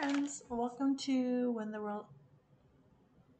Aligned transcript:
friends. 0.00 0.44
Welcome 0.48 0.96
to 0.98 1.52
When 1.52 1.70
the 1.70 1.80
World 1.80 2.06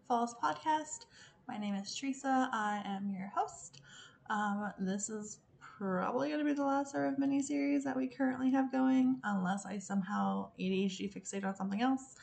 Falls 0.06 0.34
podcast. 0.44 1.06
My 1.48 1.56
name 1.56 1.74
is 1.74 1.94
Teresa. 1.94 2.50
I 2.52 2.82
am 2.84 3.08
your 3.08 3.32
host. 3.34 3.80
Um, 4.28 4.70
this 4.78 5.08
is 5.08 5.38
probably 5.58 6.28
going 6.28 6.40
to 6.40 6.44
be 6.44 6.52
the 6.52 6.64
last 6.64 6.94
of 6.94 7.18
mini 7.18 7.40
series 7.40 7.84
that 7.84 7.96
we 7.96 8.08
currently 8.08 8.50
have 8.50 8.70
going, 8.70 9.20
unless 9.24 9.64
I 9.64 9.78
somehow 9.78 10.50
ADHD 10.60 11.10
fixate 11.10 11.44
on 11.44 11.56
something 11.56 11.80
else. 11.80 12.16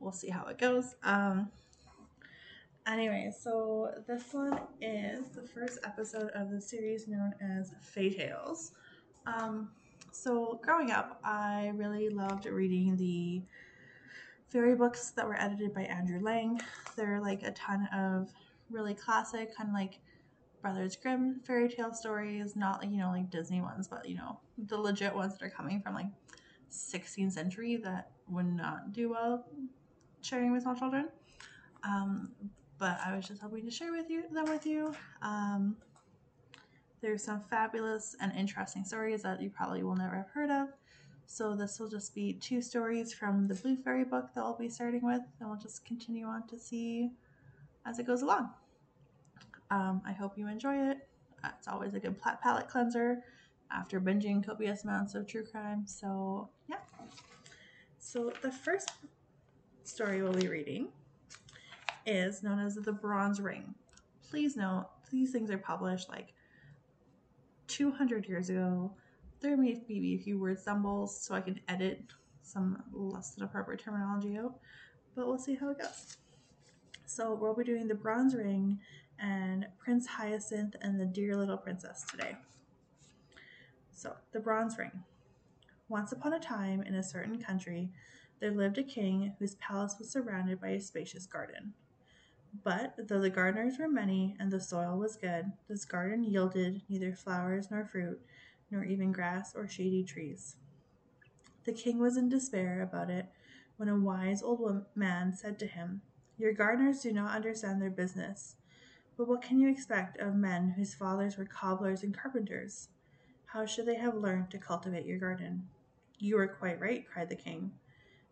We'll 0.00 0.10
see 0.10 0.30
how 0.30 0.46
it 0.46 0.58
goes. 0.58 0.96
Um, 1.04 1.48
anyway, 2.88 3.32
so 3.38 3.92
this 4.08 4.24
one 4.32 4.58
is 4.80 5.28
the 5.28 5.42
first 5.42 5.78
episode 5.84 6.30
of 6.34 6.50
the 6.50 6.60
series 6.60 7.06
known 7.06 7.34
as 7.40 7.72
Fae 7.80 8.08
Tales. 8.08 8.72
Um, 9.26 9.68
so 10.10 10.58
growing 10.64 10.90
up, 10.90 11.20
I 11.22 11.70
really 11.76 12.08
loved 12.08 12.46
reading 12.46 12.96
the 12.96 13.42
fairy 14.48 14.74
books 14.74 15.10
that 15.12 15.26
were 15.26 15.40
edited 15.40 15.74
by 15.74 15.82
Andrew 15.82 16.20
Lang. 16.20 16.60
There 16.96 17.14
are 17.14 17.20
like 17.20 17.42
a 17.42 17.52
ton 17.52 17.88
of 17.94 18.32
really 18.70 18.94
classic, 18.94 19.56
kind 19.56 19.68
of 19.68 19.74
like 19.74 20.00
Brothers 20.62 20.96
Grimm 20.96 21.40
fairy 21.46 21.68
tale 21.68 21.94
stories, 21.94 22.56
not 22.56 22.80
like, 22.80 22.90
you 22.90 22.98
know, 22.98 23.10
like 23.10 23.30
Disney 23.30 23.60
ones, 23.60 23.88
but 23.88 24.08
you 24.08 24.16
know, 24.16 24.40
the 24.58 24.76
legit 24.78 25.14
ones 25.14 25.36
that 25.36 25.44
are 25.44 25.50
coming 25.50 25.80
from 25.80 25.94
like 25.94 26.06
16th 26.70 27.32
century 27.32 27.76
that 27.76 28.10
would 28.28 28.46
not 28.46 28.92
do 28.92 29.10
well 29.10 29.46
sharing 30.22 30.52
with 30.52 30.62
small 30.62 30.74
children. 30.74 31.08
Um, 31.84 32.32
but 32.78 32.98
I 33.04 33.14
was 33.14 33.26
just 33.26 33.40
hoping 33.40 33.64
to 33.64 33.70
share 33.70 33.92
with 33.92 34.10
you 34.10 34.24
them 34.32 34.46
with 34.46 34.66
you. 34.66 34.94
Um, 35.22 35.76
there's 37.00 37.22
some 37.22 37.42
fabulous 37.48 38.16
and 38.20 38.32
interesting 38.32 38.84
stories 38.84 39.22
that 39.22 39.40
you 39.40 39.50
probably 39.50 39.82
will 39.82 39.96
never 39.96 40.16
have 40.16 40.30
heard 40.30 40.50
of. 40.50 40.68
So 41.26 41.54
this 41.54 41.78
will 41.78 41.88
just 41.88 42.14
be 42.14 42.34
two 42.34 42.62
stories 42.62 43.12
from 43.12 43.48
the 43.48 43.54
Blue 43.54 43.76
Fairy 43.76 44.04
book 44.04 44.30
that 44.34 44.40
I'll 44.40 44.56
be 44.56 44.68
starting 44.68 45.04
with, 45.04 45.22
and 45.40 45.48
we'll 45.48 45.58
just 45.58 45.84
continue 45.84 46.24
on 46.24 46.46
to 46.48 46.58
see 46.58 47.10
as 47.84 47.98
it 47.98 48.06
goes 48.06 48.22
along. 48.22 48.50
Um, 49.70 50.00
I 50.06 50.12
hope 50.12 50.38
you 50.38 50.46
enjoy 50.48 50.90
it. 50.90 51.08
It's 51.44 51.68
always 51.68 51.94
a 51.94 52.00
good 52.00 52.16
palate 52.42 52.68
cleanser 52.68 53.22
after 53.70 54.00
binging 54.00 54.44
copious 54.44 54.84
amounts 54.84 55.14
of 55.14 55.26
true 55.26 55.44
crime. 55.44 55.84
So 55.86 56.48
yeah. 56.68 56.76
So 57.98 58.32
the 58.42 58.52
first 58.52 58.92
story 59.82 60.22
we'll 60.22 60.32
be 60.32 60.48
reading 60.48 60.88
is 62.06 62.42
known 62.42 62.60
as 62.60 62.76
the 62.76 62.92
Bronze 62.92 63.40
Ring. 63.40 63.74
Please 64.30 64.56
note 64.56 64.86
these 65.10 65.32
things 65.32 65.50
are 65.50 65.58
published 65.58 66.08
like 66.08 66.32
200 67.66 68.28
years 68.28 68.48
ago. 68.48 68.92
There 69.46 69.56
may 69.56 69.80
be 69.86 70.16
a 70.16 70.18
few 70.18 70.40
word 70.40 70.58
stumbles, 70.58 71.20
so 71.20 71.32
I 71.32 71.40
can 71.40 71.60
edit 71.68 72.02
some 72.42 72.82
less 72.92 73.30
than 73.30 73.44
appropriate 73.44 73.80
terminology 73.80 74.36
out, 74.36 74.58
but 75.14 75.28
we'll 75.28 75.38
see 75.38 75.54
how 75.54 75.70
it 75.70 75.78
goes. 75.78 76.16
So 77.04 77.32
we'll 77.32 77.54
be 77.54 77.62
doing 77.62 77.86
the 77.86 77.94
Bronze 77.94 78.34
Ring 78.34 78.80
and 79.20 79.68
Prince 79.78 80.04
Hyacinth 80.04 80.74
and 80.82 81.00
the 81.00 81.06
Dear 81.06 81.36
Little 81.36 81.56
Princess 81.56 82.04
today. 82.10 82.34
So, 83.92 84.16
the 84.32 84.40
Bronze 84.40 84.78
Ring. 84.78 85.04
Once 85.88 86.10
upon 86.10 86.32
a 86.32 86.40
time, 86.40 86.82
in 86.82 86.96
a 86.96 87.02
certain 87.04 87.40
country, 87.40 87.92
there 88.40 88.50
lived 88.50 88.78
a 88.78 88.82
king 88.82 89.32
whose 89.38 89.54
palace 89.54 89.94
was 89.96 90.10
surrounded 90.10 90.60
by 90.60 90.70
a 90.70 90.80
spacious 90.80 91.24
garden. 91.24 91.72
But 92.64 92.94
though 92.98 93.20
the 93.20 93.30
gardeners 93.30 93.78
were 93.78 93.86
many 93.86 94.34
and 94.40 94.50
the 94.50 94.58
soil 94.58 94.98
was 94.98 95.14
good, 95.14 95.52
this 95.68 95.84
garden 95.84 96.24
yielded 96.24 96.82
neither 96.88 97.14
flowers 97.14 97.70
nor 97.70 97.84
fruit, 97.84 98.20
nor 98.70 98.84
even 98.84 99.12
grass 99.12 99.54
or 99.54 99.68
shady 99.68 100.02
trees. 100.02 100.56
The 101.64 101.72
king 101.72 101.98
was 101.98 102.16
in 102.16 102.28
despair 102.28 102.82
about 102.82 103.10
it 103.10 103.26
when 103.76 103.88
a 103.88 103.98
wise 103.98 104.42
old 104.42 104.84
man 104.94 105.34
said 105.34 105.58
to 105.58 105.66
him, 105.66 106.02
Your 106.38 106.52
gardeners 106.52 107.00
do 107.00 107.12
not 107.12 107.34
understand 107.34 107.80
their 107.80 107.90
business. 107.90 108.56
But 109.16 109.28
what 109.28 109.42
can 109.42 109.58
you 109.58 109.68
expect 109.68 110.20
of 110.20 110.34
men 110.34 110.74
whose 110.76 110.94
fathers 110.94 111.36
were 111.36 111.46
cobblers 111.46 112.02
and 112.02 112.16
carpenters? 112.16 112.88
How 113.46 113.64
should 113.64 113.86
they 113.86 113.96
have 113.96 114.14
learned 114.14 114.50
to 114.50 114.58
cultivate 114.58 115.06
your 115.06 115.18
garden? 115.18 115.68
You 116.18 116.38
are 116.38 116.48
quite 116.48 116.80
right, 116.80 117.06
cried 117.06 117.28
the 117.28 117.36
king. 117.36 117.72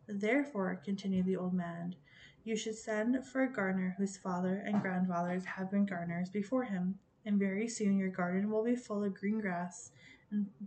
Therefore, 0.06 0.80
continued 0.84 1.26
the 1.26 1.36
old 1.36 1.54
man, 1.54 1.96
you 2.44 2.56
should 2.56 2.76
send 2.76 3.26
for 3.26 3.42
a 3.42 3.52
gardener 3.52 3.94
whose 3.96 4.18
father 4.18 4.62
and 4.66 4.82
grandfathers 4.82 5.46
have 5.46 5.70
been 5.70 5.86
gardeners 5.86 6.28
before 6.28 6.64
him, 6.64 6.98
and 7.24 7.38
very 7.38 7.66
soon 7.66 7.96
your 7.96 8.10
garden 8.10 8.50
will 8.50 8.62
be 8.62 8.76
full 8.76 9.02
of 9.02 9.14
green 9.14 9.40
grass 9.40 9.90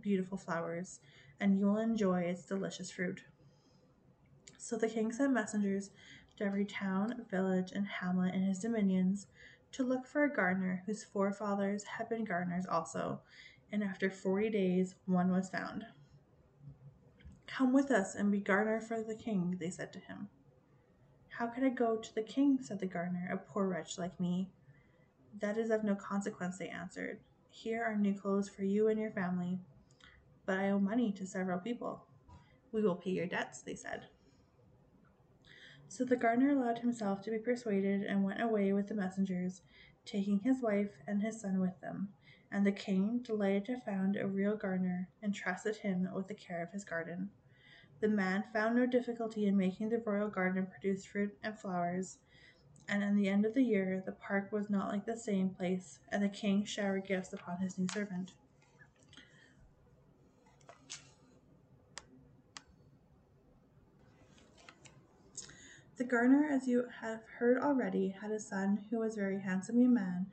beautiful 0.00 0.38
flowers, 0.38 1.00
and 1.40 1.58
you 1.58 1.66
will 1.66 1.78
enjoy 1.78 2.20
its 2.20 2.44
delicious 2.44 2.90
fruit. 2.90 3.22
So 4.56 4.76
the 4.76 4.88
king 4.88 5.12
sent 5.12 5.32
messengers 5.32 5.90
to 6.36 6.44
every 6.44 6.64
town, 6.64 7.26
village, 7.30 7.72
and 7.72 7.86
hamlet 7.86 8.34
in 8.34 8.42
his 8.42 8.58
dominions 8.58 9.26
to 9.72 9.84
look 9.84 10.06
for 10.06 10.24
a 10.24 10.34
gardener 10.34 10.82
whose 10.86 11.04
forefathers 11.04 11.84
had 11.84 12.08
been 12.08 12.24
gardeners 12.24 12.66
also, 12.66 13.20
and 13.70 13.82
after 13.82 14.10
forty 14.10 14.50
days 14.50 14.94
one 15.06 15.30
was 15.30 15.50
found. 15.50 15.84
Come 17.46 17.72
with 17.72 17.90
us 17.90 18.14
and 18.14 18.30
be 18.30 18.38
gardener 18.38 18.80
for 18.80 19.02
the 19.02 19.14
king, 19.14 19.56
they 19.58 19.70
said 19.70 19.92
to 19.92 19.98
him. 19.98 20.28
How 21.28 21.46
could 21.46 21.64
I 21.64 21.70
go 21.70 21.96
to 21.96 22.14
the 22.14 22.22
king? 22.22 22.58
said 22.60 22.80
the 22.80 22.86
gardener, 22.86 23.30
a 23.32 23.36
poor 23.36 23.68
wretch 23.68 23.98
like 23.98 24.18
me. 24.18 24.50
That 25.40 25.56
is 25.56 25.70
of 25.70 25.84
no 25.84 25.94
consequence, 25.94 26.58
they 26.58 26.68
answered. 26.68 27.20
Here 27.60 27.82
are 27.82 27.96
new 27.96 28.14
clothes 28.14 28.48
for 28.48 28.62
you 28.62 28.86
and 28.86 29.00
your 29.00 29.10
family. 29.10 29.58
But 30.46 30.58
I 30.58 30.70
owe 30.70 30.78
money 30.78 31.10
to 31.10 31.26
several 31.26 31.58
people. 31.58 32.04
We 32.70 32.82
will 32.82 32.94
pay 32.94 33.10
your 33.10 33.26
debts, 33.26 33.62
they 33.62 33.74
said. 33.74 34.06
So 35.88 36.04
the 36.04 36.14
gardener 36.14 36.50
allowed 36.50 36.78
himself 36.78 37.20
to 37.22 37.32
be 37.32 37.38
persuaded 37.38 38.04
and 38.04 38.22
went 38.22 38.40
away 38.40 38.72
with 38.72 38.86
the 38.86 38.94
messengers, 38.94 39.62
taking 40.04 40.38
his 40.38 40.62
wife 40.62 40.92
and 41.08 41.20
his 41.20 41.40
son 41.40 41.58
with 41.58 41.80
them. 41.80 42.10
And 42.52 42.64
the 42.64 42.70
king, 42.70 43.22
delighted 43.24 43.64
to 43.64 43.80
find 43.80 44.14
a 44.14 44.28
real 44.28 44.56
gardener, 44.56 45.08
entrusted 45.20 45.78
him 45.78 46.08
with 46.14 46.28
the 46.28 46.34
care 46.34 46.62
of 46.62 46.70
his 46.70 46.84
garden. 46.84 47.28
The 47.98 48.08
man 48.08 48.44
found 48.52 48.76
no 48.76 48.86
difficulty 48.86 49.48
in 49.48 49.56
making 49.56 49.88
the 49.88 49.98
royal 50.06 50.30
garden 50.30 50.68
produce 50.68 51.04
fruit 51.04 51.36
and 51.42 51.58
flowers, 51.58 52.18
and 52.88 53.04
at 53.04 53.14
the 53.14 53.28
end 53.28 53.44
of 53.44 53.54
the 53.54 53.62
year 53.62 54.02
the 54.04 54.12
park 54.12 54.50
was 54.50 54.70
not 54.70 54.88
like 54.88 55.04
the 55.04 55.16
same 55.16 55.50
place, 55.50 55.98
and 56.10 56.22
the 56.22 56.28
king 56.28 56.64
showered 56.64 57.06
gifts 57.06 57.32
upon 57.32 57.58
his 57.58 57.78
new 57.78 57.86
servant. 57.92 58.32
The 65.96 66.04
gardener, 66.04 66.48
as 66.48 66.68
you 66.68 66.84
have 67.00 67.22
heard 67.38 67.58
already, 67.58 68.10
had 68.10 68.30
a 68.30 68.38
son 68.38 68.84
who 68.88 69.00
was 69.00 69.16
very 69.16 69.40
handsome 69.40 69.80
young 69.80 69.94
man, 69.94 70.26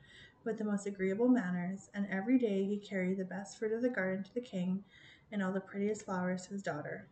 with 0.44 0.58
the 0.58 0.64
most 0.64 0.86
agreeable 0.86 1.28
manners, 1.28 1.90
and 1.92 2.06
every 2.08 2.38
day 2.38 2.64
he 2.64 2.78
carried 2.78 3.18
the 3.18 3.24
best 3.24 3.58
fruit 3.58 3.72
of 3.72 3.82
the 3.82 3.90
garden 3.90 4.22
to 4.22 4.32
the 4.32 4.40
king, 4.40 4.84
and 5.32 5.42
all 5.42 5.52
the 5.52 5.60
prettiest 5.60 6.04
flowers 6.04 6.46
to 6.46 6.50
his 6.50 6.62
daughter. 6.62 7.08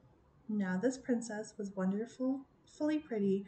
Now 0.48 0.78
this 0.80 0.96
princess 0.96 1.54
was 1.58 1.74
wonderfully 1.74 2.98
pretty 3.00 3.44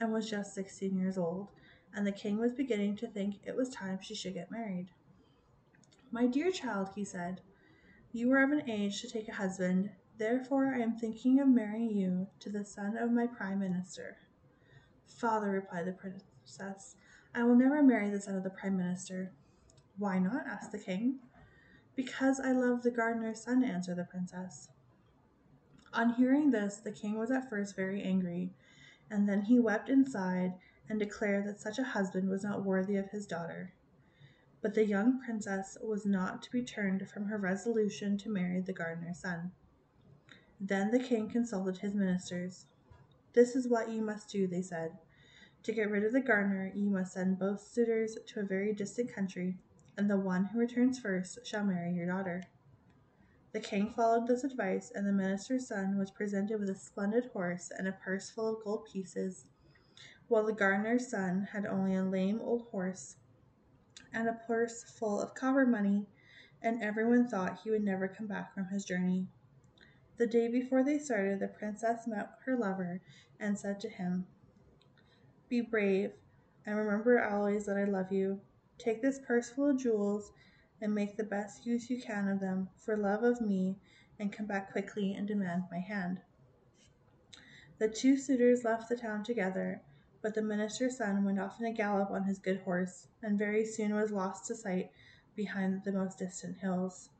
and 0.00 0.12
was 0.12 0.28
just 0.28 0.54
sixteen 0.54 0.96
years 0.96 1.18
old, 1.18 1.48
and 1.94 2.06
the 2.06 2.12
king 2.12 2.38
was 2.38 2.52
beginning 2.52 2.96
to 2.96 3.06
think 3.06 3.36
it 3.44 3.56
was 3.56 3.68
time 3.68 3.98
she 4.00 4.14
should 4.14 4.34
get 4.34 4.50
married. 4.50 4.88
My 6.10 6.26
dear 6.26 6.50
child, 6.50 6.90
he 6.94 7.04
said, 7.04 7.40
you 8.12 8.32
are 8.32 8.42
of 8.42 8.50
an 8.50 8.70
age 8.70 9.02
to 9.02 9.10
take 9.10 9.28
a 9.28 9.34
husband, 9.34 9.90
therefore 10.16 10.74
I 10.74 10.78
am 10.78 10.96
thinking 10.96 11.38
of 11.40 11.48
marrying 11.48 11.90
you 11.90 12.28
to 12.40 12.48
the 12.48 12.64
son 12.64 12.96
of 12.96 13.10
my 13.10 13.26
prime 13.26 13.58
minister. 13.58 14.16
Father, 15.06 15.50
replied 15.50 15.86
the 15.86 15.92
princess, 15.92 16.96
I 17.34 17.42
will 17.42 17.56
never 17.56 17.82
marry 17.82 18.08
the 18.08 18.20
son 18.20 18.36
of 18.36 18.42
the 18.42 18.50
prime 18.50 18.76
minister. 18.78 19.32
Why 19.98 20.18
not? 20.18 20.46
asked 20.46 20.72
the 20.72 20.78
king. 20.78 21.18
Because 21.94 22.40
I 22.40 22.52
love 22.52 22.82
the 22.82 22.90
gardener's 22.90 23.42
son, 23.42 23.62
answered 23.62 23.96
the 23.96 24.04
princess. 24.04 24.68
On 25.92 26.14
hearing 26.14 26.50
this, 26.50 26.76
the 26.76 26.92
king 26.92 27.18
was 27.18 27.30
at 27.30 27.50
first 27.50 27.76
very 27.76 28.02
angry, 28.02 28.54
and 29.10 29.28
then 29.28 29.42
he 29.42 29.58
wept 29.58 29.88
and 29.88 30.08
sighed, 30.08 30.54
and 30.88 30.98
declared 30.98 31.46
that 31.46 31.60
such 31.60 31.78
a 31.78 31.84
husband 31.84 32.28
was 32.28 32.44
not 32.44 32.64
worthy 32.64 32.96
of 32.96 33.10
his 33.10 33.26
daughter. 33.26 33.72
But 34.62 34.74
the 34.74 34.86
young 34.86 35.20
princess 35.20 35.76
was 35.82 36.06
not 36.06 36.42
to 36.42 36.50
be 36.50 36.62
turned 36.62 37.08
from 37.08 37.26
her 37.26 37.38
resolution 37.38 38.18
to 38.18 38.30
marry 38.30 38.60
the 38.60 38.72
gardener's 38.72 39.18
son. 39.18 39.52
Then 40.60 40.90
the 40.90 40.98
king 40.98 41.28
consulted 41.28 41.78
his 41.78 41.94
ministers. 41.94 42.66
This 43.32 43.54
is 43.54 43.68
what 43.68 43.90
you 43.90 44.02
must 44.02 44.30
do, 44.30 44.46
they 44.46 44.62
said. 44.62 44.98
To 45.64 45.72
get 45.72 45.90
rid 45.90 46.04
of 46.04 46.12
the 46.12 46.20
gardener, 46.20 46.72
you 46.74 46.88
must 46.88 47.12
send 47.12 47.38
both 47.38 47.60
suitors 47.60 48.16
to 48.26 48.40
a 48.40 48.44
very 48.44 48.72
distant 48.72 49.12
country, 49.12 49.58
and 49.96 50.08
the 50.08 50.16
one 50.16 50.46
who 50.46 50.58
returns 50.58 50.98
first 50.98 51.44
shall 51.44 51.64
marry 51.64 51.92
your 51.92 52.06
daughter. 52.06 52.44
The 53.56 53.62
king 53.62 53.88
followed 53.88 54.26
this 54.26 54.44
advice, 54.44 54.92
and 54.94 55.06
the 55.06 55.14
minister's 55.14 55.68
son 55.68 55.96
was 55.96 56.10
presented 56.10 56.60
with 56.60 56.68
a 56.68 56.74
splendid 56.74 57.30
horse 57.32 57.72
and 57.74 57.88
a 57.88 57.92
purse 57.92 58.28
full 58.28 58.54
of 58.54 58.62
gold 58.62 58.84
pieces, 58.84 59.46
while 60.28 60.44
the 60.44 60.52
gardener's 60.52 61.08
son 61.08 61.48
had 61.52 61.64
only 61.64 61.94
a 61.94 62.04
lame 62.04 62.38
old 62.42 62.66
horse 62.70 63.16
and 64.12 64.28
a 64.28 64.38
purse 64.46 64.84
full 64.84 65.22
of 65.22 65.32
copper 65.34 65.64
money, 65.64 66.06
and 66.60 66.82
everyone 66.82 67.28
thought 67.28 67.60
he 67.64 67.70
would 67.70 67.82
never 67.82 68.06
come 68.06 68.26
back 68.26 68.52
from 68.52 68.66
his 68.66 68.84
journey. 68.84 69.26
The 70.18 70.26
day 70.26 70.48
before 70.48 70.84
they 70.84 70.98
started, 70.98 71.40
the 71.40 71.48
princess 71.48 72.06
met 72.06 72.32
her 72.44 72.58
lover 72.58 73.00
and 73.40 73.58
said 73.58 73.80
to 73.80 73.88
him, 73.88 74.26
Be 75.48 75.62
brave, 75.62 76.12
and 76.66 76.76
remember 76.76 77.24
always 77.24 77.64
that 77.64 77.78
I 77.78 77.84
love 77.84 78.12
you. 78.12 78.38
Take 78.76 79.00
this 79.00 79.18
purse 79.18 79.48
full 79.48 79.70
of 79.70 79.78
jewels 79.78 80.30
and 80.80 80.94
make 80.94 81.16
the 81.16 81.24
best 81.24 81.66
use 81.66 81.90
you 81.90 82.00
can 82.00 82.28
of 82.28 82.40
them 82.40 82.68
for 82.76 82.96
love 82.96 83.22
of 83.22 83.40
me, 83.40 83.78
and 84.18 84.32
come 84.32 84.46
back 84.46 84.72
quickly 84.72 85.14
and 85.14 85.26
demand 85.26 85.64
my 85.70 85.78
hand. 85.78 86.20
The 87.78 87.88
two 87.88 88.16
suitors 88.16 88.64
left 88.64 88.88
the 88.88 88.96
town 88.96 89.24
together, 89.24 89.82
but 90.22 90.34
the 90.34 90.42
minister's 90.42 90.96
son 90.96 91.24
went 91.24 91.38
off 91.38 91.60
in 91.60 91.66
a 91.66 91.72
gallop 91.72 92.10
on 92.10 92.24
his 92.24 92.38
good 92.38 92.60
horse, 92.60 93.08
and 93.22 93.38
very 93.38 93.64
soon 93.64 93.94
was 93.94 94.10
lost 94.10 94.46
to 94.46 94.54
sight 94.54 94.90
behind 95.34 95.84
the 95.84 95.92
most 95.92 96.18
distant 96.18 96.58
hills. 96.58 97.10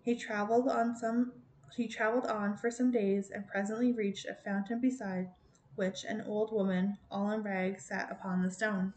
He 0.00 0.14
traveled 0.14 0.68
on 0.68 0.96
some 0.96 1.32
he 1.74 1.86
traveled 1.86 2.26
on 2.26 2.56
for 2.56 2.70
some 2.70 2.90
days 2.90 3.30
and 3.30 3.46
presently 3.46 3.92
reached 3.92 4.26
a 4.26 4.34
fountain 4.34 4.80
beside 4.80 5.30
which 5.76 6.02
an 6.04 6.22
old 6.22 6.52
woman, 6.52 6.98
all 7.10 7.30
in 7.30 7.42
rags, 7.42 7.84
sat 7.84 8.10
upon 8.10 8.42
the 8.42 8.50
stone. 8.50 8.94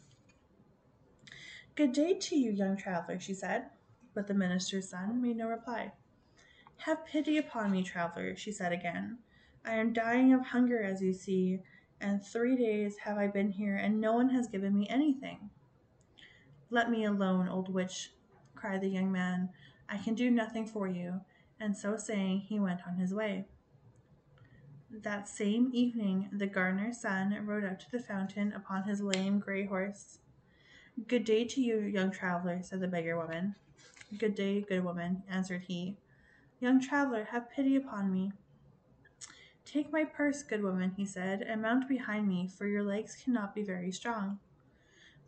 Good 1.76 1.94
day 1.94 2.16
to 2.16 2.36
you, 2.36 2.52
young 2.52 2.78
traveler, 2.78 3.20
she 3.20 3.34
said, 3.34 3.70
but 4.14 4.28
the 4.28 4.34
minister's 4.34 4.90
son 4.90 5.22
made 5.22 5.38
no 5.38 5.48
reply. 5.48 5.92
Have 6.78 7.06
pity 7.06 7.38
upon 7.38 7.72
me, 7.72 7.84
traveler, 7.84 8.36
she 8.36 8.52
said 8.52 8.72
again. 8.72 9.20
I 9.66 9.76
am 9.76 9.94
dying 9.94 10.34
of 10.34 10.42
hunger, 10.42 10.82
as 10.82 11.02
you 11.02 11.14
see, 11.14 11.60
and 12.00 12.24
three 12.24 12.56
days 12.56 12.98
have 12.98 13.18
I 13.18 13.28
been 13.28 13.52
here, 13.52 13.76
and 13.76 14.02
no 14.02 14.14
one 14.14 14.30
has 14.30 14.48
given 14.48 14.78
me 14.78 14.88
anything. 14.90 15.50
Let 16.70 16.90
me 16.90 17.06
alone, 17.06 17.48
old 17.48 17.72
witch, 17.74 18.12
cried 18.56 18.82
the 18.82 18.90
young 18.90 19.12
man. 19.12 19.50
I 19.88 19.98
can 19.98 20.16
do 20.16 20.32
nothing 20.32 20.66
for 20.66 20.88
you 20.88 21.22
and 21.62 21.78
so 21.78 21.96
saying 21.96 22.40
he 22.40 22.60
went 22.60 22.82
on 22.88 22.96
his 22.96 23.14
way. 23.14 23.46
That 24.90 25.30
same 25.30 25.70
evening 25.74 26.28
the 26.34 26.48
gardener's 26.48 27.00
son 27.00 27.38
rode 27.46 27.64
up 27.64 27.80
to 27.80 27.92
the 27.92 28.00
fountain 28.00 28.52
upon 28.54 28.84
his 28.84 29.00
lame 29.00 29.40
gray 29.40 29.66
horse. 29.66 30.18
Good 31.08 31.24
day 31.24 31.46
to 31.46 31.62
you, 31.62 31.80
young 31.80 32.12
traveler, 32.12 32.60
said 32.64 32.82
the 32.82 32.88
beggar 32.88 33.16
woman. 33.16 33.56
Good 34.18 34.36
day, 34.36 34.62
good 34.62 34.84
woman, 34.84 35.24
answered 35.30 35.64
he. 35.68 35.98
Young 36.60 36.82
traveler, 36.82 37.26
have 37.32 37.50
pity 37.50 37.78
upon 37.78 38.12
me. 38.12 38.34
Take 39.64 39.92
my 39.92 40.04
purse, 40.04 40.44
good 40.44 40.62
woman, 40.62 40.92
he 40.98 41.06
said, 41.06 41.42
and 41.42 41.62
mount 41.62 41.88
behind 41.88 42.28
me, 42.28 42.48
for 42.48 42.68
your 42.68 42.84
legs 42.84 43.16
cannot 43.16 43.56
be 43.56 43.64
very 43.64 43.92
strong. 43.92 44.40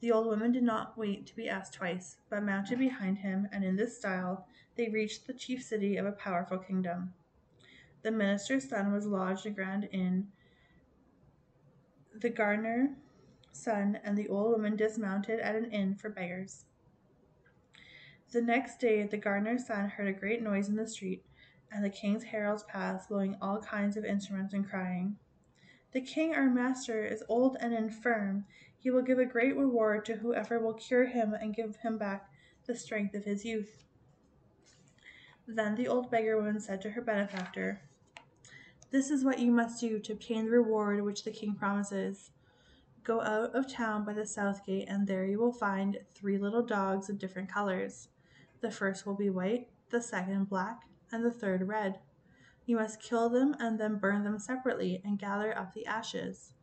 The 0.01 0.11
old 0.11 0.27
woman 0.27 0.51
did 0.51 0.63
not 0.63 0.97
wait 0.97 1.25
to 1.27 1.35
be 1.35 1.47
asked 1.47 1.75
twice, 1.75 2.17
but 2.29 2.43
mounted 2.43 2.77
behind 2.77 3.19
him, 3.19 3.47
and 3.53 3.63
in 3.63 3.77
this 3.77 3.97
style 3.97 4.47
they 4.75 4.89
reached 4.89 5.27
the 5.27 5.33
chief 5.33 5.63
city 5.63 5.95
of 5.95 6.05
a 6.05 6.11
powerful 6.11 6.57
kingdom. 6.57 7.13
The 8.01 8.11
minister's 8.11 8.67
son 8.67 8.91
was 8.91 9.07
lodged 9.07 9.45
in 9.45 9.53
a 9.53 9.55
grand 9.55 9.87
inn. 9.93 10.27
The 12.13 12.29
gardener's 12.29 12.89
son 13.53 13.97
and 14.03 14.17
the 14.17 14.27
old 14.27 14.51
woman 14.51 14.75
dismounted 14.75 15.39
at 15.39 15.55
an 15.55 15.71
inn 15.71 15.95
for 15.95 16.09
beggars. 16.09 16.65
The 18.33 18.41
next 18.41 18.79
day 18.79 19.03
the 19.03 19.15
gardener's 19.15 19.67
son 19.67 19.89
heard 19.89 20.07
a 20.07 20.11
great 20.11 20.41
noise 20.41 20.67
in 20.67 20.75
the 20.75 20.87
street, 20.87 21.23
and 21.71 21.85
the 21.85 21.89
king's 21.91 22.23
heralds 22.23 22.63
passed, 22.63 23.09
blowing 23.09 23.37
all 23.39 23.61
kinds 23.61 23.95
of 23.95 24.03
instruments 24.03 24.55
and 24.55 24.67
crying, 24.67 25.17
The 25.91 26.01
king 26.01 26.33
our 26.33 26.49
master 26.49 27.05
is 27.05 27.23
old 27.29 27.57
and 27.59 27.75
infirm. 27.75 28.45
He 28.75 28.89
will 28.89 29.03
give 29.03 29.19
a 29.19 29.25
great 29.25 29.55
reward 29.55 30.03
to 30.05 30.15
whoever 30.15 30.57
will 30.59 30.73
cure 30.73 31.05
him 31.05 31.35
and 31.35 31.55
give 31.55 31.75
him 31.75 31.99
back 31.99 32.27
the 32.65 32.75
strength 32.75 33.13
of 33.13 33.23
his 33.23 33.45
youth. 33.45 33.83
Then 35.45 35.75
the 35.75 35.87
old 35.87 36.09
beggar 36.09 36.35
woman 36.35 36.59
said 36.59 36.81
to 36.81 36.89
her 36.89 37.01
benefactor, 37.01 37.83
This 38.89 39.11
is 39.11 39.23
what 39.23 39.37
you 39.37 39.51
must 39.51 39.79
do 39.79 39.99
to 39.99 40.13
obtain 40.13 40.45
the 40.45 40.51
reward 40.51 41.03
which 41.03 41.23
the 41.23 41.29
king 41.29 41.53
promises. 41.53 42.31
Go 43.03 43.21
out 43.21 43.53
of 43.53 43.71
town 43.71 44.03
by 44.03 44.13
the 44.13 44.25
south 44.25 44.65
gate, 44.65 44.87
and 44.89 45.05
there 45.05 45.23
you 45.23 45.37
will 45.37 45.53
find 45.53 45.99
three 46.15 46.39
little 46.39 46.63
dogs 46.63 47.11
of 47.11 47.19
different 47.19 47.51
colors. 47.51 48.07
The 48.63 48.71
first 48.71 49.05
will 49.05 49.13
be 49.13 49.29
white, 49.29 49.67
the 49.89 50.01
second 50.01 50.47
black, 50.47 50.83
and 51.11 51.25
the 51.25 51.31
third 51.31 51.67
red. 51.67 51.99
You 52.65 52.77
must 52.77 53.01
kill 53.01 53.27
them 53.27 53.57
and 53.59 53.77
then 53.77 53.97
burn 53.97 54.23
them 54.23 54.39
separately 54.39 55.01
and 55.03 55.19
gather 55.19 55.55
up 55.57 55.73
the 55.73 55.85
ashes. 55.85 56.53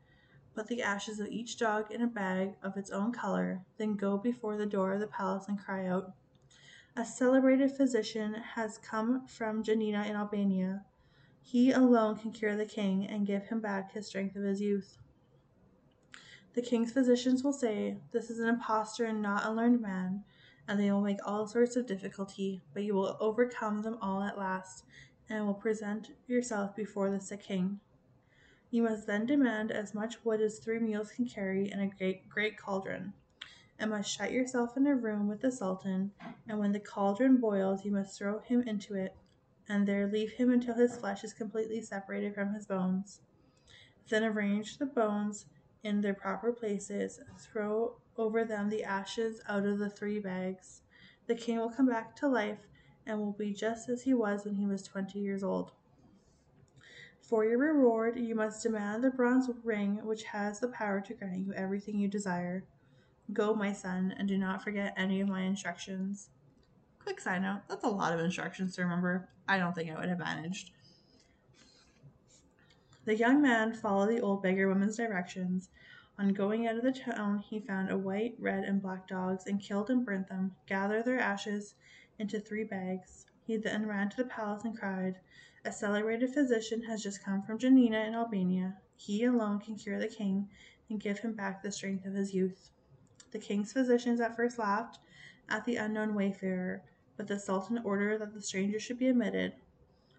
Put 0.55 0.69
the 0.69 0.82
ashes 0.82 1.20
of 1.20 1.29
each 1.29 1.58
dog 1.58 1.91
in 1.91 2.00
a 2.00 2.06
bag 2.06 2.55
of 2.62 2.79
its 2.79 2.91
own 2.91 3.12
color, 3.12 3.67
then 3.76 3.97
go 3.97 4.17
before 4.17 4.56
the 4.56 4.64
door 4.64 4.94
of 4.94 5.00
the 5.00 5.08
palace 5.08 5.47
and 5.47 5.58
cry 5.58 5.87
out, 5.87 6.14
a 6.97 7.05
celebrated 7.05 7.70
physician 7.70 8.32
has 8.32 8.79
come 8.79 9.26
from 9.26 9.62
Janina 9.62 10.05
in 10.05 10.17
Albania. 10.17 10.87
He 11.43 11.70
alone 11.70 12.17
can 12.17 12.32
cure 12.32 12.56
the 12.56 12.64
king 12.64 13.06
and 13.06 13.26
give 13.26 13.49
him 13.49 13.61
back 13.61 13.93
his 13.93 14.06
strength 14.06 14.37
of 14.37 14.43
his 14.43 14.62
youth. 14.62 14.96
The 16.55 16.62
king's 16.62 16.93
physicians 16.93 17.44
will 17.44 17.53
say, 17.53 17.99
This 18.11 18.31
is 18.31 18.38
an 18.38 18.49
impostor 18.49 19.05
and 19.05 19.20
not 19.20 19.44
a 19.44 19.53
learned 19.53 19.82
man, 19.82 20.25
and 20.70 20.78
they 20.78 20.93
will 20.93 21.00
make 21.00 21.19
all 21.26 21.49
sorts 21.49 21.75
of 21.75 21.84
difficulty, 21.84 22.62
but 22.72 22.84
you 22.84 22.94
will 22.94 23.17
overcome 23.19 23.82
them 23.82 23.99
all 24.00 24.22
at 24.22 24.38
last, 24.38 24.84
and 25.28 25.44
will 25.44 25.52
present 25.52 26.12
yourself 26.28 26.76
before 26.76 27.11
the 27.11 27.20
sick 27.20 27.43
king. 27.43 27.81
You 28.70 28.84
must 28.84 29.05
then 29.05 29.26
demand 29.26 29.72
as 29.72 29.94
much 29.94 30.25
wood 30.25 30.40
as 30.40 30.61
three 30.61 30.78
mules 30.78 31.11
can 31.11 31.26
carry 31.26 31.72
in 31.72 31.81
a 31.81 31.88
great, 31.88 32.28
great 32.28 32.56
cauldron 32.56 33.12
and 33.81 33.90
must 33.90 34.17
shut 34.17 34.31
yourself 34.31 34.76
in 34.76 34.87
a 34.87 34.94
room 34.94 35.26
with 35.26 35.40
the 35.40 35.50
Sultan, 35.50 36.12
and 36.49 36.61
when 36.61 36.70
the 36.70 36.78
cauldron 36.78 37.38
boils, 37.38 37.84
you 37.84 37.90
must 37.90 38.17
throw 38.17 38.38
him 38.38 38.62
into 38.62 38.94
it, 38.94 39.17
and 39.69 39.88
there 39.88 40.06
leave 40.06 40.31
him 40.31 40.52
until 40.52 40.75
his 40.75 40.96
flesh 40.96 41.25
is 41.25 41.32
completely 41.32 41.82
separated 41.82 42.32
from 42.32 42.55
his 42.55 42.67
bones. 42.67 43.22
Then 44.08 44.22
arrange 44.22 44.78
the 44.78 44.87
bones 44.87 45.46
in 45.82 46.00
their 46.00 46.14
proper 46.14 46.52
places, 46.52 47.20
throw 47.40 47.96
over 48.16 48.44
them 48.44 48.68
the 48.68 48.84
ashes 48.84 49.40
out 49.48 49.64
of 49.64 49.78
the 49.78 49.90
three 49.90 50.18
bags. 50.18 50.82
The 51.26 51.34
king 51.34 51.58
will 51.58 51.70
come 51.70 51.86
back 51.86 52.16
to 52.16 52.28
life 52.28 52.66
and 53.06 53.18
will 53.18 53.32
be 53.32 53.52
just 53.52 53.88
as 53.88 54.02
he 54.02 54.14
was 54.14 54.44
when 54.44 54.56
he 54.56 54.66
was 54.66 54.82
twenty 54.82 55.20
years 55.20 55.42
old. 55.42 55.72
For 57.20 57.44
your 57.44 57.58
reward, 57.58 58.16
you 58.18 58.34
must 58.34 58.62
demand 58.62 59.04
the 59.04 59.10
bronze 59.10 59.48
ring 59.62 60.00
which 60.04 60.24
has 60.24 60.58
the 60.58 60.68
power 60.68 61.00
to 61.00 61.14
grant 61.14 61.38
you 61.38 61.52
everything 61.54 61.98
you 61.98 62.08
desire. 62.08 62.64
Go, 63.32 63.54
my 63.54 63.72
son, 63.72 64.12
and 64.18 64.26
do 64.26 64.36
not 64.36 64.64
forget 64.64 64.94
any 64.96 65.20
of 65.20 65.28
my 65.28 65.42
instructions. 65.42 66.30
Quick 66.98 67.20
side 67.20 67.42
note 67.42 67.60
that's 67.68 67.84
a 67.84 67.88
lot 67.88 68.12
of 68.12 68.20
instructions 68.20 68.74
to 68.74 68.82
remember. 68.82 69.28
I 69.48 69.58
don't 69.58 69.74
think 69.74 69.90
I 69.90 69.98
would 69.98 70.08
have 70.08 70.18
managed. 70.18 70.72
The 73.04 73.16
young 73.16 73.40
man 73.40 73.72
followed 73.72 74.10
the 74.10 74.20
old 74.20 74.42
beggar 74.42 74.68
woman's 74.68 74.96
directions. 74.96 75.70
On 76.20 76.34
going 76.34 76.67
out 76.67 76.77
of 76.77 76.82
the 76.82 76.93
town, 76.93 77.39
he 77.39 77.60
found 77.60 77.91
a 77.91 77.96
white, 77.96 78.34
red, 78.39 78.65
and 78.65 78.82
black 78.82 79.08
dogs 79.08 79.46
and 79.46 79.58
killed 79.58 79.89
and 79.89 80.05
burnt 80.05 80.29
them, 80.29 80.55
gathered 80.67 81.06
their 81.06 81.19
ashes 81.19 81.77
into 82.19 82.39
three 82.39 82.62
bags. 82.62 83.24
He 83.46 83.56
then 83.56 83.86
ran 83.86 84.10
to 84.10 84.19
the 84.19 84.29
palace 84.29 84.62
and 84.62 84.79
cried, 84.79 85.19
A 85.65 85.72
celebrated 85.72 86.34
physician 86.34 86.82
has 86.82 87.03
just 87.03 87.24
come 87.24 87.41
from 87.41 87.56
Janina 87.56 88.00
in 88.00 88.15
Albania. 88.15 88.77
He 88.98 89.24
alone 89.24 89.60
can 89.60 89.77
cure 89.77 89.98
the 89.98 90.08
king 90.08 90.50
and 90.91 91.00
give 91.00 91.20
him 91.20 91.32
back 91.32 91.62
the 91.62 91.72
strength 91.72 92.05
of 92.05 92.12
his 92.12 92.34
youth. 92.34 92.70
The 93.31 93.39
king's 93.39 93.72
physicians 93.72 94.20
at 94.20 94.36
first 94.36 94.58
laughed 94.58 94.98
at 95.48 95.65
the 95.65 95.77
unknown 95.77 96.15
wayfarer, 96.15 96.82
but 97.17 97.29
the 97.29 97.39
sultan 97.39 97.81
ordered 97.82 98.20
that 98.20 98.34
the 98.34 98.43
stranger 98.43 98.79
should 98.79 98.98
be 98.98 99.08
admitted. 99.08 99.55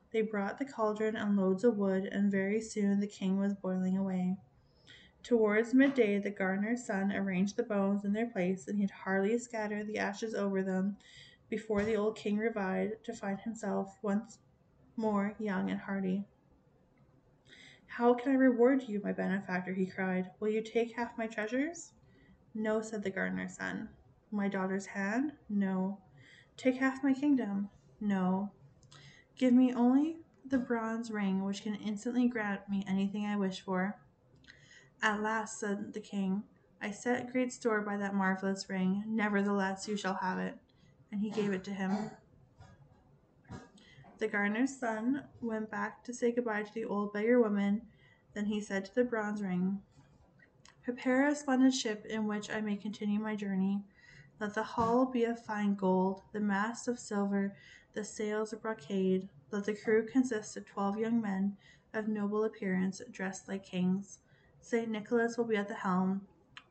They 0.10 0.24
brought 0.24 0.58
the 0.58 0.66
cauldron 0.66 1.16
and 1.16 1.38
loads 1.38 1.64
of 1.64 1.78
wood, 1.78 2.06
and 2.06 2.32
very 2.32 2.60
soon 2.60 3.02
the 3.02 3.06
king 3.06 3.38
was 3.38 3.54
boiling 3.54 3.98
away. 4.00 4.38
Towards 5.24 5.74
midday, 5.74 6.18
the 6.18 6.32
gardener's 6.32 6.86
son 6.86 7.12
arranged 7.12 7.56
the 7.56 7.64
bones 7.64 8.06
in 8.06 8.14
their 8.14 8.26
place, 8.26 8.68
and 8.68 8.78
he 8.78 8.84
had 8.84 8.92
hardly 8.92 9.38
scattered 9.38 9.88
the 9.88 10.00
ashes 10.00 10.34
over 10.34 10.64
them 10.64 10.98
before 11.48 11.84
the 11.84 11.96
old 11.96 12.16
king 12.16 12.38
revived 12.38 13.04
to 13.06 13.14
find 13.14 13.40
himself 13.40 13.98
once 14.02 14.40
more 14.96 15.36
young 15.38 15.70
and 15.70 15.80
hearty. 15.80 16.26
How 17.86 18.14
can 18.14 18.32
I 18.32 18.36
reward 18.36 18.84
you, 18.88 19.02
my 19.04 19.12
benefactor? 19.12 19.74
he 19.74 19.86
cried. 19.86 20.32
Will 20.40 20.50
you 20.50 20.62
take 20.62 20.96
half 20.96 21.18
my 21.18 21.28
treasures? 21.28 21.92
No, 22.56 22.82
said 22.82 23.04
the 23.04 23.10
gardener's 23.10 23.56
son. 23.56 23.90
My 24.32 24.48
daughter's 24.48 24.86
hand? 24.86 25.34
No. 25.50 26.00
Take 26.58 26.78
half 26.78 27.04
my 27.04 27.14
kingdom? 27.14 27.70
No. 28.00 28.52
Give 29.38 29.54
me 29.54 29.74
only 29.74 30.18
the 30.46 30.58
bronze 30.58 31.12
ring, 31.12 31.44
which 31.44 31.64
can 31.64 31.76
instantly 31.76 32.28
grant 32.28 32.68
me 32.70 32.84
anything 32.88 33.26
I 33.26 33.36
wish 33.36 33.62
for. 33.62 34.00
At 35.04 35.22
last, 35.22 35.60
said 35.60 35.94
the 35.94 36.00
king, 36.00 36.44
I 36.80 36.92
set 36.92 37.32
great 37.32 37.52
store 37.52 37.82
by 37.82 37.98
that 37.98 38.14
marvelous 38.14 38.70
ring. 38.70 39.04
Nevertheless, 39.08 39.88
you 39.88 39.98
shall 39.98 40.14
have 40.16 40.38
it. 40.38 40.58
And 41.12 41.22
he 41.22 41.32
gave 41.32 41.52
it 41.54 41.64
to 41.66 41.72
him. 41.72 42.12
The 44.20 44.28
gardener's 44.28 44.78
son 44.78 45.24
went 45.42 45.72
back 45.72 46.04
to 46.04 46.14
say 46.14 46.32
goodbye 46.32 46.64
to 46.64 46.74
the 46.74 46.86
old 46.86 47.14
beggar 47.14 47.42
woman. 47.42 47.82
Then 48.36 48.46
he 48.46 48.62
said 48.62 48.86
to 48.86 48.96
the 48.96 49.04
bronze 49.04 49.42
ring, 49.42 49.82
Prepare 50.84 51.28
a 51.28 51.36
splendid 51.36 51.74
ship 51.74 52.06
in 52.06 52.28
which 52.28 52.52
I 52.52 52.62
may 52.62 52.76
continue 52.76 53.20
my 53.20 53.36
journey. 53.36 53.84
Let 54.40 54.54
the 54.54 54.64
hull 54.64 55.06
be 55.06 55.24
of 55.26 55.44
fine 55.44 55.74
gold, 55.74 56.22
the 56.32 56.40
masts 56.40 56.88
of 56.88 57.00
silver, 57.00 57.56
the 57.94 58.04
sails 58.04 58.54
of 58.54 58.62
brocade. 58.62 59.30
Let 59.50 59.66
the 59.66 59.76
crew 59.76 60.06
consist 60.06 60.56
of 60.58 60.66
twelve 60.66 60.98
young 60.98 61.20
men 61.22 61.58
of 61.94 62.08
noble 62.08 62.44
appearance, 62.44 63.02
dressed 63.12 63.48
like 63.48 63.66
kings. 63.66 64.20
St. 64.62 64.90
Nicholas 64.90 65.38
will 65.38 65.46
be 65.46 65.58
at 65.58 65.68
the 65.68 65.74
helm. 65.74 66.22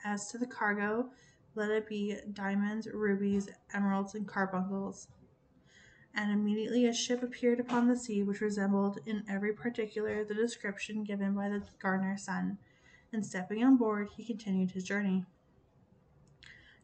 As 0.04 0.30
to 0.30 0.38
the 0.38 0.47
cargo, 0.47 1.11
let 1.54 1.70
it 1.70 1.88
be 1.88 2.16
diamonds, 2.32 2.88
rubies, 2.92 3.49
emeralds, 3.75 4.14
and 4.14 4.26
carbuncles. 4.26 5.09
And 6.14 6.32
immediately 6.32 6.87
a 6.87 6.94
ship 6.94 7.23
appeared 7.23 7.61
upon 7.61 7.88
the 7.88 7.97
sea, 7.97 8.23
which 8.23 8.40
resembled 8.40 8.99
in 9.06 9.25
every 9.28 9.52
particular 9.52 10.25
the 10.25 10.35
description 10.35 11.04
given 11.04 11.35
by 11.35 11.49
the 11.49 11.62
gardener's 11.80 12.25
son. 12.25 12.59
And 13.12 13.26
stepping 13.26 13.62
on 13.62 13.76
board, 13.76 14.09
he 14.16 14.25
continued 14.25 14.70
his 14.70 14.85
journey. 14.85 15.26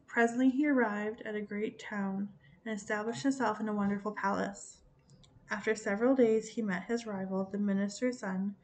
Presently 0.07 0.49
he 0.49 0.67
arrived 0.67 1.21
at 1.21 1.35
a 1.35 1.41
great 1.41 1.79
town 1.79 2.29
and 2.65 2.75
established 2.75 3.23
himself 3.23 3.59
in 3.59 3.69
a 3.69 3.73
wonderful 3.73 4.11
palace. 4.11 4.77
After 5.49 5.75
several 5.75 6.15
days, 6.15 6.49
he 6.49 6.61
met 6.61 6.83
his 6.83 7.05
rival, 7.05 7.45
the 7.45 7.57
minister's 7.57 8.19
son, 8.19 8.55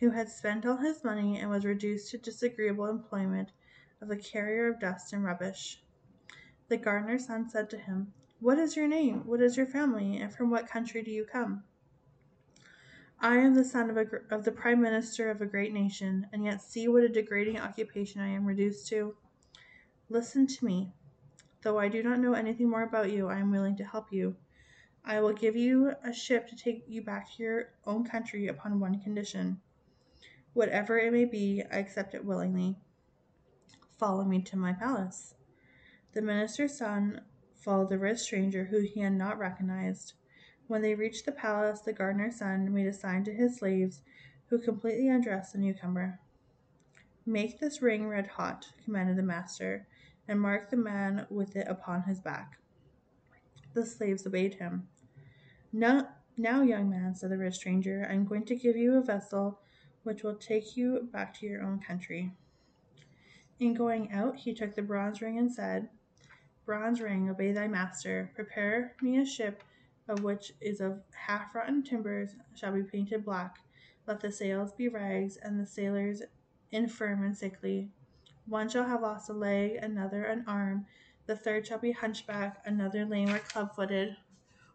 who 0.00 0.10
had 0.10 0.30
spent 0.30 0.64
all 0.64 0.78
his 0.78 1.04
money 1.04 1.38
and 1.38 1.50
was 1.50 1.64
reduced 1.64 2.10
to 2.10 2.18
disagreeable 2.18 2.86
employment 2.86 3.52
of 4.00 4.10
a 4.10 4.16
carrier 4.16 4.66
of 4.66 4.80
dust 4.80 5.12
and 5.12 5.22
rubbish. 5.22 5.82
The 6.68 6.78
gardener's 6.78 7.26
son 7.26 7.48
said 7.48 7.68
to 7.70 7.78
him, 7.78 8.14
What 8.40 8.58
is 8.58 8.76
your 8.76 8.88
name? 8.88 9.26
What 9.26 9.42
is 9.42 9.58
your 9.58 9.66
family? 9.66 10.16
And 10.16 10.32
from 10.32 10.50
what 10.50 10.66
country 10.66 11.02
do 11.02 11.10
you 11.10 11.26
come? 11.26 11.64
I 13.20 13.36
am 13.36 13.54
the 13.54 13.64
son 13.64 13.90
of, 13.90 13.98
a, 13.98 14.06
of 14.30 14.44
the 14.44 14.52
prime 14.52 14.80
minister 14.80 15.30
of 15.30 15.42
a 15.42 15.46
great 15.46 15.74
nation, 15.74 16.26
and 16.32 16.44
yet 16.44 16.62
see 16.62 16.88
what 16.88 17.04
a 17.04 17.08
degrading 17.08 17.58
occupation 17.58 18.22
I 18.22 18.28
am 18.28 18.46
reduced 18.46 18.88
to. 18.88 19.14
Listen 20.08 20.46
to 20.46 20.64
me. 20.64 20.94
Though 21.60 21.78
I 21.78 21.88
do 21.88 22.02
not 22.02 22.20
know 22.20 22.32
anything 22.32 22.70
more 22.70 22.84
about 22.84 23.12
you, 23.12 23.28
I 23.28 23.38
am 23.38 23.50
willing 23.50 23.76
to 23.76 23.84
help 23.84 24.10
you. 24.10 24.34
I 25.04 25.20
will 25.20 25.34
give 25.34 25.56
you 25.56 25.92
a 26.02 26.10
ship 26.10 26.48
to 26.48 26.56
take 26.56 26.84
you 26.88 27.02
back 27.02 27.30
to 27.36 27.42
your 27.42 27.68
own 27.84 28.04
country 28.04 28.46
upon 28.46 28.80
one 28.80 28.98
condition. 29.00 29.60
Whatever 30.52 30.98
it 30.98 31.12
may 31.12 31.24
be, 31.24 31.62
I 31.70 31.78
accept 31.78 32.14
it 32.14 32.24
willingly. 32.24 32.76
Follow 33.98 34.24
me 34.24 34.42
to 34.42 34.56
my 34.56 34.72
palace. 34.72 35.34
The 36.12 36.22
minister's 36.22 36.76
son 36.76 37.20
followed 37.54 37.90
the 37.90 37.98
rich 37.98 38.18
stranger 38.18 38.64
whom 38.64 38.84
he 38.84 39.00
had 39.00 39.12
not 39.12 39.38
recognized. 39.38 40.14
When 40.66 40.82
they 40.82 40.94
reached 40.94 41.26
the 41.26 41.32
palace, 41.32 41.80
the 41.80 41.92
gardener's 41.92 42.36
son 42.36 42.72
made 42.72 42.86
a 42.86 42.92
sign 42.92 43.22
to 43.24 43.32
his 43.32 43.58
slaves, 43.58 44.02
who 44.46 44.58
completely 44.58 45.08
undressed 45.08 45.52
the 45.52 45.58
newcomer. 45.58 46.20
Make 47.24 47.60
this 47.60 47.80
ring 47.80 48.08
red 48.08 48.26
hot, 48.26 48.66
commanded 48.84 49.16
the 49.16 49.22
master, 49.22 49.86
and 50.26 50.40
mark 50.40 50.70
the 50.70 50.76
man 50.76 51.26
with 51.30 51.54
it 51.54 51.68
upon 51.68 52.02
his 52.02 52.20
back. 52.20 52.58
The 53.74 53.86
slaves 53.86 54.26
obeyed 54.26 54.54
him. 54.54 54.88
Now, 55.72 56.08
now, 56.36 56.62
young 56.62 56.90
man, 56.90 57.14
said 57.14 57.30
the 57.30 57.38
rich 57.38 57.56
stranger, 57.56 58.06
I 58.08 58.14
am 58.14 58.24
going 58.24 58.44
to 58.46 58.56
give 58.56 58.76
you 58.76 58.96
a 58.96 59.02
vessel 59.02 59.60
which 60.02 60.22
will 60.22 60.34
take 60.34 60.76
you 60.76 61.08
back 61.12 61.34
to 61.34 61.46
your 61.46 61.62
own 61.62 61.80
country. 61.80 62.32
In 63.58 63.74
going 63.74 64.10
out, 64.12 64.36
he 64.36 64.54
took 64.54 64.74
the 64.74 64.82
bronze 64.82 65.20
ring 65.20 65.38
and 65.38 65.52
said, 65.52 65.88
Bronze 66.64 67.00
ring, 67.00 67.28
obey 67.28 67.52
thy 67.52 67.68
master. 67.68 68.30
Prepare 68.34 68.94
me 69.02 69.18
a 69.18 69.24
ship 69.24 69.62
of 70.08 70.22
which 70.22 70.52
is 70.60 70.80
of 70.80 71.02
half 71.14 71.54
rotten 71.54 71.82
timbers 71.82 72.36
shall 72.54 72.72
be 72.72 72.82
painted 72.82 73.24
black. 73.24 73.58
Let 74.06 74.20
the 74.20 74.32
sails 74.32 74.72
be 74.72 74.88
rags, 74.88 75.36
and 75.36 75.60
the 75.60 75.66
sailors 75.66 76.22
infirm 76.72 77.22
and 77.22 77.36
sickly. 77.36 77.90
One 78.46 78.68
shall 78.68 78.84
have 78.84 79.02
lost 79.02 79.28
a 79.28 79.32
leg, 79.32 79.76
another 79.82 80.24
an 80.24 80.44
arm, 80.46 80.86
the 81.26 81.36
third 81.36 81.66
shall 81.66 81.78
be 81.78 81.92
hunchback, 81.92 82.60
another 82.64 83.04
lame 83.04 83.30
or 83.30 83.38
club 83.38 83.76
footed 83.76 84.16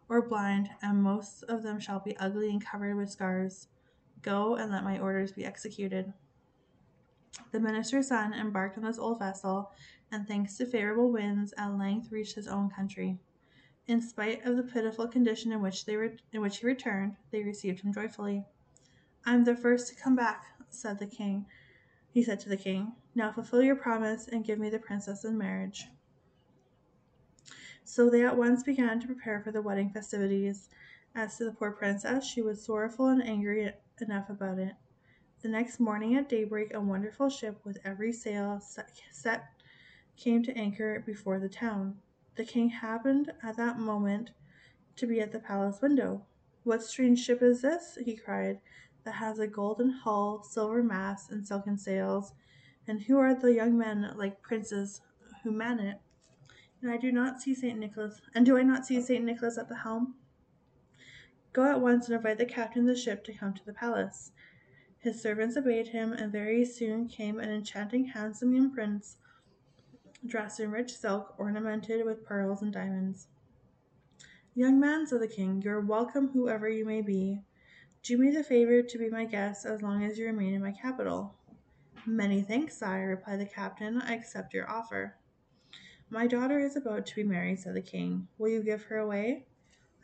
or 0.08 0.22
blind, 0.22 0.70
and 0.80 1.02
most 1.02 1.42
of 1.42 1.62
them 1.62 1.78
shall 1.78 2.00
be 2.00 2.16
ugly 2.16 2.48
and 2.48 2.64
covered 2.64 2.96
with 2.96 3.10
scars. 3.10 3.68
Go 4.22 4.56
and 4.56 4.70
let 4.70 4.84
my 4.84 4.98
orders 4.98 5.32
be 5.32 5.44
executed. 5.44 6.12
The 7.52 7.60
minister's 7.60 8.08
son 8.08 8.32
embarked 8.32 8.78
on 8.78 8.84
this 8.84 8.98
old 8.98 9.18
vessel, 9.18 9.72
and 10.10 10.26
thanks 10.26 10.56
to 10.56 10.66
favorable 10.66 11.10
winds, 11.10 11.52
at 11.58 11.76
length 11.76 12.10
reached 12.10 12.34
his 12.34 12.48
own 12.48 12.70
country. 12.70 13.18
In 13.86 14.00
spite 14.00 14.44
of 14.44 14.56
the 14.56 14.62
pitiful 14.62 15.06
condition 15.06 15.52
in 15.52 15.60
which 15.60 15.84
they 15.84 15.96
re- 15.96 16.18
in 16.32 16.40
which 16.40 16.58
he 16.58 16.66
returned, 16.66 17.16
they 17.30 17.44
received 17.44 17.80
him 17.80 17.92
joyfully. 17.92 18.44
"I 19.24 19.34
am 19.34 19.44
the 19.44 19.54
first 19.54 19.88
to 19.88 19.94
come 19.94 20.16
back," 20.16 20.44
said 20.70 20.98
the 20.98 21.06
king. 21.06 21.46
He 22.10 22.22
said 22.22 22.40
to 22.40 22.48
the 22.48 22.56
king, 22.56 22.96
"Now 23.14 23.30
fulfill 23.30 23.62
your 23.62 23.76
promise 23.76 24.26
and 24.26 24.44
give 24.44 24.58
me 24.58 24.70
the 24.70 24.78
princess 24.78 25.24
in 25.24 25.38
marriage." 25.38 25.88
So 27.84 28.10
they 28.10 28.26
at 28.26 28.36
once 28.36 28.64
began 28.64 28.98
to 28.98 29.06
prepare 29.06 29.40
for 29.40 29.52
the 29.52 29.62
wedding 29.62 29.90
festivities. 29.90 30.68
As 31.14 31.36
to 31.38 31.44
the 31.44 31.52
poor 31.52 31.70
princess, 31.70 32.24
she 32.24 32.42
was 32.42 32.64
sorrowful 32.64 33.06
and 33.06 33.22
angry 33.22 33.72
enough 34.02 34.30
about 34.30 34.58
it. 34.58 34.74
The 35.42 35.48
next 35.48 35.80
morning 35.80 36.16
at 36.16 36.28
daybreak 36.28 36.74
a 36.74 36.80
wonderful 36.80 37.28
ship 37.28 37.60
with 37.64 37.78
every 37.84 38.12
sail 38.12 38.60
set 38.60 39.50
came 40.16 40.42
to 40.42 40.56
anchor 40.56 41.02
before 41.04 41.38
the 41.38 41.48
town. 41.48 41.96
The 42.36 42.44
king 42.44 42.68
happened 42.68 43.32
at 43.42 43.56
that 43.56 43.78
moment 43.78 44.30
to 44.96 45.06
be 45.06 45.20
at 45.20 45.32
the 45.32 45.38
palace 45.38 45.80
window. 45.80 46.24
What 46.64 46.82
strange 46.82 47.24
ship 47.24 47.42
is 47.42 47.62
this, 47.62 47.98
he 48.04 48.16
cried, 48.16 48.60
that 49.04 49.12
has 49.12 49.38
a 49.38 49.46
golden 49.46 49.90
hull, 49.90 50.42
silver 50.42 50.82
masts, 50.82 51.30
and 51.30 51.46
silken 51.46 51.78
sails? 51.78 52.32
And 52.88 53.02
who 53.02 53.18
are 53.18 53.34
the 53.34 53.52
young 53.52 53.76
men 53.76 54.12
like 54.16 54.42
princes 54.42 55.00
who 55.42 55.52
man 55.52 55.78
it? 55.80 56.00
And 56.82 56.90
I 56.90 56.96
do 56.96 57.12
not 57.12 57.40
see 57.40 57.54
Saint 57.54 57.78
Nicholas 57.78 58.20
and 58.34 58.44
do 58.44 58.58
I 58.58 58.62
not 58.62 58.86
see 58.86 59.00
Saint 59.00 59.24
Nicholas 59.24 59.58
at 59.58 59.68
the 59.68 59.76
helm? 59.76 60.14
Go 61.56 61.64
at 61.64 61.80
once 61.80 62.06
and 62.06 62.14
invite 62.14 62.36
the 62.36 62.44
captain 62.44 62.82
of 62.82 62.88
the 62.88 63.00
ship 63.00 63.24
to 63.24 63.32
come 63.32 63.54
to 63.54 63.64
the 63.64 63.72
palace. 63.72 64.30
His 64.98 65.22
servants 65.22 65.56
obeyed 65.56 65.88
him, 65.88 66.12
and 66.12 66.30
very 66.30 66.66
soon 66.66 67.08
came 67.08 67.40
an 67.40 67.50
enchanting, 67.50 68.04
handsome 68.04 68.54
young 68.54 68.70
prince, 68.70 69.16
dressed 70.26 70.60
in 70.60 70.70
rich 70.70 70.94
silk, 70.94 71.34
ornamented 71.38 72.04
with 72.04 72.26
pearls 72.26 72.60
and 72.60 72.70
diamonds. 72.70 73.28
Young 74.54 74.78
man, 74.78 75.06
said 75.06 75.22
the 75.22 75.28
king, 75.28 75.62
you 75.62 75.70
are 75.70 75.80
welcome 75.80 76.28
whoever 76.28 76.68
you 76.68 76.84
may 76.84 77.00
be. 77.00 77.40
Do 78.02 78.18
me 78.18 78.30
the 78.30 78.44
favor 78.44 78.82
to 78.82 78.98
be 78.98 79.08
my 79.08 79.24
guest 79.24 79.64
as 79.64 79.80
long 79.80 80.04
as 80.04 80.18
you 80.18 80.26
remain 80.26 80.52
in 80.52 80.60
my 80.60 80.72
capital. 80.72 81.36
Many 82.04 82.42
thanks, 82.42 82.76
sire, 82.76 83.08
replied 83.08 83.40
the 83.40 83.46
captain. 83.46 84.02
I 84.02 84.12
accept 84.12 84.52
your 84.52 84.70
offer. 84.70 85.16
My 86.10 86.26
daughter 86.26 86.58
is 86.58 86.76
about 86.76 87.06
to 87.06 87.16
be 87.16 87.24
married, 87.24 87.60
said 87.60 87.72
the 87.72 87.80
king. 87.80 88.28
Will 88.36 88.50
you 88.50 88.62
give 88.62 88.82
her 88.82 88.98
away? 88.98 89.46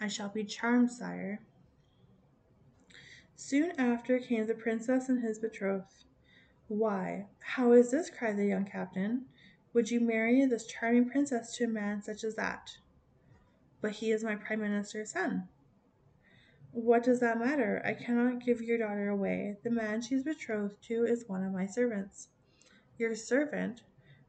I 0.03 0.09
shall 0.09 0.31
be 0.31 0.43
charmed, 0.43 0.91
sire. 0.91 1.39
Soon 3.37 3.71
after 3.79 4.19
came 4.19 4.49
the 4.49 4.53
princess 4.53 5.09
and 5.09 5.23
his 5.23 5.39
betrothed. 5.39 6.07
Why, 6.67 7.29
how 7.39 7.71
is 7.71 7.93
this? 7.93 8.11
cried 8.11 8.37
the 8.37 8.47
young 8.47 8.65
captain. 8.65 9.27
Would 9.73 9.93
you 9.93 10.01
marry 10.01 10.45
this 10.45 10.67
charming 10.67 11.09
princess 11.09 11.55
to 11.57 11.67
a 11.67 11.69
man 11.69 12.03
such 12.03 12.25
as 12.25 12.35
that? 12.35 12.79
But 13.81 13.93
he 13.93 14.11
is 14.11 14.25
my 14.25 14.35
prime 14.35 14.63
minister's 14.63 15.13
son. 15.13 15.47
What 16.73 17.05
does 17.05 17.21
that 17.21 17.39
matter? 17.39 17.81
I 17.85 17.95
cannot 17.95 18.45
give 18.45 18.61
your 18.61 18.79
daughter 18.79 19.09
away. 19.09 19.59
The 19.63 19.71
man 19.71 20.03
she 20.03 20.17
is 20.17 20.25
betrothed 20.25 20.83
to 20.89 21.05
is 21.05 21.29
one 21.29 21.45
of 21.45 21.53
my 21.53 21.67
servants. 21.67 22.27
Your 22.99 23.15
servant? 23.15 23.83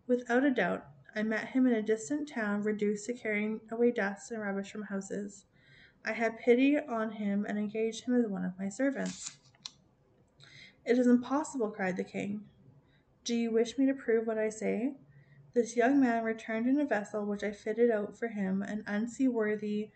Without 0.06 0.46
a 0.46 0.52
doubt. 0.52 0.86
I 1.16 1.24
met 1.24 1.48
him 1.48 1.66
in 1.66 1.74
a 1.74 1.82
distant 1.82 2.30
town, 2.30 2.62
reduced 2.62 3.08
to 3.08 3.14
carrying 3.14 3.60
away 3.72 3.90
dust 3.90 4.30
and 4.30 4.40
rubbish 4.40 4.72
from 4.72 4.84
houses. 4.84 5.46
I 6.06 6.12
had 6.12 6.40
pity 6.40 6.78
on 6.78 7.12
him 7.12 7.46
and 7.48 7.58
engaged 7.58 8.06
him 8.06 8.16
as 8.16 8.28
one 8.28 8.44
of 8.44 8.60
my 8.60 8.70
servants. 8.70 9.38
It 10.86 10.98
is 10.98 11.08
impossible, 11.08 11.72
cried 11.72 11.96
the 11.96 12.04
king. 12.04 12.42
Do 13.24 13.34
you 13.34 13.52
wish 13.52 13.78
me 13.78 13.86
to 13.86 13.94
prove 13.94 14.28
what 14.28 14.38
I 14.38 14.50
say? 14.50 14.96
This 15.54 15.78
young 15.78 16.02
man 16.02 16.24
returned 16.24 16.68
in 16.68 16.80
a 16.80 16.86
vessel 16.86 17.26
which 17.26 17.44
I 17.44 17.52
fitted 17.52 17.90
out 17.90 18.18
for 18.18 18.28
him, 18.28 18.62
an 18.64 18.84
unseaworthy 18.86 19.92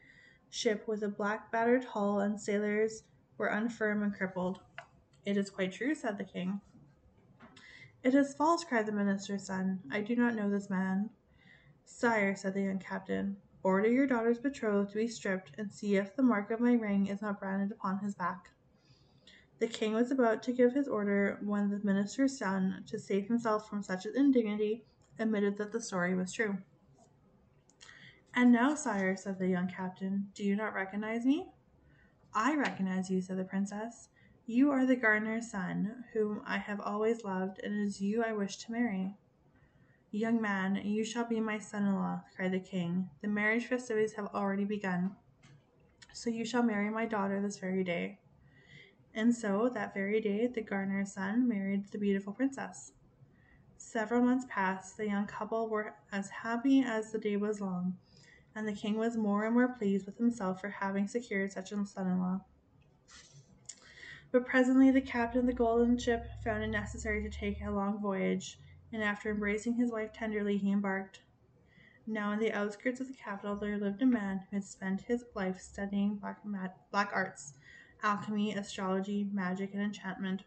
ship 0.49 0.87
with 0.87 1.03
a 1.03 1.09
black 1.09 1.51
battered 1.51 1.83
hull, 1.83 2.21
and 2.21 2.39
sailors 2.39 3.03
were 3.37 3.49
unfirm 3.49 4.01
and 4.01 4.15
crippled. 4.15 4.59
It 5.25 5.35
is 5.35 5.49
quite 5.49 5.73
true, 5.73 5.93
said 5.93 6.17
the 6.17 6.23
king. 6.23 6.61
It 8.03 8.15
is 8.15 8.33
false, 8.33 8.63
cried 8.63 8.85
the 8.85 8.93
minister's 8.93 9.45
son. 9.45 9.81
I 9.91 10.01
do 10.01 10.15
not 10.15 10.35
know 10.35 10.49
this 10.49 10.69
man. 10.69 11.09
Sire, 11.83 12.35
said 12.35 12.53
the 12.53 12.61
young 12.61 12.79
captain, 12.79 13.37
Order 13.67 13.91
your 13.91 14.07
daughter's 14.07 14.39
betrothed 14.39 14.91
to 14.91 14.95
be 14.95 15.09
stripped, 15.09 15.51
and 15.57 15.69
see 15.69 15.97
if 15.97 16.15
the 16.15 16.23
mark 16.23 16.51
of 16.51 16.61
my 16.61 16.71
ring 16.71 17.07
is 17.07 17.21
not 17.21 17.37
branded 17.37 17.73
upon 17.73 17.99
his 17.99 18.15
back. 18.15 18.51
The 19.59 19.67
king 19.67 19.93
was 19.93 20.09
about 20.09 20.41
to 20.43 20.53
give 20.53 20.71
his 20.71 20.87
order 20.87 21.37
when 21.43 21.69
the 21.69 21.81
minister's 21.83 22.37
son, 22.39 22.85
to 22.87 22.97
save 22.97 23.27
himself 23.27 23.67
from 23.69 23.83
such 23.83 24.05
an 24.05 24.13
indignity, 24.15 24.85
admitted 25.19 25.57
that 25.57 25.73
the 25.73 25.81
story 25.81 26.15
was 26.15 26.31
true. 26.31 26.59
And 28.33 28.53
now, 28.53 28.73
sire, 28.73 29.17
said 29.17 29.37
the 29.37 29.49
young 29.49 29.67
captain, 29.67 30.29
do 30.33 30.45
you 30.45 30.55
not 30.55 30.73
recognize 30.73 31.25
me? 31.25 31.49
I 32.33 32.55
recognize 32.55 33.09
you, 33.09 33.19
said 33.19 33.37
the 33.37 33.43
princess. 33.43 34.07
You 34.45 34.71
are 34.71 34.85
the 34.85 34.95
gardener's 34.95 35.51
son, 35.51 36.05
whom 36.13 36.41
I 36.47 36.57
have 36.57 36.79
always 36.79 37.25
loved, 37.25 37.59
and 37.61 37.73
it 37.73 37.83
is 37.83 37.99
you 37.99 38.23
I 38.23 38.31
wish 38.31 38.55
to 38.59 38.71
marry. 38.71 39.17
Young 40.17 40.41
man, 40.41 40.81
you 40.83 41.03
shall 41.03 41.25
be 41.25 41.39
my 41.39 41.59
son 41.59 41.85
in 41.85 41.93
law, 41.93 42.21
cried 42.35 42.51
the 42.51 42.59
king. 42.59 43.07
The 43.21 43.27
marriage 43.27 43.67
festivities 43.67 44.13
have 44.13 44.25
already 44.33 44.65
begun. 44.65 45.15
So 46.11 46.31
you 46.31 46.43
shall 46.43 46.63
marry 46.63 46.89
my 46.89 47.05
daughter 47.05 47.39
this 47.39 47.59
very 47.59 47.83
day. 47.83 48.17
And 49.13 49.35
so 49.35 49.69
that 49.75 49.93
very 49.93 50.19
day 50.19 50.47
the 50.47 50.63
gardener's 50.63 51.13
son 51.13 51.47
married 51.47 51.91
the 51.91 51.99
beautiful 51.99 52.33
princess. 52.33 52.93
Several 53.77 54.23
months 54.23 54.47
passed, 54.49 54.97
the 54.97 55.05
young 55.05 55.27
couple 55.27 55.69
were 55.69 55.93
as 56.11 56.29
happy 56.31 56.81
as 56.81 57.11
the 57.11 57.19
day 57.19 57.37
was 57.37 57.61
long, 57.61 57.95
and 58.55 58.67
the 58.67 58.73
king 58.73 58.97
was 58.97 59.17
more 59.17 59.45
and 59.45 59.53
more 59.53 59.67
pleased 59.67 60.07
with 60.07 60.17
himself 60.17 60.59
for 60.59 60.69
having 60.69 61.07
secured 61.07 61.51
such 61.51 61.71
a 61.71 61.85
son 61.85 62.07
in 62.07 62.19
law. 62.19 62.41
But 64.31 64.47
presently 64.47 64.89
the 64.89 64.99
captain 64.99 65.41
of 65.41 65.45
the 65.45 65.53
golden 65.53 65.95
ship 65.99 66.25
found 66.43 66.63
it 66.63 66.69
necessary 66.69 67.21
to 67.21 67.29
take 67.29 67.61
a 67.61 67.69
long 67.69 68.01
voyage, 68.01 68.57
and 68.91 69.03
after 69.03 69.29
embracing 69.29 69.73
his 69.73 69.91
wife 69.91 70.13
tenderly, 70.13 70.57
he 70.57 70.71
embarked. 70.71 71.21
Now, 72.05 72.31
in 72.31 72.39
the 72.39 72.53
outskirts 72.53 73.01
of 73.01 73.07
the 73.07 73.13
capital, 73.13 73.55
there 73.55 73.77
lived 73.77 74.01
a 74.01 74.05
man 74.05 74.43
who 74.49 74.55
had 74.55 74.63
spent 74.63 75.01
his 75.01 75.25
life 75.35 75.59
studying 75.59 76.15
black, 76.15 76.39
black 76.91 77.11
arts, 77.13 77.53
alchemy, 78.01 78.53
astrology, 78.53 79.27
magic, 79.33 79.73
and 79.73 79.83
enchantment. 79.83 80.43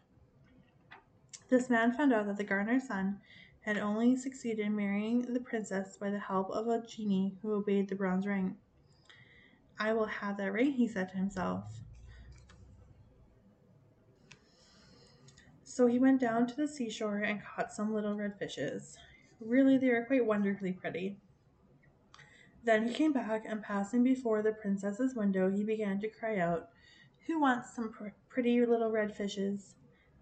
This 1.49 1.69
man 1.69 1.91
found 1.91 2.13
out 2.13 2.25
that 2.25 2.37
the 2.37 2.43
gardener's 2.43 2.87
son 2.87 3.19
had 3.61 3.77
only 3.77 4.15
succeeded 4.15 4.65
in 4.65 4.75
marrying 4.75 5.21
the 5.33 5.39
princess 5.39 5.97
by 5.97 6.09
the 6.09 6.19
help 6.19 6.49
of 6.49 6.67
a 6.67 6.81
genie 6.85 7.37
who 7.41 7.53
obeyed 7.53 7.89
the 7.89 7.95
bronze 7.95 8.25
ring. 8.25 8.57
I 9.79 9.93
will 9.93 10.05
have 10.05 10.37
that 10.37 10.53
ring, 10.53 10.71
he 10.71 10.87
said 10.87 11.09
to 11.09 11.17
himself. 11.17 11.65
So 15.81 15.87
he 15.87 15.97
went 15.97 16.21
down 16.21 16.45
to 16.45 16.55
the 16.55 16.67
seashore 16.67 17.17
and 17.17 17.41
caught 17.43 17.73
some 17.73 17.91
little 17.91 18.13
red 18.13 18.37
fishes. 18.37 18.99
Really, 19.39 19.79
they 19.79 19.89
were 19.89 20.05
quite 20.05 20.23
wonderfully 20.23 20.73
pretty. 20.73 21.17
Then 22.63 22.87
he 22.87 22.93
came 22.93 23.13
back, 23.13 23.45
and 23.47 23.63
passing 23.63 24.03
before 24.03 24.43
the 24.43 24.51
princess's 24.51 25.15
window, 25.15 25.49
he 25.49 25.63
began 25.63 25.99
to 26.01 26.07
cry 26.07 26.37
out, 26.37 26.69
Who 27.25 27.39
wants 27.41 27.75
some 27.75 27.91
pr- 27.91 28.09
pretty 28.29 28.63
little 28.63 28.91
red 28.91 29.17
fishes? 29.17 29.73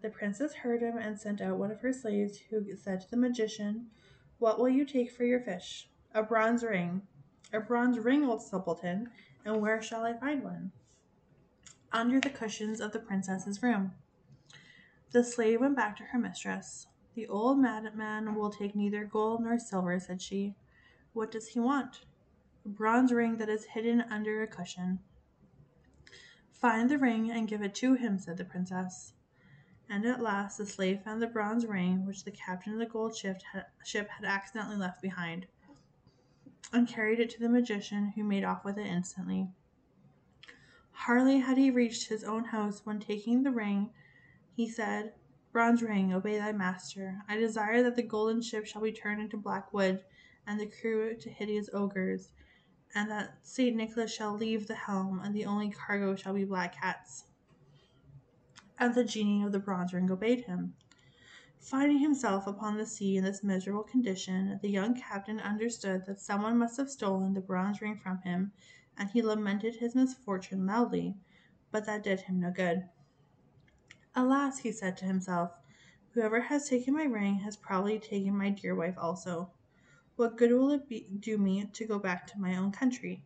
The 0.01 0.09
princess 0.09 0.53
heard 0.53 0.81
him 0.81 0.97
and 0.97 1.19
sent 1.19 1.41
out 1.41 1.57
one 1.57 1.71
of 1.71 1.81
her 1.81 1.91
slaves, 1.91 2.39
who 2.49 2.63
said 2.77 3.01
to 3.01 3.11
the 3.11 3.17
magician, 3.17 3.87
What 4.37 4.59
will 4.59 4.69
you 4.69 4.85
take 4.85 5.11
for 5.11 5.25
your 5.25 5.41
fish? 5.41 5.89
A 6.15 6.23
bronze 6.23 6.63
ring. 6.63 7.01
A 7.51 7.59
bronze 7.59 7.99
ring, 7.99 8.23
old 8.23 8.41
simpleton, 8.41 9.09
and 9.43 9.59
where 9.59 9.81
shall 9.81 10.05
I 10.05 10.13
find 10.13 10.41
one? 10.41 10.71
Under 11.91 12.21
the 12.21 12.29
cushions 12.29 12.79
of 12.79 12.93
the 12.93 12.99
princess's 12.99 13.61
room. 13.61 13.91
The 15.11 15.23
slave 15.23 15.59
went 15.61 15.75
back 15.75 15.97
to 15.97 16.03
her 16.03 16.19
mistress. 16.19 16.87
The 17.15 17.27
old 17.27 17.57
madman 17.57 18.35
will 18.35 18.51
take 18.51 18.75
neither 18.75 19.05
gold 19.05 19.41
nor 19.41 19.57
silver, 19.57 19.99
said 19.99 20.21
she. 20.21 20.55
What 21.13 21.31
does 21.31 21.47
he 21.47 21.59
want? 21.59 22.05
A 22.63 22.69
bronze 22.69 23.11
ring 23.11 23.37
that 23.37 23.49
is 23.49 23.65
hidden 23.65 24.01
under 24.01 24.43
a 24.43 24.47
cushion. 24.47 24.99
Find 26.51 26.89
the 26.89 26.99
ring 26.99 27.31
and 27.31 27.47
give 27.47 27.63
it 27.63 27.73
to 27.75 27.95
him, 27.95 28.19
said 28.19 28.37
the 28.37 28.45
princess. 28.45 29.13
And 29.89 30.05
at 30.05 30.21
last 30.21 30.59
the 30.59 30.67
slave 30.67 31.01
found 31.01 31.23
the 31.23 31.27
bronze 31.27 31.65
ring 31.65 32.05
which 32.05 32.23
the 32.23 32.31
captain 32.31 32.73
of 32.73 32.79
the 32.79 32.85
gold 32.85 33.15
ship 33.15 33.41
had, 33.51 33.65
ship 33.83 34.09
had 34.09 34.25
accidentally 34.25 34.77
left 34.77 35.01
behind, 35.01 35.47
and 36.71 36.87
carried 36.87 37.19
it 37.19 37.31
to 37.31 37.39
the 37.39 37.49
magician, 37.49 38.09
who 38.09 38.23
made 38.23 38.43
off 38.43 38.63
with 38.63 38.77
it 38.77 38.85
instantly. 38.85 39.47
Hardly 40.91 41.39
had 41.39 41.57
he 41.57 41.71
reached 41.71 42.09
his 42.09 42.23
own 42.23 42.45
house 42.45 42.85
when, 42.85 42.99
taking 42.99 43.41
the 43.41 43.51
ring, 43.51 43.89
he 44.59 44.69
said, 44.69 45.13
Bronze 45.53 45.81
ring, 45.81 46.13
obey 46.13 46.37
thy 46.37 46.51
master. 46.51 47.23
I 47.29 47.37
desire 47.37 47.81
that 47.83 47.95
the 47.95 48.03
golden 48.03 48.41
ship 48.41 48.65
shall 48.65 48.81
be 48.81 48.91
turned 48.91 49.21
into 49.21 49.37
black 49.37 49.71
wood, 49.71 50.03
and 50.45 50.59
the 50.59 50.65
crew 50.65 51.15
to 51.15 51.29
hideous 51.29 51.69
ogres, 51.71 52.29
and 52.93 53.09
that 53.09 53.37
Saint 53.41 53.77
Nicholas 53.77 54.13
shall 54.13 54.35
leave 54.35 54.67
the 54.67 54.75
helm, 54.75 55.21
and 55.23 55.33
the 55.33 55.45
only 55.45 55.69
cargo 55.69 56.13
shall 56.13 56.33
be 56.33 56.43
black 56.43 56.75
cats 56.75 57.23
and 58.77 58.93
the 58.93 59.05
genie 59.05 59.45
of 59.45 59.53
the 59.53 59.59
bronze 59.59 59.93
ring 59.93 60.11
obeyed 60.11 60.41
him. 60.41 60.73
Finding 61.61 61.99
himself 61.99 62.45
upon 62.45 62.77
the 62.77 62.85
sea 62.85 63.15
in 63.15 63.23
this 63.23 63.41
miserable 63.41 63.83
condition, 63.83 64.59
the 64.61 64.69
young 64.69 64.93
captain 64.93 65.39
understood 65.39 66.05
that 66.05 66.19
someone 66.19 66.57
must 66.57 66.75
have 66.75 66.89
stolen 66.89 67.33
the 67.33 67.39
bronze 67.39 67.81
ring 67.81 67.95
from 67.95 68.21
him, 68.23 68.51
and 68.97 69.09
he 69.11 69.21
lamented 69.21 69.75
his 69.75 69.95
misfortune 69.95 70.65
loudly, 70.65 71.15
but 71.71 71.85
that 71.85 72.03
did 72.03 72.19
him 72.19 72.41
no 72.41 72.51
good. 72.51 72.89
Alas, 74.21 74.59
he 74.59 74.71
said 74.73 74.97
to 74.97 75.05
himself, 75.05 75.53
whoever 76.11 76.41
has 76.41 76.67
taken 76.67 76.93
my 76.93 77.05
ring 77.05 77.35
has 77.35 77.55
probably 77.55 77.97
taken 77.97 78.37
my 78.37 78.49
dear 78.49 78.75
wife 78.75 78.97
also. 78.97 79.49
What 80.17 80.35
good 80.35 80.51
will 80.51 80.71
it 80.71 80.89
be, 80.89 81.07
do 81.21 81.37
me 81.37 81.67
to 81.71 81.85
go 81.85 81.99
back 81.99 82.27
to 82.27 82.37
my 82.37 82.57
own 82.57 82.73
country? 82.73 83.23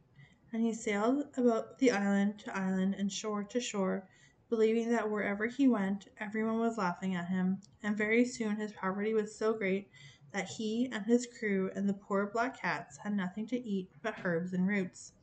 And 0.51 0.61
he 0.61 0.71
sailed 0.71 1.29
about 1.35 1.79
the 1.79 1.89
island 1.89 2.37
to 2.41 2.55
island 2.55 2.93
and 2.93 3.11
shore 3.11 3.43
to 3.43 3.59
shore, 3.59 4.07
believing 4.49 4.91
that 4.91 5.09
wherever 5.09 5.47
he 5.47 5.67
went, 5.67 6.09
everyone 6.19 6.59
was 6.59 6.77
laughing 6.77 7.15
at 7.15 7.27
him, 7.27 7.61
and 7.81 7.97
very 7.97 8.23
soon 8.23 8.57
his 8.57 8.73
poverty 8.73 9.15
was 9.15 9.35
so 9.35 9.51
great 9.51 9.89
that 10.31 10.47
he 10.47 10.89
and 10.91 11.07
his 11.07 11.25
crew 11.25 11.71
and 11.73 11.89
the 11.89 11.95
poor 11.95 12.27
black 12.27 12.61
cats 12.61 12.97
had 12.97 13.15
nothing 13.15 13.47
to 13.47 13.57
eat 13.67 13.89
but 14.03 14.23
herbs 14.23 14.53
and 14.53 14.67
roots. 14.67 15.13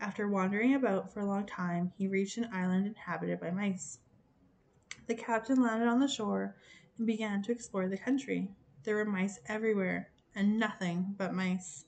After 0.00 0.26
wandering 0.26 0.74
about 0.74 1.12
for 1.12 1.20
a 1.20 1.26
long 1.26 1.44
time, 1.44 1.92
he 1.98 2.08
reached 2.08 2.38
an 2.38 2.48
island 2.50 2.86
inhabited 2.86 3.40
by 3.40 3.50
mice. 3.50 3.98
The 5.06 5.14
captain 5.14 5.62
landed 5.62 5.86
on 5.86 6.00
the 6.00 6.08
shore 6.08 6.56
and 6.98 7.06
began 7.06 7.40
to 7.42 7.52
explore 7.52 7.88
the 7.88 7.96
country. 7.96 8.50
There 8.82 8.96
were 8.96 9.04
mice 9.04 9.38
everywhere, 9.46 10.10
and 10.34 10.58
nothing 10.58 11.14
but 11.16 11.32
mice. 11.32 11.84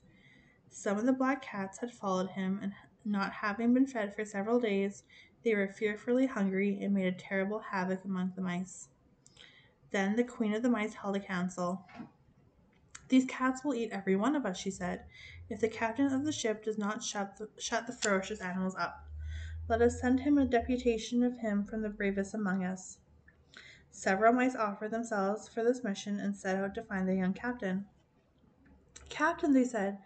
Some 0.69 0.97
of 0.97 1.05
the 1.05 1.11
black 1.11 1.41
cats 1.41 1.79
had 1.79 1.93
followed 1.93 2.29
him, 2.29 2.59
and 2.61 2.73
not 3.03 3.33
having 3.33 3.73
been 3.73 3.87
fed 3.87 4.15
for 4.15 4.23
several 4.23 4.57
days, 4.59 5.03
they 5.43 5.53
were 5.53 5.67
fearfully 5.67 6.27
hungry 6.27 6.81
and 6.81 6.93
made 6.93 7.07
a 7.07 7.11
terrible 7.11 7.59
havoc 7.59 8.05
among 8.05 8.31
the 8.35 8.41
mice. 8.41 8.87
Then 9.91 10.15
the 10.15 10.23
queen 10.23 10.53
of 10.53 10.61
the 10.61 10.69
mice 10.69 10.93
held 10.93 11.17
a 11.17 11.19
council. 11.19 11.85
These 13.09 13.25
cats 13.25 13.65
will 13.65 13.73
eat 13.73 13.91
every 13.91 14.15
one 14.15 14.35
of 14.35 14.45
us, 14.45 14.57
she 14.57 14.71
said, 14.71 15.03
if 15.49 15.59
the 15.59 15.67
captain 15.67 16.13
of 16.13 16.23
the 16.23 16.31
ship 16.31 16.63
does 16.63 16.77
not 16.77 17.03
shut 17.03 17.35
the, 17.35 17.49
shut 17.59 17.85
the 17.85 17.93
ferocious 17.93 18.39
animals 18.39 18.75
up. 18.75 19.05
Let 19.67 19.81
us 19.81 19.99
send 19.99 20.21
him 20.21 20.37
a 20.37 20.45
deputation 20.45 21.21
of 21.21 21.39
him 21.39 21.65
from 21.65 21.81
the 21.81 21.89
bravest 21.89 22.33
among 22.33 22.63
us. 22.63 22.97
Several 23.91 24.33
mice 24.33 24.55
offered 24.55 24.91
themselves 24.91 25.47
for 25.47 25.63
this 25.63 25.83
mission 25.83 26.19
and 26.19 26.35
set 26.35 26.55
out 26.55 26.75
to 26.75 26.83
find 26.83 27.07
the 27.07 27.15
young 27.15 27.33
captain. 27.33 27.85
Captain, 29.09 29.53
they 29.53 29.63
said, 29.63 29.97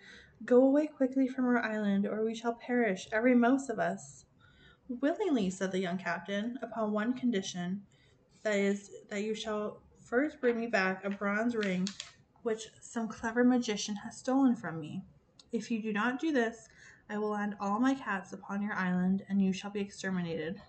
go 0.46 0.64
away 0.64 0.88
quickly 0.88 1.28
from 1.28 1.46
our 1.46 1.60
island, 1.62 2.06
or 2.06 2.24
we 2.24 2.34
shall 2.34 2.54
perish, 2.54 3.08
every 3.12 3.36
mouse 3.36 3.70
of 3.70 3.80
us. 3.80 4.26
Willingly, 4.88 5.50
said 5.50 5.72
the 5.72 5.80
young 5.80 5.98
captain, 5.98 6.58
upon 6.62 6.92
one 6.92 7.14
condition, 7.14 7.84
that 8.42 8.56
is, 8.56 8.90
that 9.10 9.24
you 9.24 9.36
shall 9.36 9.82
first 10.00 10.42
bring 10.42 10.60
me 10.60 10.68
back 10.68 11.04
a 11.04 11.10
bronze 11.10 11.56
ring 11.56 11.88
which 12.44 12.68
some 12.82 13.08
clever 13.08 13.44
magician 13.44 13.96
has 13.96 14.18
stolen 14.18 14.56
from 14.56 14.80
me. 14.80 15.02
If 15.52 15.72
you 15.72 15.82
do 15.82 15.94
not 15.94 16.20
do 16.20 16.32
this, 16.32 16.68
I 17.10 17.18
will 17.18 17.30
land 17.30 17.56
all 17.60 17.80
my 17.80 17.94
cats 17.94 18.34
upon 18.34 18.62
your 18.62 18.74
island, 18.74 19.24
and 19.30 19.42
you 19.42 19.54
shall 19.54 19.72
be 19.72 19.82
exterminated. 19.82 20.62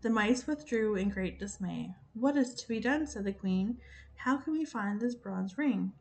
The 0.00 0.10
mice 0.10 0.46
withdrew 0.46 0.94
in 0.94 1.10
great 1.10 1.38
dismay. 1.38 1.94
What 2.14 2.36
is 2.36 2.54
to 2.54 2.68
be 2.68 2.80
done? 2.80 3.06
said 3.06 3.24
the 3.24 3.32
queen. 3.32 3.78
How 4.16 4.36
can 4.36 4.52
we 4.52 4.64
find 4.64 5.00
this 5.00 5.14
bronze 5.14 5.58
ring? 5.58 5.92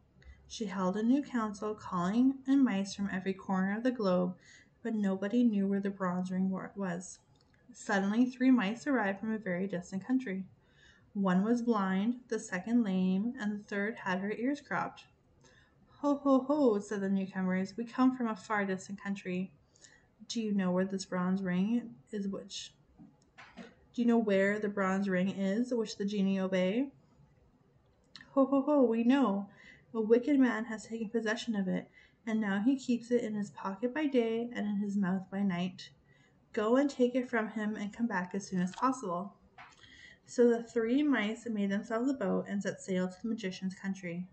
She 0.47 0.65
held 0.65 0.95
a 0.97 1.03
new 1.03 1.23
council, 1.23 1.75
calling 1.75 2.35
in 2.47 2.63
mice 2.63 2.93
from 2.93 3.09
every 3.11 3.33
corner 3.33 3.75
of 3.75 3.83
the 3.83 3.91
globe 3.91 4.35
but 4.87 4.95
nobody 4.95 5.43
knew 5.43 5.67
where 5.67 5.81
the 5.81 5.89
bronze 5.89 6.31
ring 6.31 6.49
was. 6.49 7.19
Suddenly, 7.73 8.25
three 8.25 8.51
mice 8.51 8.87
arrived 8.87 9.19
from 9.19 9.33
a 9.33 9.37
very 9.37 9.67
distant 9.67 10.07
country. 10.07 10.45
One 11.13 11.43
was 11.43 11.61
blind, 11.61 12.21
the 12.29 12.39
second 12.39 12.83
lame, 12.83 13.33
and 13.37 13.51
the 13.51 13.63
third 13.63 13.95
had 13.95 14.19
her 14.19 14.31
ears 14.31 14.61
cropped. 14.61 15.03
Ho, 15.99 16.15
ho, 16.23 16.39
ho, 16.39 16.79
said 16.79 17.01
the 17.01 17.09
newcomers. 17.09 17.75
We 17.75 17.83
come 17.83 18.15
from 18.15 18.27
a 18.27 18.35
far 18.37 18.63
distant 18.63 19.03
country. 19.03 19.51
Do 20.29 20.41
you 20.41 20.53
know 20.53 20.71
where 20.71 20.85
this 20.85 21.03
bronze 21.03 21.41
ring 21.43 21.95
is 22.11 22.29
which? 22.29 22.71
Do 23.97 24.03
you 24.03 24.07
know 24.09 24.19
where 24.19 24.59
the 24.59 24.69
bronze 24.69 25.09
ring 25.09 25.29
is 25.29 25.73
which 25.73 25.97
the 25.97 26.05
genie 26.05 26.39
obey? 26.39 26.91
Ho, 28.33 28.45
ho, 28.45 28.61
ho, 28.61 28.83
we 28.83 29.03
know. 29.03 29.49
A 29.91 29.99
wicked 29.99 30.39
man 30.39 30.65
has 30.65 30.85
taken 30.85 31.09
possession 31.09 31.55
of 31.55 31.67
it 31.67 31.89
and 32.23 32.39
now 32.39 32.61
he 32.63 32.77
keeps 32.77 33.09
it 33.09 33.23
in 33.23 33.33
his 33.33 33.49
pocket 33.49 33.95
by 33.95 34.05
day 34.05 34.51
and 34.53 34.67
in 34.67 34.75
his 34.75 34.95
mouth 34.95 35.23
by 35.31 35.41
night. 35.41 35.89
Go 36.53 36.75
and 36.75 36.87
take 36.87 37.15
it 37.15 37.27
from 37.27 37.47
him 37.47 37.75
and 37.75 37.91
come 37.91 38.05
back 38.05 38.35
as 38.35 38.45
soon 38.45 38.61
as 38.61 38.71
possible. 38.71 39.33
So 40.27 40.47
the 40.47 40.61
three 40.61 41.01
mice 41.01 41.47
made 41.47 41.71
themselves 41.71 42.07
a 42.07 42.13
boat 42.13 42.45
and 42.47 42.61
set 42.61 42.79
sail 42.79 43.07
to 43.07 43.17
the 43.23 43.29
magician's 43.29 43.73
country. 43.73 44.27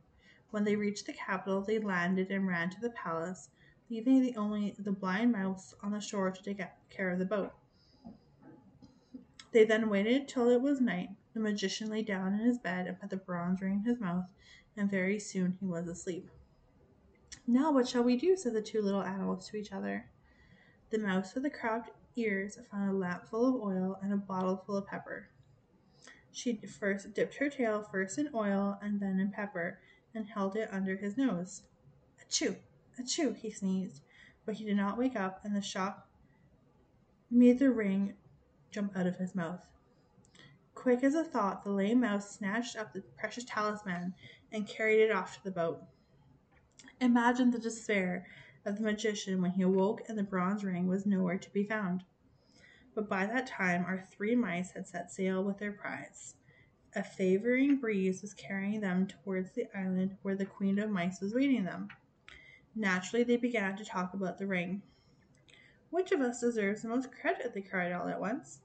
When 0.51 0.65
they 0.65 0.77
reached 0.77 1.07
the 1.07 1.15
capital, 1.15 1.63
they 1.63 1.79
landed 1.79 2.31
and 2.31 2.47
ran 2.47 2.69
to 2.69 2.81
the 2.83 2.91
palace, 2.91 3.49
leaving 3.89 4.21
the 4.21 4.37
only 4.37 4.75
the 4.79 4.93
blind 4.93 5.33
mouse 5.33 5.73
on 5.83 5.93
the 5.93 6.01
shore 6.01 6.31
to 6.31 6.43
take 6.43 6.61
care 6.91 7.09
of 7.09 7.19
the 7.19 7.25
boat. 7.25 7.55
They 9.55 9.65
then 9.65 9.89
waited 9.89 10.27
till 10.27 10.49
it 10.49 10.61
was 10.61 10.81
night. 10.81 11.11
The 11.33 11.39
magician 11.39 11.89
lay 11.89 12.03
down 12.03 12.35
in 12.35 12.41
his 12.41 12.59
bed 12.59 12.89
and 12.89 12.99
put 12.99 13.11
the 13.11 13.17
bronze 13.17 13.61
ring 13.61 13.75
in 13.75 13.83
his 13.85 14.01
mouth, 14.01 14.25
and 14.77 14.91
very 14.91 15.21
soon 15.21 15.57
he 15.61 15.65
was 15.65 15.87
asleep. 15.87 16.29
Now 17.47 17.71
what 17.71 17.87
shall 17.87 18.03
we 18.03 18.17
do? 18.17 18.37
said 18.37 18.53
the 18.53 18.61
two 18.61 18.83
little 18.83 19.05
animals 19.05 19.49
to 19.49 19.57
each 19.57 19.71
other. 19.71 20.07
The 20.91 20.99
mouse 20.99 21.35
with 21.35 21.45
the 21.45 21.51
cropped 21.51 21.91
ears 22.17 22.59
found 22.69 22.91
a 22.91 22.95
lamp 22.95 23.27
full 23.29 23.47
of 23.47 23.63
oil 23.63 23.97
and 24.03 24.13
a 24.13 24.17
bottle 24.17 24.57
full 24.57 24.77
of 24.77 24.89
pepper. 24.89 25.29
She 26.33 26.57
first 26.57 27.15
dipped 27.15 27.37
her 27.37 27.49
tail 27.49 27.85
first 27.85 28.19
in 28.19 28.31
oil 28.35 28.77
and 28.83 28.99
then 28.99 29.21
in 29.21 29.31
pepper, 29.31 29.79
and 30.17 30.27
held 30.27 30.57
it 30.57 30.69
under 30.73 30.97
his 30.97 31.17
nose. 31.17 31.63
Achoo! 32.21 32.57
Achoo! 32.99 33.37
he 33.37 33.53
sneezed, 33.53 34.03
but 34.45 34.57
he 34.57 34.65
did 34.65 34.77
not 34.77 34.99
wake 34.99 35.15
up, 35.15 35.45
and 35.45 35.55
the 35.55 35.63
shock 35.63 36.09
made 37.31 37.61
the 37.61 37.71
ring 37.71 38.15
jump 38.75 38.97
out 38.97 39.07
of 39.07 39.17
his 39.17 39.37
mouth. 39.37 39.61
Quick 40.75 41.05
as 41.05 41.15
a 41.15 41.23
thought, 41.23 41.63
the 41.63 41.71
lame 41.71 42.01
mouse 42.01 42.37
snatched 42.37 42.77
up 42.77 42.93
the 42.93 43.01
precious 43.17 43.45
talisman 43.45 44.13
and 44.51 44.67
carried 44.67 45.01
it 45.01 45.13
off 45.13 45.37
to 45.37 45.45
the 45.45 45.51
boat. 45.53 45.81
Imagine 47.01 47.53
the 47.53 47.59
despair 47.59 48.27
of 48.65 48.77
the 48.77 48.83
magician 48.83 49.41
when 49.41 49.53
he 49.53 49.63
awoke 49.63 50.03
and 50.09 50.19
the 50.19 50.25
bronze 50.25 50.65
ring 50.65 50.89
was 50.89 51.07
nowhere 51.07 51.39
to 51.39 51.51
be 51.51 51.63
found. 51.63 52.03
But 52.97 53.09
by 53.09 53.27
that 53.27 53.47
time 53.47 53.85
our 53.85 54.01
three 54.11 54.35
mice 54.35 54.73
had 54.73 54.89
set 54.89 55.13
sail 55.13 55.45
with 55.45 55.59
their 55.59 55.73
prize. 55.73 56.35
A 56.97 57.03
favoring 57.03 57.77
breeze 57.77 58.23
was 58.23 58.35
carrying 58.35 58.81
them 58.81 59.07
towards 59.07 59.53
the 59.53 59.67
island 59.77 60.17
where 60.23 60.37
the 60.37 60.47
queen 60.47 60.79
of 60.81 60.91
mice 60.91 61.21
was 61.21 61.35
waiting 61.35 61.65
them. 61.65 61.89
Naturally, 62.75 63.23
they 63.23 63.37
began 63.37 63.77
to 63.77 63.85
talk 63.85 64.15
about 64.15 64.39
the 64.39 64.47
ring. 64.47 64.83
Which 65.91 66.11
of 66.11 66.21
us 66.21 66.41
deserves 66.41 66.83
the 66.83 66.89
most 66.89 67.13
credit? 67.13 67.55
they 67.55 67.63
cried 67.63 67.93
all 67.93 68.09
at 68.09 68.21
once. 68.21 68.61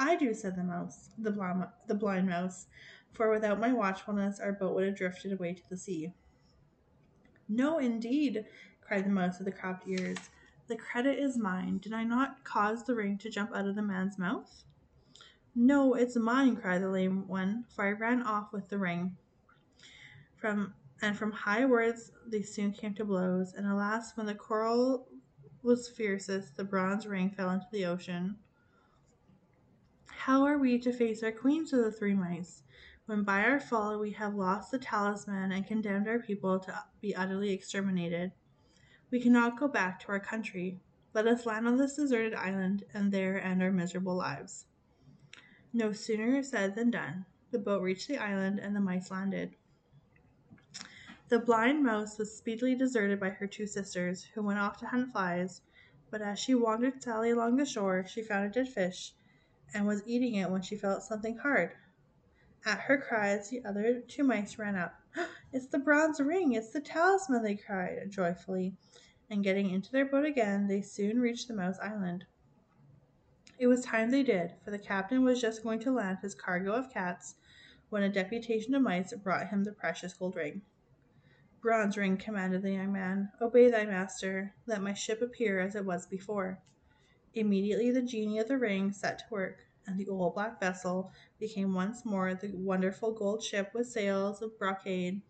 I 0.00 0.16
do, 0.16 0.32
said 0.32 0.56
the 0.56 0.64
mouse, 0.64 1.10
the 1.18 1.30
blind, 1.30 1.62
the 1.86 1.94
blind 1.94 2.26
mouse, 2.26 2.66
for 3.12 3.30
without 3.30 3.60
my 3.60 3.70
watchfulness 3.70 4.40
our 4.40 4.52
boat 4.52 4.74
would 4.74 4.86
have 4.86 4.96
drifted 4.96 5.30
away 5.30 5.52
to 5.52 5.68
the 5.68 5.76
sea. 5.76 6.14
No, 7.50 7.78
indeed, 7.78 8.46
cried 8.80 9.04
the 9.04 9.10
mouse 9.10 9.38
with 9.38 9.44
the 9.44 9.52
cropped 9.52 9.86
ears. 9.86 10.16
The 10.68 10.76
credit 10.76 11.18
is 11.18 11.36
mine. 11.36 11.78
Did 11.78 11.92
I 11.92 12.04
not 12.04 12.44
cause 12.44 12.82
the 12.82 12.94
ring 12.94 13.18
to 13.18 13.28
jump 13.28 13.54
out 13.54 13.66
of 13.66 13.74
the 13.74 13.82
man's 13.82 14.18
mouth? 14.18 14.64
No, 15.54 15.92
it's 15.92 16.16
mine, 16.16 16.56
cried 16.56 16.80
the 16.80 16.88
lame 16.88 17.28
one, 17.28 17.66
for 17.68 17.84
I 17.84 17.90
ran 17.90 18.22
off 18.22 18.54
with 18.54 18.70
the 18.70 18.78
ring. 18.78 19.16
From 20.36 20.72
and 21.02 21.14
from 21.14 21.32
high 21.32 21.66
words 21.66 22.12
they 22.26 22.40
soon 22.40 22.72
came 22.72 22.94
to 22.94 23.04
blows, 23.04 23.52
and 23.52 23.66
alas, 23.66 24.16
when 24.16 24.26
the 24.26 24.34
quarrel 24.34 25.08
was 25.62 25.90
fiercest, 25.90 26.56
the 26.56 26.64
bronze 26.64 27.06
ring 27.06 27.28
fell 27.28 27.50
into 27.50 27.66
the 27.70 27.84
ocean. 27.84 28.38
How 30.24 30.44
are 30.44 30.58
we 30.58 30.78
to 30.80 30.92
face 30.92 31.22
our 31.22 31.32
queen? 31.32 31.62
of 31.62 31.70
the 31.70 31.90
three 31.90 32.12
mice, 32.12 32.62
when 33.06 33.22
by 33.22 33.42
our 33.42 33.58
folly 33.58 33.96
we 33.96 34.10
have 34.10 34.34
lost 34.34 34.70
the 34.70 34.78
talisman 34.78 35.50
and 35.50 35.66
condemned 35.66 36.06
our 36.06 36.18
people 36.18 36.60
to 36.60 36.84
be 37.00 37.16
utterly 37.16 37.52
exterminated. 37.52 38.32
We 39.10 39.18
cannot 39.18 39.58
go 39.58 39.66
back 39.66 39.98
to 40.00 40.08
our 40.08 40.20
country. 40.20 40.78
Let 41.14 41.26
us 41.26 41.46
land 41.46 41.66
on 41.66 41.78
this 41.78 41.96
deserted 41.96 42.34
island, 42.34 42.84
and 42.92 43.10
there 43.10 43.42
end 43.42 43.62
our 43.62 43.72
miserable 43.72 44.14
lives. 44.14 44.66
No 45.72 45.90
sooner 45.92 46.42
said 46.42 46.74
than 46.74 46.90
done. 46.90 47.24
The 47.50 47.58
boat 47.58 47.82
reached 47.82 48.06
the 48.06 48.18
island, 48.18 48.58
and 48.58 48.76
the 48.76 48.80
mice 48.80 49.10
landed. 49.10 49.56
The 51.30 51.38
blind 51.38 51.82
mouse 51.82 52.18
was 52.18 52.36
speedily 52.36 52.74
deserted 52.74 53.18
by 53.18 53.30
her 53.30 53.46
two 53.46 53.66
sisters, 53.66 54.24
who 54.34 54.42
went 54.42 54.58
off 54.58 54.76
to 54.80 54.86
hunt 54.86 55.12
flies, 55.12 55.62
but 56.10 56.20
as 56.20 56.38
she 56.38 56.54
wandered 56.54 57.02
sadly 57.02 57.30
along 57.30 57.56
the 57.56 57.64
shore, 57.64 58.04
she 58.06 58.20
found 58.20 58.44
a 58.44 58.50
dead 58.50 58.68
fish, 58.68 59.14
and 59.74 59.86
was 59.86 60.02
eating 60.06 60.34
it 60.34 60.50
when 60.50 60.62
she 60.62 60.76
felt 60.76 61.02
something 61.02 61.36
hard. 61.36 61.72
At 62.64 62.80
her 62.80 62.98
cries, 62.98 63.48
the 63.48 63.64
other 63.64 64.00
two 64.00 64.24
mice 64.24 64.58
ran 64.58 64.76
up. 64.76 64.94
It's 65.52 65.66
the 65.66 65.78
bronze 65.78 66.20
ring! 66.20 66.52
It's 66.52 66.70
the 66.70 66.80
talisman! 66.80 67.42
they 67.42 67.56
cried 67.56 68.10
joyfully, 68.10 68.76
and 69.28 69.42
getting 69.42 69.70
into 69.70 69.90
their 69.90 70.04
boat 70.04 70.24
again, 70.24 70.66
they 70.68 70.80
soon 70.80 71.20
reached 71.20 71.48
the 71.48 71.54
Mouse 71.54 71.78
Island. 71.80 72.24
It 73.58 73.66
was 73.66 73.84
time 73.84 74.10
they 74.10 74.22
did, 74.22 74.54
for 74.64 74.70
the 74.70 74.78
captain 74.78 75.22
was 75.24 75.40
just 75.40 75.62
going 75.62 75.80
to 75.80 75.92
land 75.92 76.18
his 76.22 76.34
cargo 76.34 76.72
of 76.72 76.90
cats 76.90 77.34
when 77.88 78.02
a 78.02 78.08
deputation 78.08 78.74
of 78.74 78.82
mice 78.82 79.12
brought 79.12 79.48
him 79.48 79.64
the 79.64 79.72
precious 79.72 80.14
gold 80.14 80.36
ring. 80.36 80.62
Bronze 81.60 81.98
ring, 81.98 82.16
commanded 82.16 82.62
the 82.62 82.72
young 82.72 82.92
man, 82.92 83.30
obey 83.40 83.70
thy 83.70 83.84
master. 83.84 84.54
Let 84.66 84.80
my 84.80 84.94
ship 84.94 85.20
appear 85.20 85.60
as 85.60 85.74
it 85.74 85.84
was 85.84 86.06
before. 86.06 86.62
Immediately 87.34 87.92
the 87.92 88.02
genie 88.02 88.38
of 88.38 88.48
the 88.48 88.58
ring 88.58 88.92
set 88.92 89.18
to 89.20 89.24
work 89.30 89.64
and 89.86 89.98
the 89.98 90.08
old 90.08 90.34
black 90.34 90.60
vessel 90.60 91.12
became 91.38 91.74
once 91.74 92.04
more 92.04 92.34
the 92.34 92.52
wonderful 92.54 93.12
gold 93.12 93.42
ship 93.42 93.72
with 93.74 93.88
sails 93.88 94.42
of 94.42 94.58
brocade. 94.58 95.22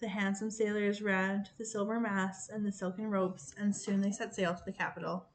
The 0.00 0.08
handsome 0.08 0.50
sailors 0.50 1.02
ran 1.02 1.44
to 1.44 1.50
the 1.58 1.64
silver 1.64 2.00
masts 2.00 2.48
and 2.48 2.64
the 2.64 2.72
silken 2.72 3.10
ropes, 3.10 3.54
and 3.58 3.76
soon 3.76 4.00
they 4.00 4.12
set 4.12 4.34
sail 4.34 4.54
to 4.54 4.62
the 4.64 4.72
capital. 4.72 5.26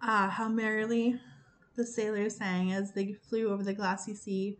Ah, 0.00 0.30
how 0.30 0.48
merrily 0.48 1.20
the 1.74 1.84
sailors 1.84 2.36
sang 2.36 2.72
as 2.72 2.92
they 2.92 3.12
flew 3.12 3.50
over 3.50 3.62
the 3.62 3.74
glassy 3.74 4.14
sea. 4.14 4.58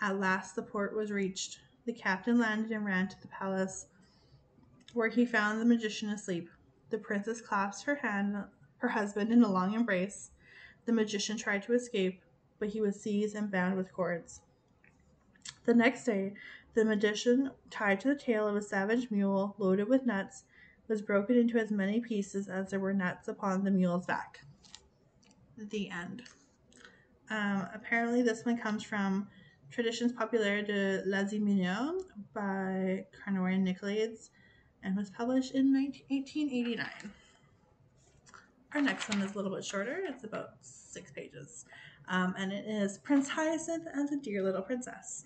At 0.00 0.18
last 0.18 0.56
the 0.56 0.62
port 0.62 0.94
was 0.94 1.10
reached. 1.10 1.60
The 1.84 1.92
captain 1.92 2.38
landed 2.38 2.72
and 2.72 2.84
ran 2.84 3.08
to 3.08 3.20
the 3.20 3.28
palace, 3.28 3.86
where 4.92 5.08
he 5.08 5.24
found 5.24 5.60
the 5.60 5.64
magician 5.64 6.10
asleep. 6.10 6.48
The 6.90 6.98
princess 6.98 7.40
clasped 7.40 7.86
her 7.86 7.96
hand, 7.96 8.36
her 8.80 8.88
husband, 8.88 9.32
in 9.32 9.42
a 9.42 9.50
long 9.50 9.74
embrace. 9.74 10.30
The 10.84 10.92
magician 10.92 11.36
tried 11.36 11.62
to 11.62 11.74
escape, 11.74 12.20
but 12.58 12.68
he 12.68 12.80
was 12.80 13.00
seized 13.00 13.36
and 13.36 13.50
bound 13.50 13.76
with 13.76 13.92
cords. 13.92 14.40
The 15.64 15.74
next 15.74 16.04
day, 16.04 16.34
the 16.74 16.84
magician, 16.84 17.50
tied 17.70 18.00
to 18.00 18.08
the 18.08 18.14
tail 18.14 18.46
of 18.46 18.56
a 18.56 18.62
savage 18.62 19.10
mule 19.10 19.54
loaded 19.58 19.88
with 19.88 20.06
nuts, 20.06 20.44
was 20.88 21.02
broken 21.02 21.36
into 21.36 21.58
as 21.58 21.70
many 21.70 22.00
pieces 22.00 22.48
as 22.48 22.70
there 22.70 22.80
were 22.80 22.94
nuts 22.94 23.28
upon 23.28 23.64
the 23.64 23.70
mule's 23.70 24.06
back. 24.06 24.40
The 25.56 25.90
end. 25.90 26.22
Um, 27.30 27.68
apparently, 27.72 28.22
this 28.22 28.44
one 28.44 28.58
comes 28.58 28.82
from 28.82 29.28
Traditions 29.70 30.12
Populaires 30.12 30.66
de 30.66 31.02
l'Asie 31.06 31.38
by 32.34 33.06
Carnoy 33.12 33.54
and 33.54 33.66
Nicolaides 33.66 34.30
and 34.82 34.96
was 34.96 35.10
published 35.10 35.54
in 35.54 35.72
19- 35.72 36.02
1889. 36.08 37.12
Our 38.74 38.80
next 38.80 39.08
one 39.08 39.20
is 39.22 39.32
a 39.32 39.36
little 39.36 39.54
bit 39.54 39.64
shorter. 39.64 40.00
It's 40.06 40.22
about 40.22 40.50
six 40.60 41.10
pages. 41.10 41.64
Um, 42.08 42.34
and 42.38 42.52
it 42.52 42.66
is 42.66 42.98
Prince 42.98 43.28
Hyacinth 43.28 43.86
and 43.92 44.08
the 44.08 44.16
Dear 44.16 44.44
Little 44.44 44.62
Princess. 44.62 45.24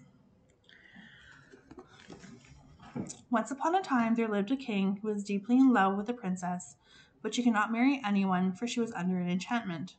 Once 3.31 3.51
upon 3.51 3.75
a 3.75 3.83
time, 3.83 4.15
there 4.15 4.29
lived 4.29 4.51
a 4.51 4.57
king 4.57 4.99
who 5.03 5.09
was 5.09 5.25
deeply 5.25 5.57
in 5.57 5.73
love 5.73 5.97
with 5.97 6.09
a 6.09 6.15
princess, 6.15 6.77
but 7.21 7.35
she 7.35 7.43
could 7.43 7.53
not 7.53 7.73
marry 7.73 8.01
anyone, 8.07 8.53
for 8.53 8.67
she 8.67 8.81
was 8.81 8.93
under 8.93 9.19
an 9.19 9.29
enchantment. 9.29 9.97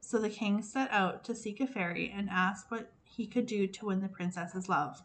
So 0.00 0.18
the 0.18 0.28
king 0.28 0.62
set 0.62 0.90
out 0.92 1.24
to 1.24 1.34
seek 1.34 1.60
a 1.60 1.66
fairy 1.66 2.12
and 2.14 2.28
asked 2.30 2.70
what 2.70 2.92
he 3.02 3.26
could 3.26 3.46
do 3.46 3.66
to 3.66 3.86
win 3.86 4.00
the 4.00 4.08
princess's 4.08 4.68
love. 4.68 5.02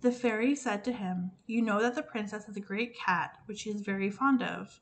The 0.00 0.12
fairy 0.12 0.54
said 0.54 0.84
to 0.84 0.92
him, 0.92 1.32
You 1.46 1.60
know 1.60 1.82
that 1.82 1.96
the 1.96 2.02
princess 2.02 2.46
has 2.46 2.56
a 2.56 2.60
great 2.60 2.96
cat, 2.96 3.36
which 3.46 3.60
she 3.60 3.70
is 3.70 3.82
very 3.82 4.08
fond 4.08 4.42
of. 4.42 4.80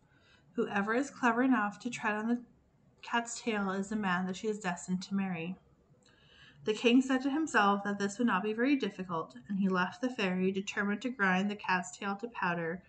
Whoever 0.56 0.94
is 0.94 1.10
clever 1.10 1.42
enough 1.42 1.78
to 1.80 1.90
tread 1.90 2.14
on 2.14 2.28
the 2.28 2.40
cat's 3.02 3.42
tail 3.42 3.70
is 3.72 3.90
the 3.90 3.96
man 3.96 4.24
that 4.24 4.36
she 4.36 4.48
is 4.48 4.58
destined 4.58 5.02
to 5.02 5.14
marry. 5.14 5.54
The 6.64 6.72
king 6.72 7.02
said 7.02 7.20
to 7.22 7.30
himself 7.30 7.84
that 7.84 7.98
this 7.98 8.16
would 8.16 8.26
not 8.26 8.42
be 8.42 8.54
very 8.54 8.74
difficult, 8.74 9.36
and 9.48 9.60
he 9.60 9.68
left 9.68 10.00
the 10.00 10.08
fairy 10.08 10.50
determined 10.50 11.02
to 11.02 11.10
grind 11.10 11.50
the 11.50 11.56
cat's 11.56 11.94
tail 11.94 12.16
to 12.16 12.28
powder 12.28 12.82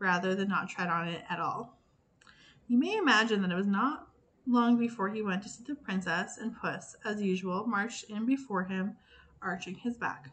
rather 0.00 0.34
than 0.34 0.48
not 0.48 0.68
tread 0.68 0.88
on 0.88 1.06
it 1.06 1.24
at 1.30 1.38
all. 1.38 1.78
You 2.66 2.76
may 2.76 2.96
imagine 2.96 3.40
that 3.42 3.52
it 3.52 3.56
was 3.56 3.68
not 3.68 4.08
long 4.44 4.76
before 4.76 5.08
he 5.08 5.22
went 5.22 5.44
to 5.44 5.48
see 5.48 5.62
the 5.62 5.76
princess, 5.76 6.38
and 6.38 6.56
Puss, 6.56 6.96
as 7.04 7.22
usual, 7.22 7.68
marched 7.68 8.10
in 8.10 8.26
before 8.26 8.64
him, 8.64 8.96
arching 9.40 9.76
his 9.76 9.96
back. 9.96 10.30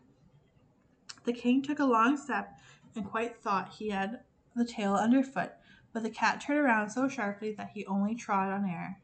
The 1.23 1.33
king 1.33 1.61
took 1.61 1.77
a 1.77 1.85
long 1.85 2.17
step 2.17 2.57
and 2.95 3.05
quite 3.05 3.37
thought 3.37 3.73
he 3.73 3.89
had 3.89 4.21
the 4.55 4.65
tail 4.65 4.95
underfoot, 4.95 5.53
but 5.93 6.03
the 6.03 6.09
cat 6.09 6.41
turned 6.41 6.59
around 6.59 6.89
so 6.89 7.07
sharply 7.07 7.51
that 7.53 7.71
he 7.73 7.85
only 7.85 8.15
trod 8.15 8.51
on 8.51 8.69
air. 8.69 9.01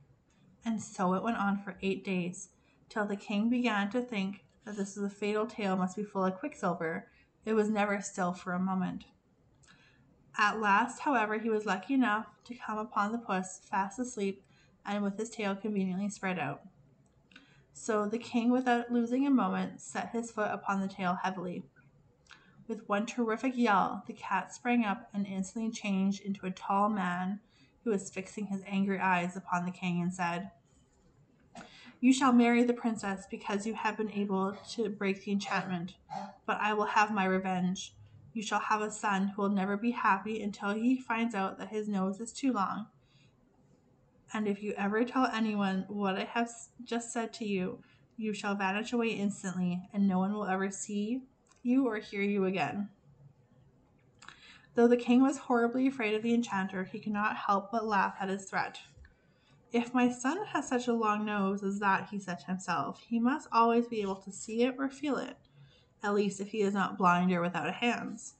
And 0.64 0.82
so 0.82 1.14
it 1.14 1.24
went 1.24 1.38
on 1.38 1.58
for 1.58 1.78
eight 1.82 2.04
days, 2.04 2.50
till 2.90 3.06
the 3.06 3.16
king 3.16 3.50
began 3.50 3.90
to 3.92 4.02
think 4.02 4.44
that 4.66 4.78
this 4.78 4.98
a 4.98 5.10
fatal 5.10 5.46
tail 5.46 5.76
must 5.76 5.96
be 5.96 6.04
full 6.04 6.26
of 6.26 6.40
quicksilver. 6.40 7.08
It 7.46 7.54
was 7.54 7.70
never 7.70 8.02
still 8.02 8.34
for 8.34 8.54
a 8.54 8.60
moment. 8.60 9.06
At 10.38 10.60
last, 10.60 11.00
however, 11.00 11.38
he 11.38 11.50
was 11.50 11.66
lucky 11.66 11.94
enough 11.94 12.26
to 12.46 12.56
come 12.56 12.78
upon 12.78 13.12
the 13.12 13.18
puss 13.18 13.62
fast 13.70 14.00
asleep 14.00 14.44
and 14.86 15.04
with 15.04 15.18
his 15.18 15.30
tail 15.30 15.56
conveniently 15.56 16.10
spread 16.10 16.40
out. 16.40 16.62
So 17.74 18.08
the 18.08 18.18
king, 18.18 18.52
without 18.52 18.92
losing 18.92 19.26
a 19.26 19.32
moment, 19.32 19.82
set 19.82 20.10
his 20.10 20.32
foot 20.32 20.50
upon 20.52 20.82
the 20.82 20.88
tail 20.88 21.18
heavily. 21.24 21.64
With 22.68 22.90
one 22.90 23.06
terrific 23.06 23.56
yell, 23.56 24.04
the 24.08 24.14
cat 24.14 24.52
sprang 24.52 24.84
up 24.84 25.10
and 25.14 25.28
instantly 25.28 25.72
changed 25.72 26.22
into 26.22 26.48
a 26.48 26.52
tall 26.52 26.90
man 26.90 27.40
who 27.84 27.92
was 27.92 28.10
fixing 28.10 28.48
his 28.48 28.64
angry 28.66 29.00
eyes 29.00 29.36
upon 29.36 29.66
the 29.66 29.72
king 29.72 30.02
and 30.02 30.12
said, 30.12 30.50
You 32.00 32.12
shall 32.12 32.34
marry 32.34 32.64
the 32.64 32.74
princess 32.74 33.28
because 33.30 33.68
you 33.68 33.76
have 33.76 33.98
been 33.98 34.12
able 34.12 34.58
to 34.72 34.90
break 34.90 35.24
the 35.24 35.32
enchantment, 35.32 35.94
but 36.48 36.58
I 36.60 36.74
will 36.74 36.86
have 36.86 37.14
my 37.14 37.26
revenge. 37.26 37.94
You 38.34 38.42
shall 38.42 38.60
have 38.60 38.82
a 38.82 38.90
son 38.90 39.28
who 39.28 39.44
will 39.44 39.50
never 39.50 39.78
be 39.78 39.92
happy 39.92 40.42
until 40.42 40.74
he 40.74 41.00
finds 41.00 41.36
out 41.36 41.60
that 41.60 41.70
his 41.70 41.88
nose 41.88 42.20
is 42.20 42.34
too 42.34 42.52
long. 42.52 42.88
And 44.34 44.48
if 44.48 44.64
you 44.64 44.74
ever 44.76 45.06
tell 45.06 45.28
anyone 45.28 45.86
what 45.88 46.16
I 46.16 46.24
have 46.24 46.50
just 46.84 47.14
said 47.14 47.32
to 47.34 47.46
you, 47.46 47.84
you 48.18 48.34
shall 48.34 48.56
vanish 48.56 48.92
away 48.92 49.10
instantly, 49.10 49.88
and 49.94 50.08
no 50.08 50.18
one 50.18 50.34
will 50.34 50.48
ever 50.48 50.72
see 50.72 51.22
you 51.66 51.88
or 51.88 51.98
hear 51.98 52.22
you 52.22 52.46
again. 52.46 52.90
Though 54.76 54.88
the 54.88 54.98
king 54.98 55.22
was 55.22 55.38
horribly 55.38 55.88
afraid 55.88 56.14
of 56.14 56.22
the 56.22 56.34
enchanter, 56.34 56.84
he 56.84 57.00
could 57.00 57.14
not 57.14 57.38
help 57.38 57.72
but 57.72 57.86
laugh 57.86 58.16
at 58.20 58.30
his 58.30 58.46
threat. 58.46 58.80
If 59.72 59.94
my 59.94 60.10
son 60.10 60.46
has 60.48 60.68
such 60.68 60.88
a 60.88 60.94
long 60.94 61.26
nose 61.26 61.64
as 61.64 61.80
that, 61.80 62.10
he 62.10 62.20
said 62.20 62.40
to 62.40 62.46
himself, 62.46 63.02
he 63.08 63.20
must 63.20 63.48
always 63.52 63.88
be 63.88 64.02
able 64.02 64.18
to 64.18 64.32
see 64.32 64.64
it 64.64 64.76
or 64.78 64.90
feel 64.90 65.18
it, 65.18 65.38
at 66.04 66.14
least 66.14 66.40
if 66.40 66.50
he 66.50 66.62
is 66.62 66.74
not 66.74 66.98
blind 66.98 67.32
or 67.32 67.42
without 67.42 67.74
hands. 67.76 68.36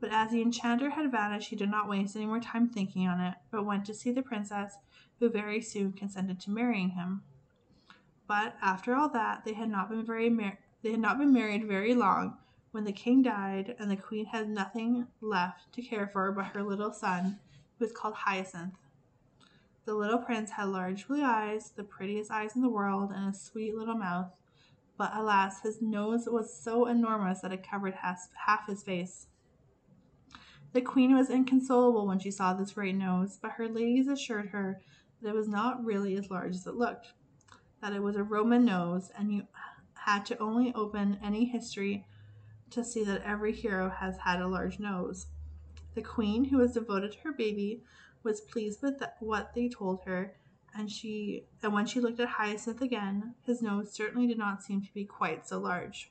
But 0.00 0.12
as 0.12 0.30
the 0.30 0.42
enchanter 0.42 0.90
had 0.90 1.10
vanished, 1.10 1.48
he 1.48 1.56
did 1.56 1.70
not 1.70 1.88
waste 1.88 2.14
any 2.16 2.26
more 2.26 2.40
time 2.40 2.68
thinking 2.68 3.08
on 3.08 3.20
it, 3.20 3.34
but 3.50 3.64
went 3.64 3.86
to 3.86 3.94
see 3.94 4.12
the 4.12 4.22
princess, 4.22 4.76
who 5.18 5.30
very 5.30 5.60
soon 5.60 5.92
consented 5.92 6.40
to 6.40 6.50
marrying 6.50 6.90
him. 6.90 7.22
But 8.26 8.56
after 8.62 8.94
all 8.94 9.08
that, 9.10 9.44
they 9.44 9.54
had 9.54 9.70
not 9.70 9.88
been 9.88 10.04
very 10.04 10.28
mar- 10.28 10.58
they 10.84 10.90
had 10.90 11.00
not 11.00 11.18
been 11.18 11.32
married 11.32 11.66
very 11.66 11.94
long 11.94 12.36
when 12.70 12.84
the 12.84 12.92
king 12.92 13.22
died, 13.22 13.74
and 13.78 13.90
the 13.90 13.96
queen 13.96 14.26
had 14.26 14.48
nothing 14.50 15.06
left 15.22 15.72
to 15.72 15.80
care 15.80 16.06
for 16.06 16.30
but 16.30 16.46
her 16.46 16.62
little 16.62 16.92
son, 16.92 17.38
who 17.78 17.84
was 17.86 17.92
called 17.92 18.14
Hyacinth. 18.14 18.74
The 19.86 19.94
little 19.94 20.18
prince 20.18 20.50
had 20.50 20.68
large 20.68 21.08
blue 21.08 21.22
eyes, 21.22 21.72
the 21.74 21.84
prettiest 21.84 22.30
eyes 22.30 22.54
in 22.54 22.60
the 22.60 22.68
world, 22.68 23.12
and 23.14 23.32
a 23.32 23.36
sweet 23.36 23.74
little 23.74 23.94
mouth. 23.96 24.30
But 24.98 25.12
alas, 25.14 25.62
his 25.62 25.80
nose 25.80 26.28
was 26.30 26.54
so 26.54 26.86
enormous 26.86 27.40
that 27.40 27.52
it 27.52 27.66
covered 27.66 27.94
half 27.94 28.66
his 28.66 28.82
face. 28.82 29.28
The 30.74 30.82
queen 30.82 31.16
was 31.16 31.30
inconsolable 31.30 32.06
when 32.06 32.18
she 32.18 32.30
saw 32.30 32.52
this 32.52 32.72
great 32.72 32.96
nose, 32.96 33.38
but 33.40 33.52
her 33.52 33.68
ladies 33.68 34.08
assured 34.08 34.48
her 34.48 34.82
that 35.22 35.30
it 35.30 35.34
was 35.34 35.48
not 35.48 35.82
really 35.82 36.14
as 36.16 36.30
large 36.30 36.54
as 36.54 36.66
it 36.66 36.74
looked, 36.74 37.12
that 37.80 37.94
it 37.94 38.02
was 38.02 38.16
a 38.16 38.22
Roman 38.22 38.66
nose, 38.66 39.10
and 39.16 39.32
you 39.32 39.46
had 40.04 40.26
to 40.26 40.38
only 40.38 40.72
open 40.74 41.18
any 41.22 41.46
history 41.46 42.04
to 42.70 42.84
see 42.84 43.04
that 43.04 43.22
every 43.22 43.52
hero 43.52 43.88
has 43.88 44.18
had 44.18 44.40
a 44.40 44.46
large 44.46 44.78
nose. 44.78 45.26
The 45.94 46.02
queen, 46.02 46.44
who 46.44 46.58
was 46.58 46.72
devoted 46.72 47.12
to 47.12 47.18
her 47.20 47.32
baby, 47.32 47.82
was 48.22 48.40
pleased 48.40 48.82
with 48.82 49.02
what 49.20 49.54
they 49.54 49.68
told 49.68 50.02
her, 50.04 50.34
and 50.76 50.90
she 50.90 51.46
and 51.62 51.72
when 51.72 51.86
she 51.86 52.00
looked 52.00 52.20
at 52.20 52.28
Hyacinth 52.28 52.82
again, 52.82 53.34
his 53.46 53.62
nose 53.62 53.92
certainly 53.92 54.26
did 54.26 54.38
not 54.38 54.62
seem 54.62 54.82
to 54.82 54.92
be 54.92 55.04
quite 55.04 55.46
so 55.46 55.58
large. 55.58 56.10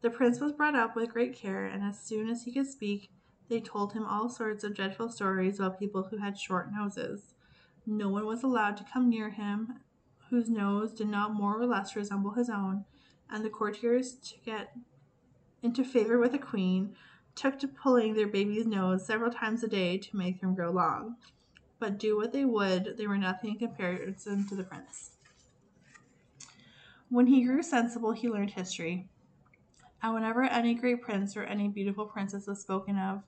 The 0.00 0.10
prince 0.10 0.40
was 0.40 0.52
brought 0.52 0.76
up 0.76 0.96
with 0.96 1.12
great 1.12 1.34
care, 1.34 1.66
and 1.66 1.82
as 1.82 1.98
soon 2.00 2.28
as 2.28 2.44
he 2.44 2.52
could 2.52 2.68
speak, 2.68 3.10
they 3.48 3.60
told 3.60 3.92
him 3.92 4.04
all 4.04 4.28
sorts 4.28 4.64
of 4.64 4.74
dreadful 4.74 5.10
stories 5.10 5.58
about 5.58 5.78
people 5.78 6.04
who 6.04 6.18
had 6.18 6.38
short 6.38 6.72
noses. 6.72 7.34
No 7.84 8.08
one 8.08 8.26
was 8.26 8.42
allowed 8.42 8.76
to 8.78 8.86
come 8.92 9.08
near 9.10 9.30
him 9.30 9.80
whose 10.36 10.50
nose 10.50 10.92
did 10.92 11.08
not 11.08 11.32
more 11.32 11.58
or 11.58 11.64
less 11.64 11.96
resemble 11.96 12.32
his 12.32 12.50
own, 12.50 12.84
and 13.30 13.42
the 13.42 13.48
courtiers, 13.48 14.16
to 14.16 14.34
get 14.44 14.76
into 15.62 15.82
favor 15.82 16.18
with 16.18 16.32
the 16.32 16.38
queen, 16.38 16.94
took 17.34 17.58
to 17.58 17.66
pulling 17.66 18.12
their 18.12 18.26
baby's 18.26 18.66
nose 18.66 19.06
several 19.06 19.30
times 19.30 19.64
a 19.64 19.66
day 19.66 19.96
to 19.96 20.14
make 20.14 20.42
him 20.42 20.54
grow 20.54 20.70
long. 20.70 21.16
But 21.78 21.98
do 21.98 22.18
what 22.18 22.34
they 22.34 22.44
would, 22.44 22.98
they 22.98 23.06
were 23.06 23.16
nothing 23.16 23.52
in 23.52 23.58
comparison 23.58 24.46
to 24.48 24.54
the 24.54 24.64
prince. 24.64 25.12
When 27.08 27.26
he 27.26 27.42
grew 27.42 27.62
sensible, 27.62 28.12
he 28.12 28.28
learned 28.28 28.50
history. 28.50 29.08
And 30.02 30.12
whenever 30.12 30.42
any 30.42 30.74
great 30.74 31.00
prince 31.00 31.34
or 31.34 31.44
any 31.44 31.68
beautiful 31.68 32.04
princess 32.04 32.46
was 32.46 32.60
spoken 32.60 32.98
of, 32.98 33.22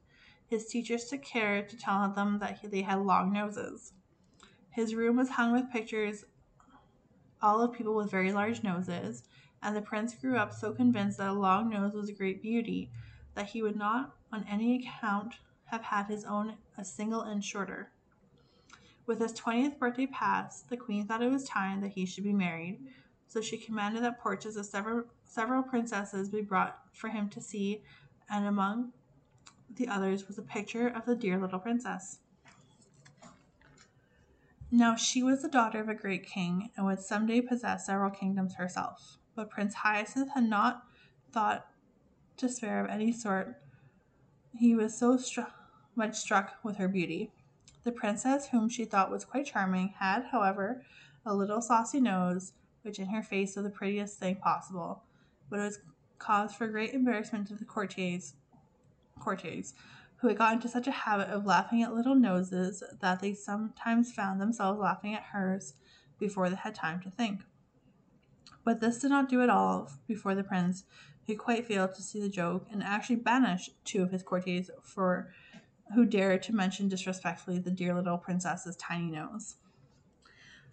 his 0.47 0.67
teachers 0.67 1.07
took 1.07 1.23
care 1.23 1.63
to 1.63 1.77
tell 1.79 2.07
them 2.11 2.39
that 2.41 2.59
they 2.71 2.83
had 2.83 2.99
long 2.99 3.33
noses. 3.33 3.95
His 4.73 4.95
room 4.95 5.17
was 5.17 5.31
hung 5.31 5.53
with 5.53 5.73
pictures, 5.73 6.27
all 7.43 7.61
of 7.61 7.73
people 7.73 7.95
with 7.95 8.11
very 8.11 8.33
large 8.33 8.63
noses, 8.63 9.25
and 9.63 9.75
the 9.75 9.83
prince 9.83 10.15
grew 10.15 10.37
up 10.37 10.53
so 10.53 10.73
convinced 10.73 11.19
that 11.19 11.29
a 11.29 11.33
long 11.33 11.71
nose 11.71 11.95
was 11.95 12.09
a 12.09 12.15
great 12.15 12.43
beauty 12.43 12.91
that 13.35 13.47
he 13.51 13.63
would 13.63 13.77
not 13.77 14.17
on 14.33 14.45
any 14.51 14.77
account 14.77 15.37
have 15.67 15.83
had 15.83 16.07
his 16.07 16.25
own 16.25 16.57
a 16.77 16.85
single 16.85 17.23
inch 17.23 17.45
shorter. 17.45 17.91
With 19.07 19.21
his 19.21 19.33
20th 19.33 19.79
birthday 19.79 20.07
past, 20.07 20.69
the 20.69 20.77
queen 20.77 21.07
thought 21.07 21.23
it 21.23 21.31
was 21.31 21.45
time 21.45 21.81
that 21.81 21.93
he 21.93 22.05
should 22.05 22.25
be 22.25 22.33
married, 22.33 22.81
so 23.27 23.41
she 23.41 23.57
commanded 23.57 24.03
that 24.03 24.21
portraits 24.21 24.57
of 24.57 24.67
several, 24.67 25.05
several 25.25 25.63
princesses 25.63 26.29
be 26.29 26.43
brought 26.43 26.79
for 26.93 27.09
him 27.09 27.29
to 27.31 27.41
see, 27.41 27.83
and 28.31 28.47
among 28.47 28.93
the 29.77 29.89
others 29.89 30.27
was 30.27 30.39
a 30.39 30.43
picture 30.43 30.89
of 30.89 31.05
the 31.07 31.15
dear 31.15 31.39
little 31.39 31.59
princess. 31.59 32.19
Now 34.71 34.97
she 34.97 35.23
was 35.23 35.43
the 35.43 35.49
daughter 35.49 35.81
of 35.81 35.89
a 35.89 35.95
great 35.95 36.27
king, 36.27 36.71
and 36.77 36.85
would 36.85 37.01
some 37.01 37.27
day 37.27 37.41
possess 37.41 37.87
several 37.87 38.11
kingdoms 38.11 38.57
herself. 38.57 39.17
But 39.35 39.51
Prince 39.51 39.75
Hyacinth 39.75 40.33
had 40.35 40.45
not 40.45 40.83
thought 41.33 41.67
to 42.37 42.49
spare 42.49 42.85
of 42.85 42.91
any 42.91 43.13
sort. 43.13 43.61
He 44.55 44.75
was 44.75 44.97
so 44.97 45.17
stru- 45.17 45.51
much 45.95 46.17
struck 46.17 46.57
with 46.63 46.77
her 46.77 46.89
beauty. 46.89 47.33
The 47.85 47.93
princess, 47.93 48.49
whom 48.49 48.69
she 48.69 48.85
thought 48.85 49.11
was 49.11 49.25
quite 49.25 49.47
charming, 49.47 49.95
had, 49.99 50.27
however, 50.33 50.83
a 51.25 51.35
little 51.35 51.63
saucy 51.63 52.01
nose, 52.01 52.53
which 52.83 52.99
in 52.99 53.09
her 53.09 53.23
face 53.23 53.57
was 53.57 53.65
the 53.65 53.71
prettiest 53.71 54.19
thing 54.19 54.37
possible, 54.37 55.03
but 55.49 55.61
it 55.61 55.65
was 55.65 55.81
cause 56.19 56.55
for 56.55 56.69
great 56.69 56.93
embarrassment 56.93 57.49
to 57.49 57.55
the 57.55 57.65
courtiers, 57.65 58.35
courtiers, 59.19 59.75
who 60.19 60.29
had 60.29 60.39
got 60.39 60.53
into 60.53 60.69
such 60.69 60.87
a 60.87 60.93
habit 60.93 61.29
of 61.29 61.47
laughing 61.47 61.83
at 61.83 61.95
little 61.95 62.15
noses 62.15 62.83
that 63.01 63.21
they 63.21 63.33
sometimes 63.35 64.13
found 64.13 64.41
themselves 64.41 64.81
laughing 64.81 65.15
at 65.15 65.23
hers 65.23 65.75
before 66.19 66.51
they 66.51 66.57
had 66.57 66.75
time 66.75 67.01
to 67.01 67.11
think. 67.11 67.43
But 68.65 68.81
this 68.81 68.99
did 68.99 69.11
not 69.11 69.29
do 69.29 69.43
at 69.43 69.51
all 69.51 69.91
before 70.07 70.35
the 70.35 70.43
prince, 70.43 70.85
who 71.27 71.37
quite 71.37 71.67
failed 71.67 71.95
to 71.95 72.03
see 72.03 72.21
the 72.21 72.29
joke 72.29 72.67
and 72.73 72.83
actually 72.83 73.17
banished 73.17 73.73
two 73.85 74.03
of 74.03 74.11
his 74.11 74.23
courtiers 74.23 74.71
for 74.83 75.33
who 75.95 76.05
dared 76.05 76.43
to 76.43 76.55
mention 76.55 76.89
disrespectfully 76.89 77.59
the 77.59 77.71
dear 77.71 77.95
little 77.95 78.19
princess's 78.19 78.77
tiny 78.77 79.11
nose. 79.11 79.57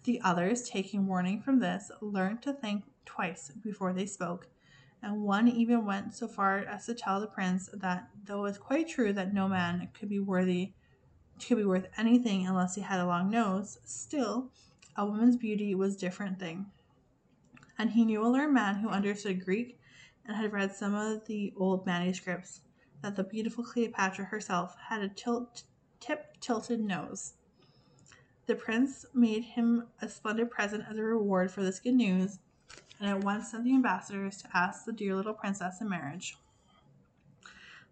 The 0.04 0.20
others, 0.22 0.68
taking 0.68 1.06
warning 1.06 1.40
from 1.40 1.60
this, 1.60 1.90
learned 2.00 2.42
to 2.42 2.52
think 2.52 2.84
twice 3.04 3.50
before 3.62 3.92
they 3.92 4.06
spoke, 4.06 4.48
and 5.06 5.22
one 5.22 5.46
even 5.46 5.86
went 5.86 6.12
so 6.12 6.26
far 6.26 6.58
as 6.58 6.84
to 6.86 6.92
tell 6.92 7.20
the 7.20 7.28
prince 7.28 7.70
that 7.72 8.08
though 8.24 8.40
it 8.40 8.48
was 8.48 8.58
quite 8.58 8.88
true 8.88 9.12
that 9.12 9.32
no 9.32 9.46
man 9.46 9.88
could 9.94 10.08
be 10.08 10.18
worthy 10.18 10.72
could 11.40 11.58
be 11.58 11.64
worth 11.64 11.86
anything 11.96 12.44
unless 12.44 12.74
he 12.74 12.80
had 12.80 12.98
a 12.98 13.06
long 13.06 13.30
nose, 13.30 13.78
still 13.84 14.50
a 14.96 15.06
woman's 15.06 15.36
beauty 15.36 15.76
was 15.76 15.94
a 15.94 15.98
different 15.98 16.40
thing. 16.40 16.66
And 17.78 17.90
he 17.90 18.04
knew 18.04 18.26
a 18.26 18.26
learned 18.26 18.54
man 18.54 18.76
who 18.76 18.88
understood 18.88 19.44
Greek 19.44 19.78
and 20.26 20.36
had 20.36 20.52
read 20.52 20.74
some 20.74 20.94
of 20.94 21.26
the 21.26 21.52
old 21.56 21.86
manuscripts 21.86 22.62
that 23.02 23.14
the 23.14 23.22
beautiful 23.22 23.62
Cleopatra 23.62 24.24
herself 24.24 24.74
had 24.88 25.02
a 25.02 25.08
tilt, 25.08 25.62
tip 26.00 26.40
tilted 26.40 26.80
nose. 26.80 27.34
The 28.46 28.56
prince 28.56 29.06
made 29.14 29.44
him 29.44 29.86
a 30.02 30.08
splendid 30.08 30.50
present 30.50 30.84
as 30.90 30.98
a 30.98 31.02
reward 31.04 31.52
for 31.52 31.62
this 31.62 31.78
good 31.78 31.94
news, 31.94 32.40
and 32.98 33.08
at 33.08 33.24
once 33.24 33.50
sent 33.50 33.64
the 33.64 33.74
ambassadors 33.74 34.38
to 34.38 34.48
ask 34.54 34.84
the 34.84 34.92
dear 34.92 35.14
little 35.14 35.34
princess 35.34 35.80
in 35.80 35.88
marriage. 35.88 36.36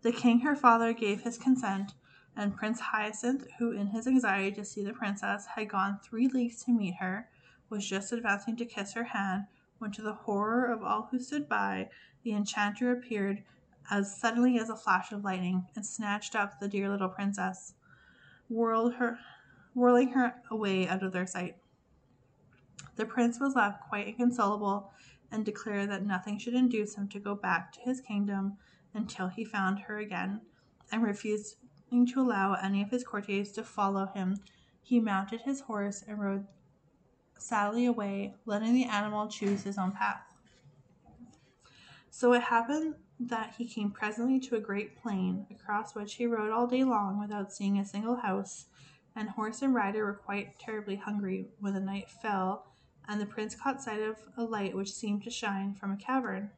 The 0.03 0.13
king, 0.13 0.41
her 0.41 0.55
father, 0.55 0.93
gave 0.93 1.23
his 1.23 1.39
consent, 1.39 1.93
and 2.37 2.57
Prince 2.57 2.81
Hyacinth, 2.81 3.47
who 3.59 3.73
in 3.73 3.89
his 3.89 4.07
anxiety 4.07 4.53
to 4.57 4.65
see 4.65 4.85
the 4.85 4.93
princess 4.93 5.47
had 5.55 5.69
gone 5.69 6.01
three 6.03 6.29
leagues 6.29 6.65
to 6.65 6.73
meet 6.73 6.97
her, 6.97 7.29
was 7.71 7.89
just 7.89 8.13
advancing 8.13 8.57
to 8.57 8.65
kiss 8.65 8.93
her 8.93 9.05
hand 9.05 9.47
when, 9.79 9.93
to 9.93 10.03
the 10.03 10.13
horror 10.13 10.67
of 10.71 10.83
all 10.83 11.09
who 11.11 11.19
stood 11.19 11.49
by, 11.49 11.89
the 12.23 12.33
enchanter 12.33 12.93
appeared 12.93 13.43
as 13.91 14.19
suddenly 14.19 14.59
as 14.59 14.71
a 14.71 14.77
flash 14.77 15.13
of 15.13 15.25
lightning 15.25 15.67
and 15.75 15.85
snatched 15.85 16.35
up 16.35 16.59
the 16.59 16.69
dear 16.69 16.89
little 16.89 17.09
princess, 17.09 17.75
whirled 18.49 18.95
her, 18.95 19.19
whirling 19.75 20.13
her 20.13 20.35
away 20.51 20.89
out 20.89 21.03
of 21.03 21.13
their 21.13 21.27
sight. 21.27 21.57
The 22.97 23.07
prince 23.07 23.41
was 23.41 23.55
left 23.55 23.89
quite 23.89 24.07
inconsolable 24.07 24.93
and 25.31 25.45
declared 25.45 25.91
that 25.91 26.07
nothing 26.07 26.39
should 26.39 26.55
induce 26.55 26.95
him 26.95 27.09
to 27.09 27.19
go 27.19 27.35
back 27.35 27.73
to 27.73 27.81
his 27.81 28.01
kingdom 28.01 28.57
until 28.93 29.29
he 29.29 29.45
found 29.45 29.81
her 29.81 29.99
again, 29.99 30.41
and 30.93 31.03
refusing 31.03 32.07
to 32.07 32.21
allow 32.21 32.55
any 32.55 32.83
of 32.83 32.91
his 32.91 33.03
courtiers 33.03 33.51
to 33.53 33.65
follow 33.65 34.07
him, 34.07 34.39
he 34.81 35.01
mounted 35.01 35.41
his 35.41 35.63
horse 35.63 36.05
and 36.07 36.21
rode 36.21 36.47
sadly 37.37 37.85
away, 37.85 38.35
letting 38.47 38.75
the 38.75 38.85
animal 38.85 39.27
choose 39.27 39.65
his 39.65 39.77
own 39.77 39.91
path. 39.91 40.35
So 42.11 42.33
it 42.33 42.43
happened 42.43 42.95
that 43.19 43.55
he 43.59 43.67
came 43.67 43.91
presently 43.91 44.39
to 44.41 44.57
a 44.57 44.61
great 44.61 44.97
plain, 45.03 45.47
across 45.51 45.97
which 45.97 46.15
he 46.15 46.27
rode 46.27 46.53
all 46.53 46.69
day 46.69 46.85
long 46.85 47.19
without 47.19 47.53
seeing 47.53 47.79
a 47.79 47.85
single 47.85 48.17
house, 48.17 48.67
and 49.17 49.31
horse 49.31 49.63
and 49.63 49.75
rider 49.75 50.05
were 50.05 50.15
quite 50.15 50.59
terribly 50.61 50.97
hungry 50.97 51.49
when 51.59 51.75
the 51.75 51.81
night 51.81 52.09
fell 52.09 52.74
and 53.09 53.21
the 53.21 53.27
prince 53.27 53.55
caught 53.55 53.83
sight 53.83 54.01
of 54.01 54.17
a 54.37 54.45
light 54.45 54.77
which 54.77 54.93
seemed 54.93 55.23
to 55.25 55.31
shine 55.31 55.75
from 55.75 55.93
a 55.93 55.97
cavern. 55.97 56.51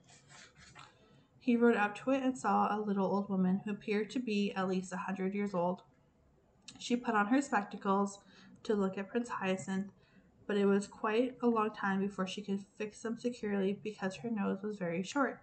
He 1.39 1.57
rode 1.57 1.77
up 1.77 1.95
to 1.99 2.11
it 2.11 2.23
and 2.23 2.37
saw 2.37 2.77
a 2.77 2.81
little 2.81 3.07
old 3.07 3.29
woman 3.29 3.61
who 3.65 3.71
appeared 3.71 4.11
to 4.11 4.19
be 4.19 4.53
at 4.53 4.69
least 4.69 4.93
a 4.93 4.97
hundred 4.97 5.35
years 5.35 5.55
old. 5.55 5.83
She 6.79 6.97
put 6.97 7.15
on 7.15 7.27
her 7.27 7.41
spectacles, 7.41 8.19
to 8.67 8.75
look 8.75 8.99
at 8.99 9.09
Prince 9.09 9.29
Hyacinth, 9.29 9.93
but 10.47 10.57
it 10.57 10.67
was 10.67 10.87
quite 10.87 11.37
a 11.43 11.47
long 11.47 11.71
time 11.71 12.01
before 12.01 12.27
she 12.27 12.43
could 12.43 12.65
fix 12.77 13.01
them 13.01 13.19
securely 13.19 13.79
because 13.83 14.17
her 14.17 14.31
nose 14.31 14.63
was 14.63 14.77
very 14.77 15.03
short. 15.03 15.41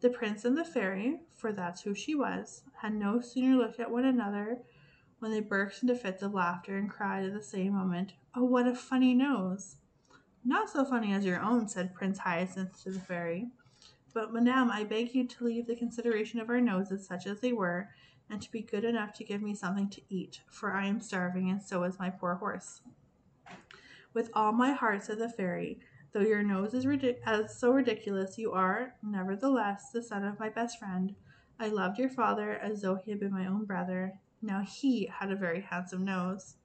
The 0.00 0.08
prince 0.08 0.46
and 0.46 0.56
the 0.56 0.64
fairy, 0.64 1.20
for 1.36 1.52
that's 1.52 1.82
who 1.82 1.94
she 1.94 2.14
was, 2.14 2.62
had 2.80 2.94
no 2.94 3.20
sooner 3.20 3.56
looked 3.56 3.80
at 3.80 3.90
one 3.90 4.06
another 4.06 4.58
when 5.20 5.30
they 5.30 5.40
burst 5.40 5.82
into 5.82 5.94
fits 5.94 6.22
of 6.22 6.34
laughter 6.34 6.76
and 6.76 6.90
cried 6.90 7.24
at 7.24 7.32
the 7.32 7.42
same 7.42 7.74
moment, 7.74 8.14
Oh, 8.34 8.44
what 8.44 8.66
a 8.66 8.74
funny 8.74 9.14
nose! 9.14 9.76
Not 10.44 10.70
so 10.70 10.84
funny 10.84 11.12
as 11.12 11.24
your 11.24 11.40
own, 11.40 11.68
said 11.68 11.94
Prince 11.94 12.18
Hyacinth 12.18 12.82
to 12.82 12.90
the 12.90 12.98
fairy. 12.98 13.48
But, 14.14 14.32
madame, 14.32 14.70
I 14.70 14.84
beg 14.84 15.14
you 15.14 15.26
to 15.26 15.44
leave 15.44 15.66
the 15.66 15.76
consideration 15.76 16.40
of 16.40 16.48
our 16.48 16.60
noses, 16.60 17.06
such 17.06 17.26
as 17.26 17.40
they 17.40 17.52
were, 17.52 17.90
and 18.30 18.40
to 18.40 18.50
be 18.50 18.62
good 18.62 18.84
enough 18.84 19.12
to 19.14 19.24
give 19.24 19.42
me 19.42 19.54
something 19.54 19.90
to 19.90 20.00
eat, 20.08 20.40
for 20.48 20.72
I 20.72 20.86
am 20.86 21.00
starving, 21.00 21.50
and 21.50 21.62
so 21.62 21.82
is 21.82 21.98
my 21.98 22.08
poor 22.08 22.36
horse. 22.36 22.80
With 24.14 24.30
all 24.34 24.52
my 24.52 24.72
heart, 24.72 25.04
said 25.04 25.18
the 25.18 25.28
fairy, 25.28 25.80
though 26.12 26.20
your 26.20 26.42
nose 26.42 26.72
is 26.72 26.86
ridic- 26.86 27.20
as 27.26 27.58
so 27.58 27.72
ridiculous, 27.72 28.38
you 28.38 28.52
are, 28.52 28.94
nevertheless, 29.02 29.90
the 29.90 30.02
son 30.02 30.24
of 30.24 30.40
my 30.40 30.48
best 30.48 30.78
friend. 30.78 31.14
I 31.58 31.68
loved 31.68 31.98
your 31.98 32.08
father 32.08 32.52
as 32.52 32.80
though 32.80 32.96
he 32.96 33.10
had 33.10 33.20
been 33.20 33.32
my 33.32 33.46
own 33.46 33.66
brother. 33.66 34.18
Now 34.42 34.60
he 34.60 35.06
had 35.06 35.30
a 35.30 35.36
very 35.36 35.60
handsome 35.60 36.04
nose. 36.04 36.56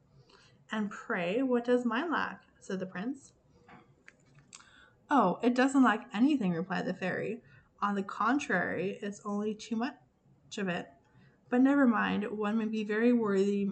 And 0.71 0.89
pray, 0.89 1.41
what 1.41 1.65
does 1.65 1.85
mine 1.85 2.11
lack? 2.11 2.41
said 2.59 2.79
the 2.79 2.85
prince. 2.85 3.33
Oh, 5.09 5.39
it 5.43 5.53
doesn't 5.53 5.83
lack 5.83 6.09
anything, 6.13 6.53
replied 6.53 6.85
the 6.85 6.93
fairy. 6.93 7.41
On 7.81 7.95
the 7.95 8.03
contrary, 8.03 8.97
it's 9.01 9.21
only 9.23 9.53
too 9.53 9.75
much 9.75 9.93
of 10.57 10.67
it. 10.67 10.87
But 11.49 11.61
never 11.61 11.85
mind, 11.85 12.25
one 12.31 12.57
may 12.57 12.65
be 12.65 12.83
very 12.83 13.13
worthy 13.13 13.69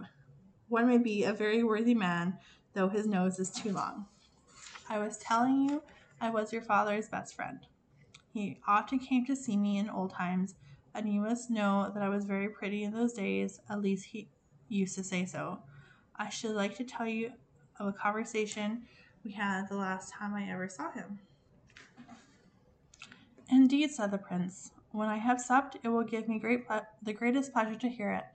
one 0.73 0.87
may 0.87 0.97
be 0.97 1.23
a 1.23 1.33
very 1.33 1.63
worthy 1.63 1.93
man, 1.93 2.39
though 2.73 2.89
his 2.89 3.05
nose 3.05 3.37
is 3.37 3.51
too 3.51 3.71
long. 3.71 4.07
I 4.89 4.97
was 4.97 5.19
telling 5.19 5.69
you 5.69 5.83
I 6.19 6.31
was 6.31 6.51
your 6.51 6.63
father's 6.63 7.07
best 7.07 7.35
friend. 7.35 7.59
He 8.33 8.59
often 8.67 8.97
came 8.97 9.23
to 9.27 9.35
see 9.35 9.55
me 9.55 9.77
in 9.77 9.87
old 9.87 10.15
times, 10.15 10.55
and 10.93 11.11
you 11.11 11.21
must 11.21 11.49
know 11.49 11.91
that 11.93 12.03
I 12.03 12.09
was 12.09 12.25
very 12.25 12.49
pretty 12.49 12.83
in 12.83 12.93
those 12.93 13.13
days, 13.13 13.59
at 13.69 13.81
least 13.81 14.05
he 14.05 14.29
used 14.69 14.95
to 14.95 15.03
say 15.03 15.25
so. 15.25 15.59
I 16.15 16.29
should 16.29 16.55
like 16.55 16.75
to 16.77 16.83
tell 16.83 17.07
you 17.07 17.31
of 17.79 17.87
a 17.87 17.93
conversation 17.93 18.83
we 19.23 19.31
had 19.31 19.67
the 19.69 19.75
last 19.75 20.13
time 20.13 20.33
I 20.33 20.49
ever 20.49 20.69
saw 20.69 20.91
him. 20.91 21.19
Indeed, 23.49 23.91
said 23.91 24.11
the 24.11 24.17
prince. 24.17 24.71
When 24.91 25.09
I 25.09 25.17
have 25.17 25.41
supped, 25.41 25.77
it 25.83 25.89
will 25.89 26.03
give 26.03 26.27
me 26.27 26.39
great 26.39 26.67
ple- 26.67 26.85
the 27.01 27.13
greatest 27.13 27.51
pleasure 27.51 27.75
to 27.75 27.89
hear 27.89 28.11
it. 28.11 28.25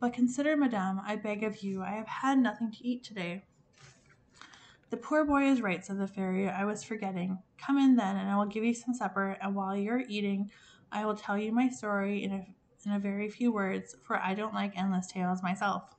But 0.00 0.12
consider, 0.12 0.56
madame, 0.56 1.00
I 1.04 1.16
beg 1.16 1.44
of 1.44 1.62
you, 1.62 1.82
I 1.82 1.90
have 1.90 2.08
had 2.08 2.38
nothing 2.38 2.72
to 2.72 2.86
eat 2.86 3.04
today. 3.04 3.44
The 4.90 4.96
poor 4.96 5.24
boy 5.24 5.44
is 5.44 5.62
right, 5.62 5.84
said 5.84 5.98
the 5.98 6.08
fairy. 6.08 6.48
I 6.48 6.64
was 6.64 6.82
forgetting. 6.82 7.38
Come 7.58 7.78
in 7.78 7.94
then, 7.94 8.16
and 8.16 8.28
I 8.28 8.36
will 8.36 8.46
give 8.46 8.64
you 8.64 8.74
some 8.74 8.92
supper, 8.92 9.36
and 9.40 9.54
while 9.54 9.76
you 9.76 9.90
are 9.92 10.02
eating, 10.08 10.50
I 10.92 11.04
will 11.04 11.14
tell 11.14 11.38
you 11.38 11.52
my 11.52 11.68
story 11.68 12.24
in 12.24 12.32
a, 12.32 12.46
in 12.84 12.92
a 12.92 12.98
very 12.98 13.28
few 13.28 13.52
words, 13.52 13.94
for 14.02 14.16
I 14.16 14.34
don't 14.34 14.54
like 14.54 14.76
endless 14.76 15.06
tales 15.06 15.42
myself. 15.42 15.94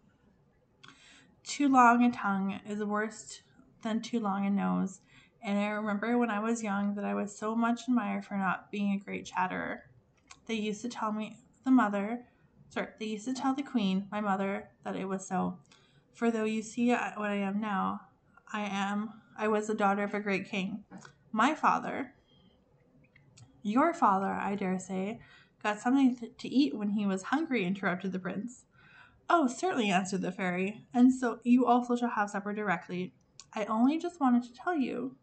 Too 1.44 1.70
long 1.70 2.04
a 2.04 2.12
tongue 2.12 2.60
is 2.68 2.84
worse 2.84 3.42
than 3.82 4.02
too 4.02 4.20
long 4.20 4.46
a 4.46 4.50
nose, 4.50 5.02
and 5.44 5.58
I 5.58 5.68
remember 5.70 6.18
when 6.18 6.30
I 6.30 6.40
was 6.40 6.62
young 6.62 6.94
that 6.96 7.06
I 7.06 7.14
was 7.14 7.36
so 7.36 7.56
much 7.56 7.88
admired 7.88 8.26
for 8.26 8.36
not 8.36 8.70
being 8.72 8.94
a 8.94 9.04
great 9.04 9.26
chatterer. 9.26 9.84
They 10.46 10.54
used 10.56 10.82
to 10.84 10.90
tell 10.90 11.12
me, 11.12 11.38
the 11.64 11.72
mother, 11.72 12.26
sorry, 12.70 12.90
they 13.00 13.06
used 13.06 13.26
to 13.26 13.34
tell 13.34 13.56
the 13.56 13.64
queen, 13.64 14.08
my 14.12 14.22
mother, 14.22 14.70
that 14.84 14.96
it 14.96 15.06
was 15.06 15.28
so. 15.28 15.58
For 16.14 16.30
though 16.30 16.44
you 16.44 16.62
see 16.62 16.92
what 16.92 17.30
I 17.30 17.36
am 17.36 17.60
now, 17.60 18.02
I 18.52 18.62
am, 18.62 19.22
I 19.38 19.48
was 19.48 19.68
the 19.68 19.74
daughter 19.74 20.04
of 20.04 20.14
a 20.14 20.20
great 20.20 20.50
king. 20.50 20.84
My 21.32 21.56
father, 21.56 22.14
your 23.64 23.94
father, 23.94 24.32
I 24.32 24.56
dare 24.56 24.80
say, 24.80 25.20
got 25.62 25.80
something 25.80 26.18
to 26.38 26.48
eat 26.48 26.76
when 26.76 26.90
he 26.90 27.06
was 27.06 27.24
hungry, 27.24 27.66
interrupted 27.66 28.12
the 28.12 28.20
prince. 28.20 28.66
Oh, 29.30 29.48
certainly, 29.48 29.90
answered 29.90 30.22
the 30.22 30.32
fairy, 30.32 30.86
and 30.94 31.14
so 31.14 31.40
you 31.44 31.66
also 31.66 31.96
shall 31.96 32.10
have 32.10 32.30
supper 32.30 32.54
directly. 32.54 33.14
I 33.54 33.66
only 33.66 33.98
just 33.98 34.20
wanted 34.20 34.44
to 34.44 34.54
tell 34.54 34.76
you. 34.76 35.16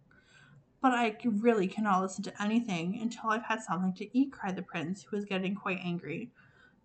But 0.80 0.92
I 0.92 1.16
really 1.24 1.66
cannot 1.66 2.02
listen 2.02 2.22
to 2.24 2.42
anything 2.42 2.98
until 3.02 3.30
I've 3.30 3.44
had 3.44 3.62
something 3.62 3.92
to 3.94 4.18
eat, 4.18 4.32
cried 4.32 4.54
the 4.54 4.62
prince, 4.62 5.02
who 5.02 5.16
was 5.16 5.24
getting 5.24 5.54
quite 5.56 5.80
angry. 5.82 6.30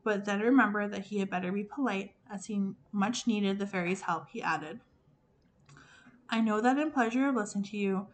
But 0.03 0.25
then 0.25 0.39
remember 0.39 0.87
that 0.87 1.05
he 1.05 1.19
had 1.19 1.29
better 1.29 1.51
be 1.51 1.63
polite, 1.63 2.15
as 2.31 2.47
he 2.47 2.71
much 2.91 3.27
needed 3.27 3.59
the 3.59 3.67
fairy's 3.67 4.01
help, 4.01 4.29
he 4.29 4.41
added. 4.41 4.81
I 6.27 6.41
know 6.41 6.59
that 6.59 6.79
in 6.79 6.91
pleasure 6.91 7.29
of 7.29 7.35
listening 7.35 7.65
to 7.65 7.77
you, 7.77 8.07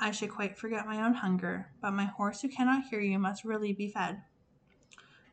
I 0.00 0.10
should 0.10 0.30
quite 0.30 0.58
forget 0.58 0.86
my 0.86 1.04
own 1.04 1.14
hunger, 1.14 1.70
but 1.80 1.92
my 1.92 2.06
horse 2.06 2.40
who 2.40 2.48
cannot 2.48 2.86
hear 2.86 3.00
you 3.00 3.18
must 3.18 3.44
really 3.44 3.72
be 3.72 3.88
fed. 3.88 4.22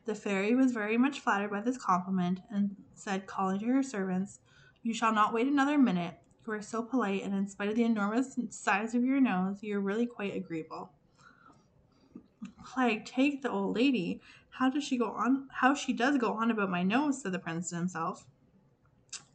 The 0.04 0.14
fairy 0.14 0.54
was 0.54 0.72
very 0.72 0.96
much 0.96 1.20
flattered 1.20 1.50
by 1.50 1.60
this 1.60 1.76
compliment, 1.76 2.40
and 2.50 2.76
said, 2.94 3.26
calling 3.26 3.60
to 3.60 3.66
her 3.66 3.82
servants, 3.82 4.40
You 4.82 4.94
shall 4.94 5.12
not 5.12 5.32
wait 5.32 5.46
another 5.46 5.78
minute. 5.78 6.14
You 6.46 6.52
are 6.54 6.62
so 6.62 6.82
polite, 6.82 7.22
and 7.22 7.34
in 7.34 7.48
spite 7.48 7.68
of 7.68 7.76
the 7.76 7.84
enormous 7.84 8.38
size 8.50 8.94
of 8.94 9.04
your 9.04 9.20
nose, 9.20 9.62
you 9.62 9.76
are 9.76 9.80
really 9.80 10.06
quite 10.06 10.34
agreeable. 10.34 10.92
Plague 12.64 13.04
take 13.04 13.42
the 13.42 13.50
old 13.50 13.76
lady. 13.76 14.20
How 14.50 14.70
does 14.70 14.84
she 14.84 14.96
go 14.96 15.10
on? 15.10 15.48
How 15.52 15.74
she 15.74 15.92
does 15.92 16.16
go 16.16 16.32
on 16.32 16.50
about 16.50 16.70
my 16.70 16.82
nose, 16.82 17.22
said 17.22 17.32
the 17.32 17.38
prince 17.38 17.70
to 17.70 17.76
himself. 17.76 18.26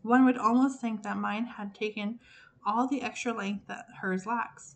One 0.02 0.26
would 0.26 0.38
almost 0.38 0.80
think 0.80 1.04
that 1.04 1.18
mine 1.18 1.46
had 1.46 1.74
taken 1.74 2.20
all 2.66 2.88
the 2.88 3.02
extra 3.02 3.34
length 3.34 3.68
that 3.68 3.86
hers 4.02 4.26
lacks. 4.26 4.76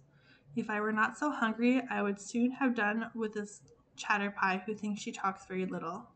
If 0.56 0.70
I 0.70 0.82
were 0.82 0.92
not 0.92 1.18
so 1.18 1.32
hungry, 1.32 1.82
I 1.90 2.02
would 2.02 2.20
soon 2.20 2.52
have 2.52 2.76
done 2.76 3.12
with 3.14 3.34
this 3.34 3.62
chatterpie 3.98 4.64
who 4.64 4.76
thinks 4.76 5.02
she 5.02 5.12
talks 5.12 5.46
very 5.46 5.66
little. 5.66 6.08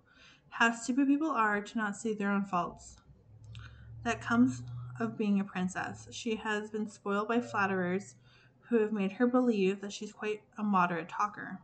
How 0.50 0.72
stupid 0.72 1.08
people 1.08 1.30
are 1.30 1.62
to 1.62 1.78
not 1.78 1.96
see 1.96 2.14
their 2.14 2.32
own 2.32 2.46
faults. 2.46 2.98
That 4.04 4.22
comes 4.22 4.64
of 5.00 5.18
being 5.18 5.40
a 5.40 5.44
princess. 5.44 6.08
She 6.12 6.36
has 6.36 6.70
been 6.70 6.90
spoiled 6.90 7.28
by 7.28 7.42
flatterers 7.42 8.16
who 8.70 8.80
have 8.80 8.92
made 8.92 9.14
her 9.14 9.28
believe 9.28 9.82
that 9.82 9.94
she's 9.94 10.14
quite 10.14 10.42
a 10.58 10.64
moderate 10.64 11.10
talker. 11.10 11.60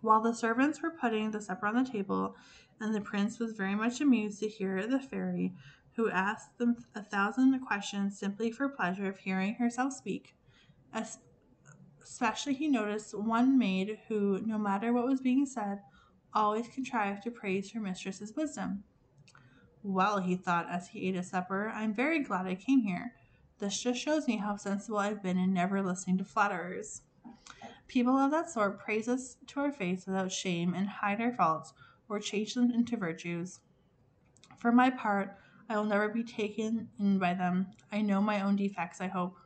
While 0.00 0.20
the 0.20 0.34
servants 0.34 0.80
were 0.80 0.90
putting 0.90 1.30
the 1.30 1.40
supper 1.40 1.66
on 1.66 1.82
the 1.82 1.90
table, 1.90 2.36
and 2.80 2.94
the 2.94 3.00
prince 3.00 3.38
was 3.38 3.54
very 3.54 3.74
much 3.74 4.00
amused 4.00 4.40
to 4.40 4.48
hear 4.48 4.86
the 4.86 5.00
fairy, 5.00 5.54
who 5.96 6.08
asked 6.08 6.58
them 6.58 6.76
a 6.94 7.02
thousand 7.02 7.58
questions 7.60 8.18
simply 8.18 8.50
for 8.52 8.68
pleasure 8.68 9.08
of 9.08 9.18
hearing 9.18 9.54
herself 9.54 9.92
speak. 9.92 10.36
Especially 12.08 12.54
he 12.54 12.68
noticed 12.68 13.14
one 13.14 13.58
maid 13.58 13.98
who, 14.08 14.40
no 14.40 14.58
matter 14.58 14.92
what 14.92 15.06
was 15.06 15.20
being 15.20 15.44
said, 15.44 15.82
always 16.32 16.66
contrived 16.66 17.22
to 17.22 17.30
praise 17.30 17.70
her 17.70 17.80
mistress's 17.80 18.34
wisdom. 18.34 18.82
Well, 19.82 20.18
he 20.18 20.34
thought 20.34 20.68
as 20.70 20.88
he 20.88 21.06
ate 21.06 21.14
his 21.14 21.28
supper, 21.28 21.70
I'm 21.72 21.94
very 21.94 22.20
glad 22.20 22.46
I 22.46 22.54
came 22.54 22.80
here. 22.80 23.12
This 23.58 23.80
just 23.80 24.00
shows 24.00 24.26
me 24.26 24.38
how 24.38 24.56
sensible 24.56 24.98
I've 24.98 25.22
been 25.22 25.38
in 25.38 25.52
never 25.52 25.82
listening 25.82 26.18
to 26.18 26.24
flatterers. 26.24 27.02
People 27.86 28.16
of 28.16 28.30
that 28.30 28.50
sort 28.50 28.80
praise 28.80 29.06
us 29.06 29.36
to 29.48 29.60
our 29.60 29.70
face 29.70 30.06
without 30.06 30.32
shame 30.32 30.74
and 30.74 30.88
hide 30.88 31.20
our 31.20 31.32
faults 31.32 31.72
or 32.08 32.18
change 32.18 32.54
them 32.54 32.70
into 32.70 32.96
virtues. 32.96 33.60
For 34.56 34.72
my 34.72 34.90
part, 34.90 35.36
I 35.68 35.76
will 35.76 35.84
never 35.84 36.08
be 36.08 36.24
taken 36.24 36.88
in 36.98 37.18
by 37.18 37.34
them. 37.34 37.68
I 37.92 38.00
know 38.00 38.20
my 38.22 38.40
own 38.40 38.56
defects, 38.56 39.00
I 39.00 39.08
hope. 39.08 39.36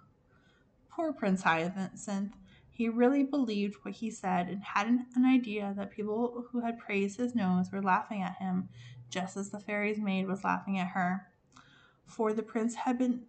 Poor 0.90 1.12
Prince 1.12 1.42
Hyacinth. 1.42 2.37
He 2.75 2.89
really 2.89 3.23
believed 3.23 3.77
what 3.83 3.95
he 3.95 4.11
said 4.11 4.49
and 4.49 4.63
had 4.63 4.87
an, 4.87 5.07
an 5.15 5.27
idea 5.27 5.75
that 5.77 5.91
people 5.91 6.47
who 6.51 6.61
had 6.61 6.79
praised 6.79 7.19
his 7.19 7.35
nose 7.35 7.71
were 7.71 7.83
laughing 7.83 8.23
at 8.23 8.39
him, 8.39 8.71
just 9.11 9.37
as 9.37 9.51
the 9.51 9.61
fairy's 9.61 10.01
maid 10.01 10.27
was 10.27 10.43
laughing 10.43 10.79
at 10.79 10.89
her. 10.89 11.29
For 12.07 12.33
the 12.33 12.42
prince 12.42 12.75
had 12.75 12.99
been 12.99 13.27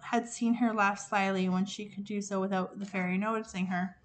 had 0.00 0.28
seen 0.28 0.54
her 0.54 0.74
laugh 0.74 0.98
slyly 0.98 1.48
when 1.48 1.64
she 1.64 1.86
could 1.86 2.04
do 2.04 2.20
so 2.20 2.40
without 2.40 2.78
the 2.78 2.84
fairy 2.84 3.16
noticing 3.16 3.66
her. 3.66 3.96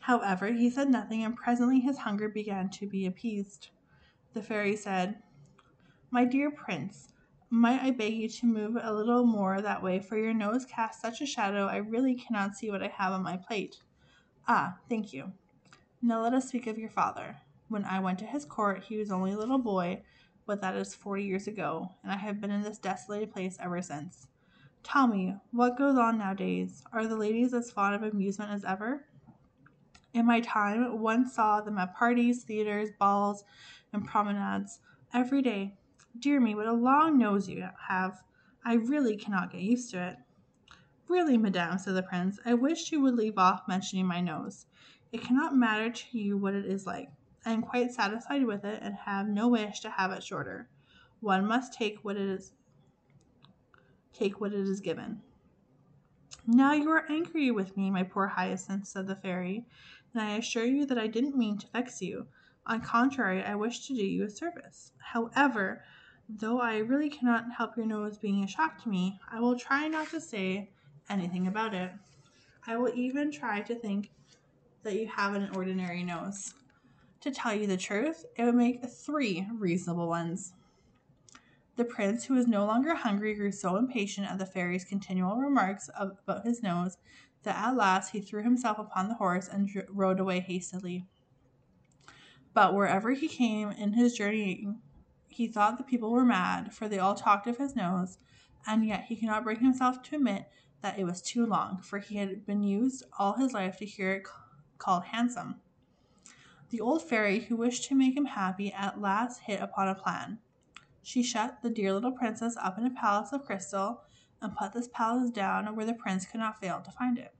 However, 0.00 0.52
he 0.52 0.68
said 0.68 0.90
nothing, 0.90 1.24
and 1.24 1.34
presently 1.34 1.80
his 1.80 1.98
hunger 1.98 2.28
began 2.28 2.68
to 2.70 2.86
be 2.86 3.06
appeased. 3.06 3.68
The 4.34 4.42
fairy 4.42 4.76
said, 4.76 5.22
My 6.10 6.26
dear 6.26 6.50
prince, 6.50 7.13
might 7.54 7.82
I 7.82 7.92
beg 7.92 8.14
you 8.14 8.28
to 8.28 8.46
move 8.46 8.76
a 8.80 8.92
little 8.92 9.24
more 9.24 9.62
that 9.62 9.82
way, 9.82 10.00
for 10.00 10.18
your 10.18 10.34
nose 10.34 10.64
casts 10.64 11.00
such 11.00 11.20
a 11.20 11.26
shadow 11.26 11.66
I 11.66 11.76
really 11.76 12.14
cannot 12.16 12.56
see 12.56 12.70
what 12.70 12.82
I 12.82 12.88
have 12.88 13.12
on 13.12 13.22
my 13.22 13.36
plate. 13.36 13.76
Ah, 14.48 14.78
thank 14.88 15.12
you. 15.12 15.32
Now 16.02 16.20
let 16.20 16.34
us 16.34 16.48
speak 16.48 16.66
of 16.66 16.78
your 16.78 16.90
father. 16.90 17.36
When 17.68 17.84
I 17.84 18.00
went 18.00 18.18
to 18.18 18.26
his 18.26 18.44
court, 18.44 18.82
he 18.82 18.96
was 18.96 19.10
only 19.10 19.32
a 19.32 19.38
little 19.38 19.58
boy, 19.58 20.02
but 20.46 20.60
that 20.60 20.74
is 20.74 20.94
forty 20.94 21.22
years 21.22 21.46
ago, 21.46 21.88
and 22.02 22.10
I 22.10 22.16
have 22.16 22.40
been 22.40 22.50
in 22.50 22.62
this 22.62 22.78
desolated 22.78 23.32
place 23.32 23.56
ever 23.60 23.80
since. 23.80 24.26
Tell 24.82 25.06
me, 25.06 25.36
what 25.52 25.78
goes 25.78 25.96
on 25.96 26.18
nowadays? 26.18 26.82
Are 26.92 27.06
the 27.06 27.16
ladies 27.16 27.54
as 27.54 27.70
fond 27.70 27.94
of 27.94 28.02
amusement 28.02 28.50
as 28.50 28.64
ever? 28.64 29.06
In 30.12 30.26
my 30.26 30.40
time, 30.40 31.00
one 31.00 31.28
saw 31.28 31.60
them 31.60 31.78
at 31.78 31.94
parties, 31.94 32.42
theaters, 32.42 32.90
balls, 32.98 33.44
and 33.92 34.04
promenades 34.04 34.80
every 35.14 35.40
day. 35.40 35.78
Dear 36.18 36.40
me, 36.40 36.54
what 36.54 36.66
a 36.66 36.72
long 36.72 37.18
nose 37.18 37.48
you 37.48 37.68
have! 37.88 38.22
I 38.64 38.74
really 38.74 39.16
cannot 39.16 39.50
get 39.50 39.62
used 39.62 39.90
to 39.90 40.08
it. 40.08 40.16
Really, 41.08 41.36
madame, 41.36 41.76
said 41.78 41.96
the 41.96 42.02
prince, 42.02 42.38
I 42.44 42.54
wish 42.54 42.92
you 42.92 43.00
would 43.02 43.16
leave 43.16 43.36
off 43.36 43.68
mentioning 43.68 44.06
my 44.06 44.20
nose. 44.20 44.66
It 45.12 45.22
cannot 45.22 45.56
matter 45.56 45.90
to 45.90 46.18
you 46.18 46.36
what 46.38 46.54
it 46.54 46.64
is 46.64 46.86
like. 46.86 47.10
I 47.44 47.52
am 47.52 47.62
quite 47.62 47.92
satisfied 47.92 48.44
with 48.44 48.64
it 48.64 48.80
and 48.80 48.94
have 48.94 49.28
no 49.28 49.48
wish 49.48 49.80
to 49.80 49.90
have 49.90 50.12
it 50.12 50.22
shorter. 50.22 50.68
One 51.20 51.46
must 51.46 51.72
take 51.72 51.98
what 52.02 52.16
it 52.16 52.28
is 52.28 52.52
take 54.12 54.40
what 54.40 54.52
it 54.52 54.60
is 54.60 54.80
given. 54.80 55.20
Now 56.46 56.72
you 56.72 56.90
are 56.90 57.10
angry 57.10 57.50
with 57.50 57.76
me, 57.76 57.90
my 57.90 58.04
poor 58.04 58.28
Hyacinth, 58.28 58.86
said 58.86 59.06
the 59.06 59.16
fairy, 59.16 59.66
and 60.12 60.22
I 60.22 60.36
assure 60.36 60.64
you 60.64 60.86
that 60.86 60.98
I 60.98 61.06
didn't 61.06 61.36
mean 61.36 61.58
to 61.58 61.66
vex 61.72 62.00
you. 62.00 62.28
On 62.66 62.80
contrary, 62.80 63.42
I 63.42 63.56
wish 63.56 63.86
to 63.88 63.94
do 63.94 64.06
you 64.06 64.24
a 64.24 64.30
service. 64.30 64.92
However, 64.98 65.84
though 66.28 66.60
I 66.60 66.78
really 66.78 67.10
cannot 67.10 67.52
help 67.56 67.76
your 67.76 67.86
nose 67.86 68.18
being 68.18 68.42
a 68.42 68.48
shock 68.48 68.82
to 68.82 68.88
me, 68.88 69.18
I 69.30 69.40
will 69.40 69.58
try 69.58 69.88
not 69.88 70.10
to 70.10 70.20
say 70.20 70.70
anything 71.08 71.46
about 71.46 71.74
it. 71.74 71.90
I 72.66 72.76
will 72.76 72.92
even 72.94 73.30
try 73.30 73.60
to 73.62 73.74
think 73.74 74.10
that 74.82 74.94
you 74.94 75.06
have 75.06 75.34
an 75.34 75.50
ordinary 75.54 76.02
nose. 76.02 76.54
To 77.20 77.30
tell 77.30 77.54
you 77.54 77.66
the 77.66 77.76
truth, 77.76 78.24
it 78.36 78.44
would 78.44 78.54
make 78.54 78.86
three 78.86 79.46
reasonable 79.52 80.08
ones. 80.08 80.52
The 81.76 81.84
prince, 81.84 82.24
who 82.24 82.34
was 82.34 82.46
no 82.46 82.66
longer 82.66 82.94
hungry, 82.94 83.34
grew 83.34 83.50
so 83.50 83.76
impatient 83.76 84.30
at 84.30 84.38
the 84.38 84.46
fairy's 84.46 84.84
continual 84.84 85.36
remarks 85.36 85.90
about 85.98 86.46
his 86.46 86.62
nose 86.62 86.98
that 87.42 87.56
at 87.56 87.76
last 87.76 88.10
he 88.10 88.20
threw 88.20 88.42
himself 88.42 88.78
upon 88.78 89.08
the 89.08 89.14
horse 89.14 89.48
and 89.48 89.68
rode 89.88 90.20
away 90.20 90.40
hastily. 90.40 91.06
But 92.52 92.74
wherever 92.74 93.10
he 93.12 93.26
came 93.26 93.70
in 93.70 93.94
his 93.94 94.14
journey, 94.14 94.68
he 95.34 95.48
thought 95.48 95.78
the 95.78 95.84
people 95.84 96.12
were 96.12 96.24
mad, 96.24 96.72
for 96.72 96.88
they 96.88 96.98
all 96.98 97.14
talked 97.14 97.48
of 97.48 97.58
his 97.58 97.74
nose, 97.74 98.18
and 98.66 98.86
yet 98.86 99.04
he 99.04 99.16
could 99.16 99.26
not 99.26 99.42
bring 99.42 99.58
himself 99.58 100.00
to 100.02 100.16
admit 100.16 100.48
that 100.80 100.98
it 100.98 101.04
was 101.04 101.20
too 101.20 101.44
long, 101.44 101.80
for 101.82 101.98
he 101.98 102.16
had 102.16 102.46
been 102.46 102.62
used 102.62 103.04
all 103.18 103.32
his 103.32 103.52
life 103.52 103.76
to 103.78 103.84
hear 103.84 104.12
it 104.12 104.26
called 104.78 105.04
handsome. 105.06 105.56
The 106.70 106.80
old 106.80 107.02
fairy, 107.02 107.40
who 107.40 107.56
wished 107.56 107.84
to 107.88 107.96
make 107.96 108.16
him 108.16 108.26
happy, 108.26 108.72
at 108.72 109.00
last 109.00 109.40
hit 109.40 109.60
upon 109.60 109.88
a 109.88 109.94
plan. 109.94 110.38
She 111.02 111.22
shut 111.22 111.62
the 111.62 111.70
dear 111.70 111.92
little 111.92 112.12
princess 112.12 112.56
up 112.62 112.78
in 112.78 112.86
a 112.86 112.90
palace 112.90 113.32
of 113.32 113.44
crystal 113.44 114.02
and 114.40 114.56
put 114.56 114.72
this 114.72 114.88
palace 114.88 115.30
down 115.30 115.74
where 115.74 115.86
the 115.86 115.94
prince 115.94 116.26
could 116.26 116.40
not 116.40 116.60
fail 116.60 116.80
to 116.80 116.92
find 116.92 117.18
it. 117.18 117.34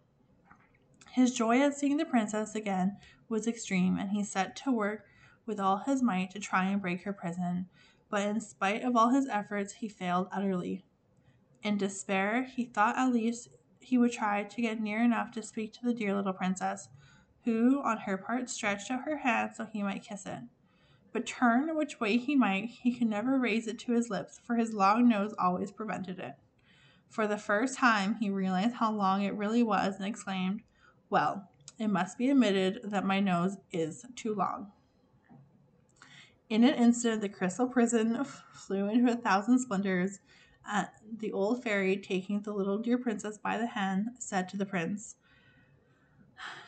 His 1.12 1.32
joy 1.32 1.61
at 1.61 1.74
seeing 1.74 1.97
the 1.97 2.05
princess 2.05 2.57
again 2.57 2.97
was 3.28 3.47
extreme, 3.47 3.99
and 3.99 4.11
he 4.11 4.24
set 4.24 4.57
to 4.57 4.72
work 4.72 5.07
with 5.47 5.61
all 5.61 5.78
his 5.78 6.03
might 6.03 6.30
to 6.30 6.38
try 6.38 6.64
and 6.64 6.80
break 6.80 7.03
her 7.03 7.12
prison, 7.12 7.66
but 8.09 8.26
in 8.26 8.40
spite 8.40 8.82
of 8.82 8.97
all 8.97 9.11
his 9.11 9.28
efforts, 9.28 9.74
he 9.74 9.88
failed 9.88 10.28
utterly. 10.32 10.84
In 11.62 11.76
despair, 11.76 12.42
he 12.45 12.64
thought 12.64 12.99
at 12.99 13.12
least 13.12 13.49
he 13.80 13.99
would 13.99 14.12
try 14.12 14.45
to 14.45 14.62
get 14.62 14.80
near 14.80 15.03
enough 15.03 15.30
to 15.32 15.42
speak 15.42 15.72
to 15.74 15.84
the 15.84 15.95
dear 15.95 16.14
little 16.14 16.32
princess, 16.32 16.88
who, 17.45 17.82
on 17.82 17.99
her 17.99 18.16
part, 18.16 18.49
stretched 18.49 18.90
out 18.90 19.05
her 19.05 19.18
hand 19.18 19.53
so 19.55 19.66
he 19.66 19.82
might 19.82 20.03
kiss 20.03 20.26
it. 20.26 20.40
But 21.12 21.26
turn 21.26 21.76
which 21.76 22.01
way 22.01 22.16
he 22.16 22.34
might, 22.34 22.66
he 22.66 22.95
could 22.95 23.09
never 23.09 23.38
raise 23.38 23.66
it 23.66 23.78
to 23.80 23.92
his 23.92 24.11
lips, 24.11 24.40
for 24.42 24.57
his 24.57 24.72
long 24.72 25.09
nose 25.09 25.34
always 25.38 25.70
prevented 25.70 26.18
it. 26.18 26.34
For 27.09 27.26
the 27.28 27.38
first 27.38 27.78
time, 27.78 28.16
he 28.16 28.30
realized 28.30 28.74
how 28.74 28.90
long 28.92 29.22
it 29.22 29.36
really 29.36 29.62
was 29.62 29.97
and 29.97 30.07
exclaimed, 30.07 30.62
Well, 31.11 31.49
it 31.78 31.88
must 31.88 32.18
be 32.18 32.30
admitted 32.30 32.80
that 32.84 33.05
my 33.05 33.20
nose 33.20 33.59
is 33.70 34.05
too 34.16 34.34
long. 34.34 34.72
In 36.55 36.62
an 36.62 36.74
instant, 36.74 37.20
the 37.20 37.28
crystal 37.28 37.66
prison 37.66 38.24
flew 38.52 38.88
into 38.88 39.12
a 39.12 39.16
thousand 39.16 39.59
splinters. 39.59 40.20
And 40.64 40.86
uh, 40.86 40.90
the 41.18 41.32
old 41.32 41.64
fairy, 41.64 41.96
taking 41.96 42.42
the 42.42 42.52
little 42.52 42.78
dear 42.78 42.96
princess 42.96 43.36
by 43.36 43.59
the 43.59 43.66
hand, 43.66 44.11
said 44.20 44.48
to 44.50 44.57
the 44.57 44.64
prince, 44.64 45.16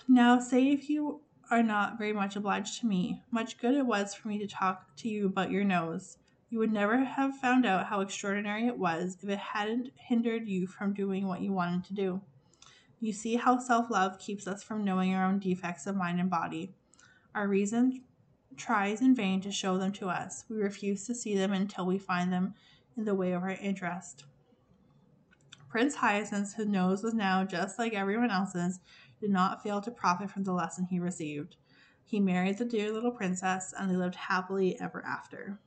Now 0.08 0.40
say 0.40 0.72
if 0.72 0.90
you 0.90 1.20
are 1.52 1.62
not 1.62 1.98
very 1.98 2.12
much 2.12 2.34
obliged 2.34 2.80
to 2.80 2.86
me. 2.88 3.22
Much 3.30 3.58
good 3.58 3.76
it 3.76 3.86
was 3.86 4.12
for 4.12 4.26
me 4.26 4.38
to 4.38 4.48
talk 4.48 4.96
to 4.96 5.08
you 5.08 5.26
about 5.26 5.52
your 5.52 5.62
nose. 5.62 6.18
You 6.50 6.58
would 6.58 6.72
never 6.72 7.04
have 7.04 7.36
found 7.36 7.64
out 7.64 7.86
how 7.86 8.00
extraordinary 8.00 8.66
it 8.66 8.80
was 8.80 9.18
if 9.22 9.28
it 9.28 9.38
hadn't 9.38 9.92
hindered 9.94 10.48
you 10.48 10.66
from 10.66 10.94
doing 10.94 11.28
what 11.28 11.42
you 11.42 11.52
wanted 11.52 11.84
to 11.84 11.94
do. 11.94 12.20
You 12.98 13.12
see 13.12 13.36
how 13.36 13.60
self 13.60 13.88
love 13.88 14.18
keeps 14.18 14.48
us 14.48 14.64
from 14.64 14.82
knowing 14.82 15.14
our 15.14 15.24
own 15.24 15.38
defects 15.38 15.86
of 15.86 15.94
mind 15.94 16.18
and 16.18 16.28
body. 16.28 16.74
Our 17.36 17.46
reason 17.46 18.02
tries 18.56 19.00
in 19.00 19.14
vain 19.14 19.40
to 19.42 19.50
show 19.50 19.78
them 19.78 19.92
to 19.92 20.08
us. 20.08 20.44
We 20.48 20.56
refuse 20.56 21.06
to 21.06 21.14
see 21.14 21.36
them 21.36 21.52
until 21.52 21.86
we 21.86 21.98
find 21.98 22.32
them 22.32 22.54
in 22.96 23.04
the 23.04 23.14
way 23.14 23.32
of 23.32 23.42
our 23.42 23.50
interest. 23.50 24.24
Prince 25.68 25.96
Hyacinth, 25.96 26.54
whose 26.54 26.66
nose 26.66 27.02
was 27.02 27.14
now 27.14 27.44
just 27.44 27.78
like 27.78 27.92
everyone 27.92 28.30
else's, 28.30 28.80
did 29.20 29.30
not 29.30 29.62
fail 29.62 29.80
to 29.80 29.90
profit 29.90 30.30
from 30.30 30.44
the 30.44 30.52
lesson 30.52 30.86
he 30.86 30.98
received. 30.98 31.56
He 32.04 32.20
married 32.20 32.58
the 32.58 32.64
dear 32.64 32.92
little 32.92 33.10
princess, 33.10 33.74
and 33.76 33.90
they 33.90 33.96
lived 33.96 34.14
happily 34.14 34.80
ever 34.80 35.04
after. 35.04 35.58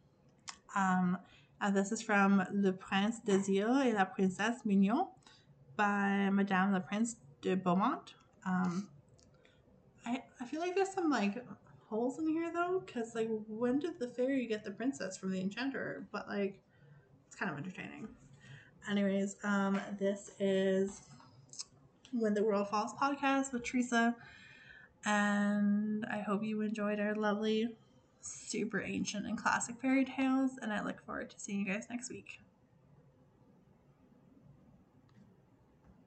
Um, 0.75 1.17
and 1.61 1.75
this 1.75 1.91
is 1.91 2.01
from 2.01 2.43
Le 2.53 2.71
Prince 2.71 3.19
Désir 3.25 3.85
et 3.85 3.93
la 3.93 4.05
Princesse 4.05 4.65
Mignon 4.65 5.09
by 5.75 6.29
Madame 6.31 6.73
Leprince 6.73 7.15
de 7.41 7.55
Beaumont. 7.55 8.13
Um, 8.45 8.87
I, 10.05 10.23
I 10.39 10.45
feel 10.45 10.61
like 10.61 10.75
there's 10.75 10.93
some 10.93 11.09
like 11.09 11.43
holes 11.89 12.19
in 12.19 12.27
here 12.27 12.51
though, 12.53 12.83
because 12.85 13.15
like 13.15 13.29
when 13.47 13.79
did 13.79 13.99
the 13.99 14.07
fairy 14.07 14.45
get 14.45 14.63
the 14.63 14.71
princess 14.71 15.17
from 15.17 15.31
the 15.31 15.39
enchanter? 15.39 16.07
But 16.11 16.27
like 16.27 16.59
it's 17.27 17.35
kind 17.35 17.51
of 17.51 17.57
entertaining. 17.57 18.07
Anyways, 18.89 19.35
um, 19.43 19.79
this 19.99 20.31
is 20.39 21.01
when 22.11 22.33
the 22.33 22.43
World 22.43 22.69
Falls 22.69 22.93
podcast 22.93 23.53
with 23.53 23.63
Teresa. 23.63 24.15
And 25.05 26.05
I 26.05 26.19
hope 26.19 26.43
you 26.43 26.61
enjoyed 26.61 26.99
our 26.99 27.15
lovely, 27.15 27.69
super 28.21 28.81
ancient 28.81 29.25
and 29.25 29.37
classic 29.37 29.75
fairy 29.81 30.05
tales. 30.05 30.51
And 30.61 30.73
I 30.73 30.83
look 30.83 31.03
forward 31.05 31.29
to 31.31 31.39
seeing 31.39 31.59
you 31.59 31.65
guys 31.65 31.87
next 31.89 32.09
week. 32.09 32.39